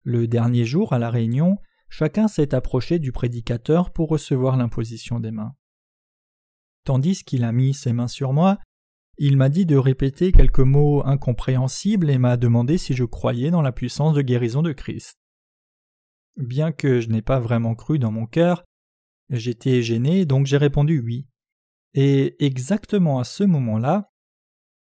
Le 0.04 0.28
dernier 0.28 0.66
jour 0.66 0.92
à 0.92 1.00
la 1.00 1.10
réunion, 1.10 1.58
chacun 1.88 2.28
s'est 2.28 2.54
approché 2.54 3.00
du 3.00 3.14
prédicateur 3.14 3.92
pour 3.92 4.10
recevoir 4.10 4.58
l'imposition 4.58 5.22
des 5.22 5.32
mains. 5.32 5.56
Tandis 6.84 7.24
qu'il 7.24 7.46
a 7.46 7.54
mis 7.54 7.74
ses 7.74 7.94
mains 7.94 8.08
sur 8.10 8.34
moi, 8.34 8.60
il 9.20 9.38
m'a 9.38 9.50
dit 9.50 9.66
de 9.66 9.78
répéter 9.78 10.32
quelques 10.32 10.60
mots 10.60 11.06
incompréhensibles 11.06 12.10
et 12.10 12.18
m'a 12.18 12.38
demandé 12.38 12.78
si 12.78 12.94
je 12.94 13.04
croyais 13.04 13.52
dans 13.52 13.62
la 13.62 13.72
puissance 13.72 14.16
de 14.16 14.22
guérison 14.22 14.62
de 14.62 14.72
Christ. 14.72 15.20
Bien 16.38 16.72
que 16.72 17.00
je 17.02 17.10
n'ai 17.10 17.22
pas 17.22 17.40
vraiment 17.40 17.76
cru 17.76 18.00
dans 18.00 18.12
mon 18.12 18.26
cœur, 18.26 18.64
J'étais 19.30 19.84
gêné, 19.84 20.26
donc 20.26 20.48
j'ai 20.48 20.58
répondu 20.58 21.00
oui. 21.00 21.28
et 21.94 22.44
exactement 22.44 23.20
à 23.20 23.24
ce 23.24 23.44
moment-là, 23.44 24.12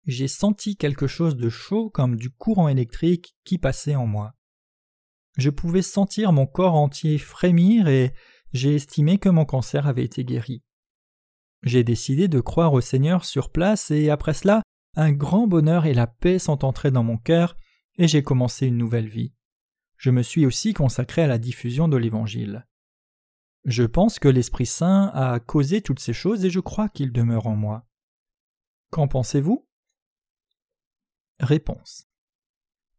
j'ai 0.06 0.28
senti 0.28 0.78
quelque 0.78 1.08
chose 1.08 1.36
de 1.36 1.50
chaud 1.50 1.90
comme 1.90 2.16
du 2.16 2.30
courant 2.30 2.68
électrique 2.68 3.36
qui 3.44 3.58
passait 3.58 3.96
en 3.96 4.06
moi. 4.06 4.34
Je 5.38 5.50
pouvais 5.50 5.82
sentir 5.82 6.32
mon 6.32 6.46
corps 6.46 6.76
entier 6.76 7.18
frémir 7.18 7.88
et 7.88 8.14
j'ai 8.54 8.76
estimé 8.76 9.18
que 9.18 9.30
mon 9.30 9.46
cancer 9.46 9.88
avait 9.88 10.06
été 10.06 10.24
guéri. 10.24 10.64
J'ai 11.66 11.84
décidé 11.84 12.28
de 12.28 12.40
croire 12.40 12.74
au 12.74 12.82
Seigneur 12.82 13.26
sur 13.26 13.50
place 13.50 13.90
et 13.90 14.12
après 14.12 14.36
cela, 14.36 14.62
un 14.96 15.12
grand 15.12 15.48
bonheur 15.48 15.88
et 15.88 15.96
la 15.96 16.06
paix 16.06 16.38
sont 16.38 16.64
entrés 16.64 16.92
dans 16.92 17.04
mon 17.04 17.18
cœur 17.18 17.58
et 17.98 18.08
j'ai 18.08 18.22
commencé 18.22 18.68
une 18.68 18.78
nouvelle 18.78 19.10
vie. 19.10 19.34
Je 19.98 20.12
me 20.12 20.22
suis 20.22 20.46
aussi 20.46 20.74
consacré 20.74 21.24
à 21.24 21.28
la 21.28 21.40
diffusion 21.40 21.88
de 21.88 21.98
l'Évangile. 21.98 22.68
Je 23.66 23.84
pense 23.84 24.20
que 24.20 24.28
l'Esprit 24.28 24.68
Saint 24.68 25.10
a 25.16 25.40
causé 25.40 25.82
toutes 25.82 26.00
ces 26.00 26.14
choses 26.14 26.46
et 26.46 26.52
je 26.52 26.60
crois 26.60 26.88
qu'il 26.88 27.12
demeure 27.12 27.48
en 27.48 27.56
moi. 27.56 27.88
Qu'en 28.92 29.08
pensez-vous? 29.08 29.68
Réponse. 31.40 32.08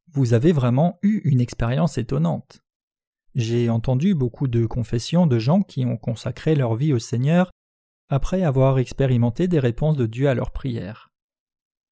Vous 0.08 0.34
avez 0.34 0.50
vraiment 0.50 0.98
eu 1.02 1.20
une 1.24 1.40
expérience 1.40 1.98
étonnante. 1.98 2.64
J'ai 3.36 3.70
entendu 3.70 4.14
beaucoup 4.14 4.48
de 4.48 4.66
confessions 4.66 5.28
de 5.28 5.38
gens 5.38 5.62
qui 5.62 5.86
ont 5.86 5.98
consacré 5.98 6.56
leur 6.56 6.74
vie 6.74 6.92
au 6.92 6.98
Seigneur 6.98 7.50
après 8.08 8.42
avoir 8.42 8.78
expérimenté 8.78 9.48
des 9.48 9.58
réponses 9.58 9.96
de 9.96 10.06
Dieu 10.06 10.28
à 10.28 10.34
leurs 10.34 10.52
prières. 10.52 11.10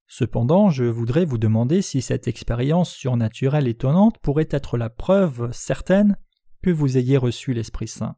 Cependant, 0.06 0.70
je 0.70 0.84
voudrais 0.84 1.24
vous 1.24 1.38
demander 1.38 1.82
si 1.82 2.02
cette 2.02 2.28
expérience 2.28 2.90
surnaturelle 2.90 3.66
étonnante 3.66 4.18
pourrait 4.18 4.48
être 4.50 4.76
la 4.76 4.90
preuve 4.90 5.50
certaine 5.52 6.16
que 6.62 6.70
vous 6.70 6.96
ayez 6.96 7.16
reçu 7.16 7.52
l'Esprit 7.52 7.88
Saint. 7.88 8.16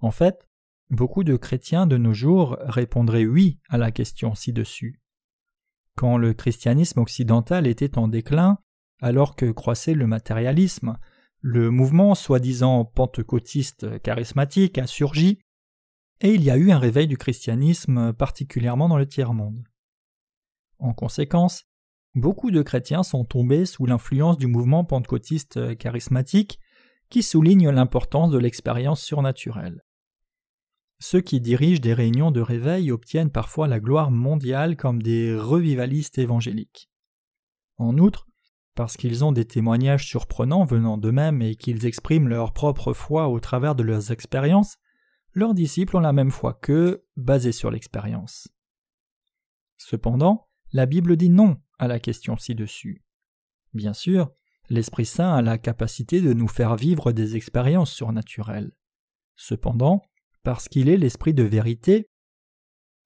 En 0.00 0.10
fait, 0.10 0.48
beaucoup 0.90 1.24
de 1.24 1.36
chrétiens 1.36 1.86
de 1.86 1.96
nos 1.96 2.12
jours 2.12 2.56
répondraient 2.60 3.26
oui 3.26 3.60
à 3.68 3.78
la 3.78 3.90
question 3.90 4.34
ci-dessus. 4.34 5.00
Quand 5.96 6.16
le 6.16 6.32
christianisme 6.34 7.00
occidental 7.00 7.66
était 7.66 7.98
en 7.98 8.06
déclin, 8.08 8.58
alors 9.00 9.36
que 9.36 9.50
croissait 9.50 9.94
le 9.94 10.06
matérialisme, 10.06 10.98
le 11.40 11.70
mouvement 11.70 12.14
soi-disant 12.14 12.84
pentecôtiste 12.84 14.00
charismatique 14.02 14.78
a 14.78 14.86
surgi, 14.86 15.40
et 16.20 16.34
il 16.34 16.42
y 16.42 16.50
a 16.50 16.56
eu 16.56 16.70
un 16.70 16.78
réveil 16.78 17.06
du 17.06 17.16
christianisme 17.16 18.12
particulièrement 18.12 18.88
dans 18.88 18.98
le 18.98 19.06
tiers-monde. 19.06 19.62
En 20.78 20.92
conséquence, 20.92 21.64
beaucoup 22.14 22.50
de 22.50 22.62
chrétiens 22.62 23.02
sont 23.02 23.24
tombés 23.24 23.66
sous 23.66 23.86
l'influence 23.86 24.38
du 24.38 24.46
mouvement 24.46 24.84
pentecôtiste 24.84 25.76
charismatique 25.78 26.58
qui 27.08 27.22
souligne 27.22 27.70
l'importance 27.70 28.30
de 28.30 28.38
l'expérience 28.38 29.02
surnaturelle. 29.02 29.82
Ceux 31.00 31.20
qui 31.20 31.40
dirigent 31.40 31.80
des 31.80 31.94
réunions 31.94 32.32
de 32.32 32.40
réveil 32.40 32.90
obtiennent 32.90 33.30
parfois 33.30 33.68
la 33.68 33.78
gloire 33.78 34.10
mondiale 34.10 34.76
comme 34.76 35.00
des 35.00 35.36
revivalistes 35.36 36.18
évangéliques. 36.18 36.90
En 37.76 37.98
outre, 37.98 38.26
parce 38.74 38.96
qu'ils 38.96 39.24
ont 39.24 39.32
des 39.32 39.44
témoignages 39.44 40.06
surprenants 40.06 40.64
venant 40.64 40.98
d'eux-mêmes 40.98 41.40
et 41.40 41.54
qu'ils 41.54 41.86
expriment 41.86 42.28
leur 42.28 42.52
propre 42.52 42.92
foi 42.92 43.28
au 43.28 43.38
travers 43.38 43.76
de 43.76 43.84
leurs 43.84 44.10
expériences, 44.10 44.76
leurs 45.34 45.54
disciples 45.54 45.96
ont 45.96 46.00
la 46.00 46.12
même 46.12 46.30
foi 46.30 46.54
qu'eux, 46.54 47.06
basée 47.16 47.52
sur 47.52 47.70
l'expérience. 47.70 48.48
Cependant, 49.76 50.48
la 50.72 50.86
Bible 50.86 51.16
dit 51.16 51.30
non 51.30 51.60
à 51.78 51.88
la 51.88 52.00
question 52.00 52.36
ci-dessus. 52.36 53.04
Bien 53.72 53.92
sûr, 53.92 54.32
l'Esprit 54.68 55.06
Saint 55.06 55.34
a 55.34 55.42
la 55.42 55.58
capacité 55.58 56.20
de 56.20 56.32
nous 56.32 56.48
faire 56.48 56.76
vivre 56.76 57.12
des 57.12 57.36
expériences 57.36 57.92
surnaturelles. 57.92 58.72
Cependant, 59.36 60.02
parce 60.42 60.68
qu'il 60.68 60.88
est 60.88 60.96
l'Esprit 60.96 61.34
de 61.34 61.44
vérité, 61.44 62.10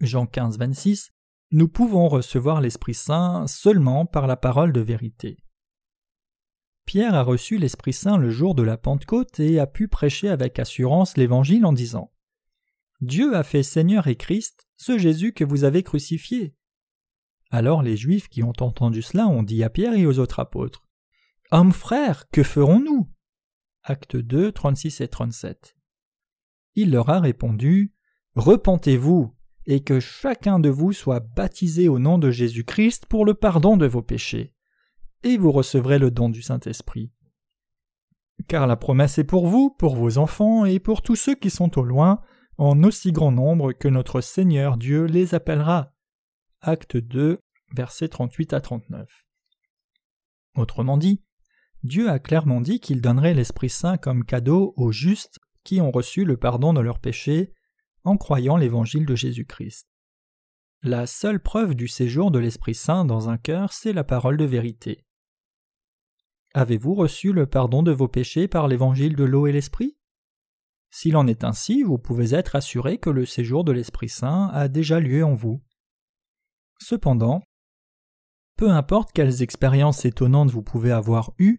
Jean 0.01 0.27
15, 0.27 0.59
26, 0.59 1.11
nous 1.53 1.69
pouvons 1.69 2.09
recevoir 2.09 2.61
l'Esprit 2.61 2.95
Saint 2.95 3.47
seulement 3.47 4.07
par 4.07 4.27
la 4.27 4.37
parole 4.37 4.73
de 4.73 4.81
vérité. 4.81 5.37
Pierre 6.85 7.15
a 7.15 7.23
reçu 7.23 7.59
l'Esprit 7.59 7.93
Saint 7.93 8.19
le 8.19 8.31
jour 8.31 8.55
de 8.55 8.63
la 8.63 8.77
Pentecôte 8.77 9.41
et 9.41 9.59
a 9.59 9.67
pu 9.67 9.89
prêcher 9.89 10.29
avec 10.29 10.59
assurance 10.59 11.17
l'Évangile 11.17 11.65
en 11.65 11.73
disant 11.73 12.13
Dieu 13.01 13.35
a 13.37 13.43
fait 13.43 13.63
Seigneur 13.63 14.07
et 14.07 14.17
Christ 14.17 14.69
ce 14.77 14.99
Jésus 14.99 15.33
que 15.33 15.45
vous 15.45 15.65
avez 15.65 15.83
crucifié. 15.83 16.55
Alors 17.51 17.83
les 17.83 17.97
Juifs 17.97 18.29
qui 18.29 18.43
ont 18.43 18.53
entendu 18.61 19.03
cela 19.03 19.27
ont 19.29 19.43
dit 19.43 19.63
à 19.63 19.71
Pierre 19.71 19.95
et 19.95 20.07
aux 20.07 20.19
autres 20.19 20.41
apôtres 20.41 20.87
Hommes 21.51 21.73
frères, 21.73 22.31
que 22.31 22.43
ferons-nous? 22.43 23.11
Acte 23.83 24.17
2, 24.17 24.53
36 24.53 25.01
et 25.03 25.09
37. 25.09 25.77
Il 26.75 26.91
leur 26.93 27.11
a 27.11 27.21
répondu 27.21 27.93
Repentez-vous, 28.35 29.35
et 29.67 29.83
que 29.83 30.01
chacun 30.01 30.59
de 30.59 30.71
vous 30.71 30.93
soit 30.93 31.21
baptisé 31.21 31.89
au 31.89 31.99
nom 31.99 32.19
de 32.19 32.31
Jésus-Christ 32.31 33.07
pour 33.07 33.25
le 33.25 33.35
pardon 33.35 33.77
de 33.77 33.87
vos 33.87 34.03
péchés, 34.03 34.55
et 35.23 35.37
vous 35.37 35.53
recevrez 35.53 35.99
le 35.99 36.11
don 36.11 36.29
du 36.29 36.43
Saint-Esprit. 36.43 37.13
Car 38.49 38.67
la 38.67 38.77
promesse 38.77 39.19
est 39.19 39.25
pour 39.25 39.47
vous, 39.47 39.71
pour 39.71 39.97
vos 39.97 40.19
enfants 40.19 40.65
et 40.65 40.81
pour 40.81 41.03
tous 41.03 41.17
ceux 41.17 41.35
qui 41.35 41.51
sont 41.51 41.79
au 41.79 41.85
loin, 41.85 42.21
en 42.59 42.83
aussi 42.83 43.13
grand 43.13 43.33
nombre 43.33 43.73
que 43.73 43.89
notre 43.89 44.21
Seigneur 44.21 44.77
Dieu 44.77 45.05
les 45.05 45.35
appellera. 45.35 45.93
Acte 46.61 46.97
2, 46.97 47.39
versets 47.75 48.09
38 48.09 48.53
à 48.53 48.61
39. 48.61 49.09
Autrement 50.57 50.99
dit, 50.99 51.23
Dieu 51.83 52.09
a 52.09 52.19
clairement 52.19 52.61
dit 52.61 52.79
qu'il 52.79 53.01
donnerait 53.01 53.35
l'Esprit 53.35 53.71
Saint 53.71 53.97
comme 53.97 54.25
cadeau 54.25 54.75
aux 54.77 54.93
justes 54.93 55.39
qui 55.65 55.81
ont 55.81 55.91
reçu 55.91 56.25
le 56.25 56.37
pardon 56.37 56.73
de 56.73 56.81
leurs 56.81 57.01
péchés 57.01 57.53
en 58.05 58.17
croyant 58.17 58.57
l'évangile 58.57 59.07
de 59.07 59.15
Jésus-Christ. 59.15 59.89
La 60.83 61.07
seule 61.07 61.41
preuve 61.41 61.75
du 61.75 61.89
séjour 61.89 62.31
de 62.31 62.39
l'Esprit 62.39 62.75
Saint 62.75 63.05
dans 63.05 63.29
un 63.29 63.39
cœur, 63.39 63.73
c'est 63.73 63.93
la 63.93 64.05
parole 64.05 64.37
de 64.37 64.45
vérité. 64.45 65.05
Avez-vous 66.55 66.95
reçu 66.95 67.33
le 67.33 67.47
pardon 67.47 67.83
de 67.83 67.93
vos 67.93 68.09
péchés 68.09 68.47
par 68.47 68.69
l'évangile 68.69 69.17
de 69.17 69.25
l'eau 69.25 69.47
et 69.47 69.53
l'Esprit? 69.53 69.97
S'il 70.91 71.17
en 71.17 71.27
est 71.27 71.45
ainsi, 71.45 71.83
vous 71.83 71.97
pouvez 71.97 72.35
être 72.35 72.55
assuré 72.55 72.99
que 72.99 73.09
le 73.09 73.25
séjour 73.25 73.65
de 73.65 73.73
l'Esprit 73.73 74.11
Saint 74.11 74.49
a 74.49 74.69
déjà 74.69 75.01
lieu 75.01 75.25
en 75.25 75.35
vous. 75.35 75.63
Cependant, 76.79 77.43
peu 78.59 78.71
importe 78.71 79.13
quelles 79.13 79.43
expériences 79.43 80.05
étonnantes 80.05 80.51
vous 80.51 80.63
pouvez 80.63 80.93
avoir 80.93 81.33
eues, 81.39 81.59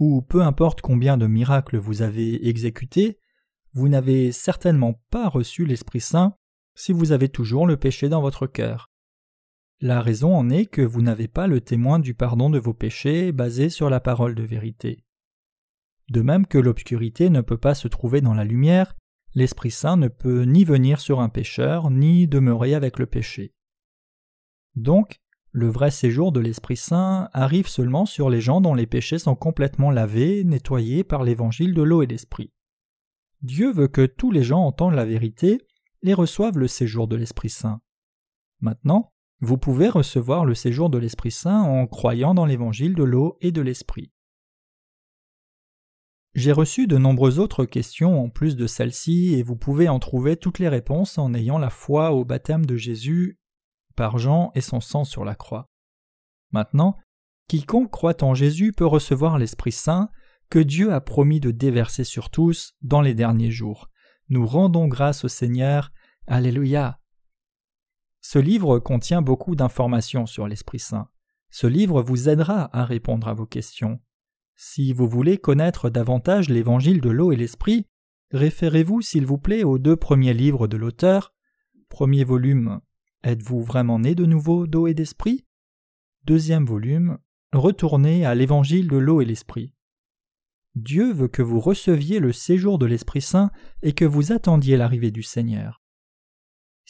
ou 0.00 0.22
peu 0.22 0.42
importe 0.42 0.80
combien 0.80 1.16
de 1.16 1.28
miracles 1.28 1.78
vous 1.78 2.02
avez 2.02 2.48
exécutés, 2.48 3.20
vous 3.72 3.88
n'avez 3.88 4.32
certainement 4.32 5.00
pas 5.10 5.28
reçu 5.28 5.64
l'Esprit 5.64 6.00
Saint 6.00 6.34
si 6.74 6.92
vous 6.92 7.12
avez 7.12 7.28
toujours 7.28 7.66
le 7.66 7.76
péché 7.76 8.08
dans 8.08 8.20
votre 8.20 8.48
cœur. 8.48 8.90
La 9.80 10.02
raison 10.02 10.34
en 10.34 10.50
est 10.50 10.66
que 10.66 10.82
vous 10.82 11.02
n'avez 11.02 11.28
pas 11.28 11.46
le 11.46 11.60
témoin 11.60 12.00
du 12.00 12.12
pardon 12.12 12.50
de 12.50 12.58
vos 12.58 12.74
péchés 12.74 13.30
basé 13.30 13.68
sur 13.68 13.88
la 13.88 14.00
parole 14.00 14.34
de 14.34 14.42
vérité. 14.42 15.04
De 16.10 16.20
même 16.20 16.46
que 16.46 16.58
l'obscurité 16.58 17.30
ne 17.30 17.42
peut 17.42 17.58
pas 17.58 17.74
se 17.74 17.86
trouver 17.86 18.20
dans 18.20 18.34
la 18.34 18.44
lumière, 18.44 18.96
l'Esprit 19.34 19.70
Saint 19.70 19.96
ne 19.96 20.08
peut 20.08 20.42
ni 20.42 20.64
venir 20.64 21.00
sur 21.00 21.20
un 21.20 21.28
pécheur, 21.28 21.90
ni 21.90 22.26
demeurer 22.26 22.74
avec 22.74 22.98
le 22.98 23.06
péché. 23.06 23.54
Donc, 24.74 25.20
le 25.52 25.68
vrai 25.68 25.92
séjour 25.92 26.32
de 26.32 26.40
l'Esprit 26.40 26.76
Saint 26.76 27.28
arrive 27.32 27.68
seulement 27.68 28.04
sur 28.04 28.30
les 28.30 28.40
gens 28.40 28.60
dont 28.60 28.74
les 28.74 28.86
péchés 28.86 29.18
sont 29.18 29.36
complètement 29.36 29.92
lavés, 29.92 30.42
nettoyés 30.42 31.04
par 31.04 31.22
l'évangile 31.22 31.72
de 31.72 31.82
l'eau 31.82 32.02
et 32.02 32.06
l'Esprit. 32.06 32.52
Dieu 33.42 33.72
veut 33.72 33.88
que 33.88 34.06
tous 34.06 34.32
les 34.32 34.42
gens 34.42 34.64
entendent 34.64 34.94
la 34.94 35.04
vérité 35.04 35.60
et 36.02 36.14
reçoivent 36.14 36.58
le 36.58 36.68
séjour 36.68 37.06
de 37.06 37.14
l'Esprit 37.14 37.50
Saint. 37.50 37.80
Maintenant, 38.60 39.12
vous 39.40 39.58
pouvez 39.58 39.88
recevoir 39.88 40.44
le 40.44 40.54
séjour 40.54 40.90
de 40.90 40.98
l'Esprit 40.98 41.30
Saint 41.30 41.62
en 41.62 41.86
croyant 41.86 42.34
dans 42.34 42.46
l'évangile 42.46 42.94
de 42.94 43.04
l'eau 43.04 43.38
et 43.40 43.52
de 43.52 43.60
l'Esprit. 43.60 44.12
J'ai 46.34 46.52
reçu 46.52 46.86
de 46.86 46.98
nombreuses 46.98 47.38
autres 47.38 47.64
questions 47.64 48.22
en 48.22 48.28
plus 48.28 48.56
de 48.56 48.66
celle-ci 48.66 49.34
et 49.34 49.42
vous 49.42 49.56
pouvez 49.56 49.88
en 49.88 49.98
trouver 49.98 50.36
toutes 50.36 50.58
les 50.58 50.68
réponses 50.68 51.18
en 51.18 51.34
ayant 51.34 51.58
la 51.58 51.70
foi 51.70 52.12
au 52.12 52.24
baptême 52.24 52.66
de 52.66 52.76
Jésus 52.76 53.38
par 53.96 54.18
Jean 54.18 54.52
et 54.54 54.60
son 54.60 54.80
sang 54.80 55.04
sur 55.04 55.24
la 55.24 55.34
croix. 55.34 55.68
Maintenant, 56.52 56.96
quiconque 57.48 57.90
croit 57.90 58.22
en 58.22 58.34
Jésus 58.34 58.72
peut 58.72 58.86
recevoir 58.86 59.38
l'Esprit 59.38 59.72
Saint 59.72 60.10
que 60.50 60.58
Dieu 60.58 60.92
a 60.92 61.00
promis 61.00 61.40
de 61.40 61.50
déverser 61.50 62.04
sur 62.04 62.30
tous 62.30 62.74
dans 62.82 63.00
les 63.00 63.14
derniers 63.14 63.50
jours. 63.50 63.88
Nous 64.28 64.46
rendons 64.46 64.86
grâce 64.88 65.24
au 65.24 65.28
Seigneur. 65.28 65.90
Alléluia. 66.26 66.97
Ce 68.30 68.38
livre 68.38 68.78
contient 68.78 69.22
beaucoup 69.22 69.56
d'informations 69.56 70.26
sur 70.26 70.46
l'Esprit 70.46 70.80
Saint. 70.80 71.08
Ce 71.48 71.66
livre 71.66 72.02
vous 72.02 72.28
aidera 72.28 72.68
à 72.78 72.84
répondre 72.84 73.26
à 73.26 73.32
vos 73.32 73.46
questions. 73.46 74.00
Si 74.54 74.92
vous 74.92 75.08
voulez 75.08 75.38
connaître 75.38 75.88
davantage 75.88 76.50
l'évangile 76.50 77.00
de 77.00 77.08
l'eau 77.08 77.32
et 77.32 77.36
l'esprit, 77.36 77.86
référez-vous 78.32 79.00
s'il 79.00 79.24
vous 79.24 79.38
plaît 79.38 79.64
aux 79.64 79.78
deux 79.78 79.96
premiers 79.96 80.34
livres 80.34 80.68
de 80.68 80.76
l'auteur. 80.76 81.32
Premier 81.88 82.22
volume 82.22 82.82
Êtes-vous 83.24 83.62
vraiment 83.62 83.98
né 83.98 84.14
de 84.14 84.26
nouveau 84.26 84.66
d'eau 84.66 84.88
et 84.88 84.92
d'esprit? 84.92 85.46
Deuxième 86.24 86.66
volume. 86.66 87.16
Retournez 87.54 88.26
à 88.26 88.34
l'évangile 88.34 88.88
de 88.88 88.98
l'eau 88.98 89.22
et 89.22 89.24
l'esprit. 89.24 89.72
Dieu 90.74 91.14
veut 91.14 91.28
que 91.28 91.40
vous 91.40 91.60
receviez 91.60 92.20
le 92.20 92.34
séjour 92.34 92.78
de 92.78 92.84
l'Esprit 92.84 93.22
Saint 93.22 93.50
et 93.80 93.94
que 93.94 94.04
vous 94.04 94.32
attendiez 94.32 94.76
l'arrivée 94.76 95.12
du 95.12 95.22
Seigneur. 95.22 95.80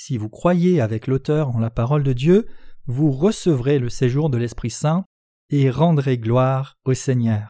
Si 0.00 0.16
vous 0.16 0.28
croyez 0.28 0.80
avec 0.80 1.08
l'auteur 1.08 1.48
en 1.56 1.58
la 1.58 1.70
parole 1.70 2.04
de 2.04 2.12
Dieu, 2.12 2.46
vous 2.86 3.10
recevrez 3.10 3.80
le 3.80 3.88
séjour 3.88 4.30
de 4.30 4.38
l'Esprit 4.38 4.70
Saint 4.70 5.04
et 5.50 5.70
rendrez 5.70 6.18
gloire 6.18 6.76
au 6.84 6.94
Seigneur. 6.94 7.48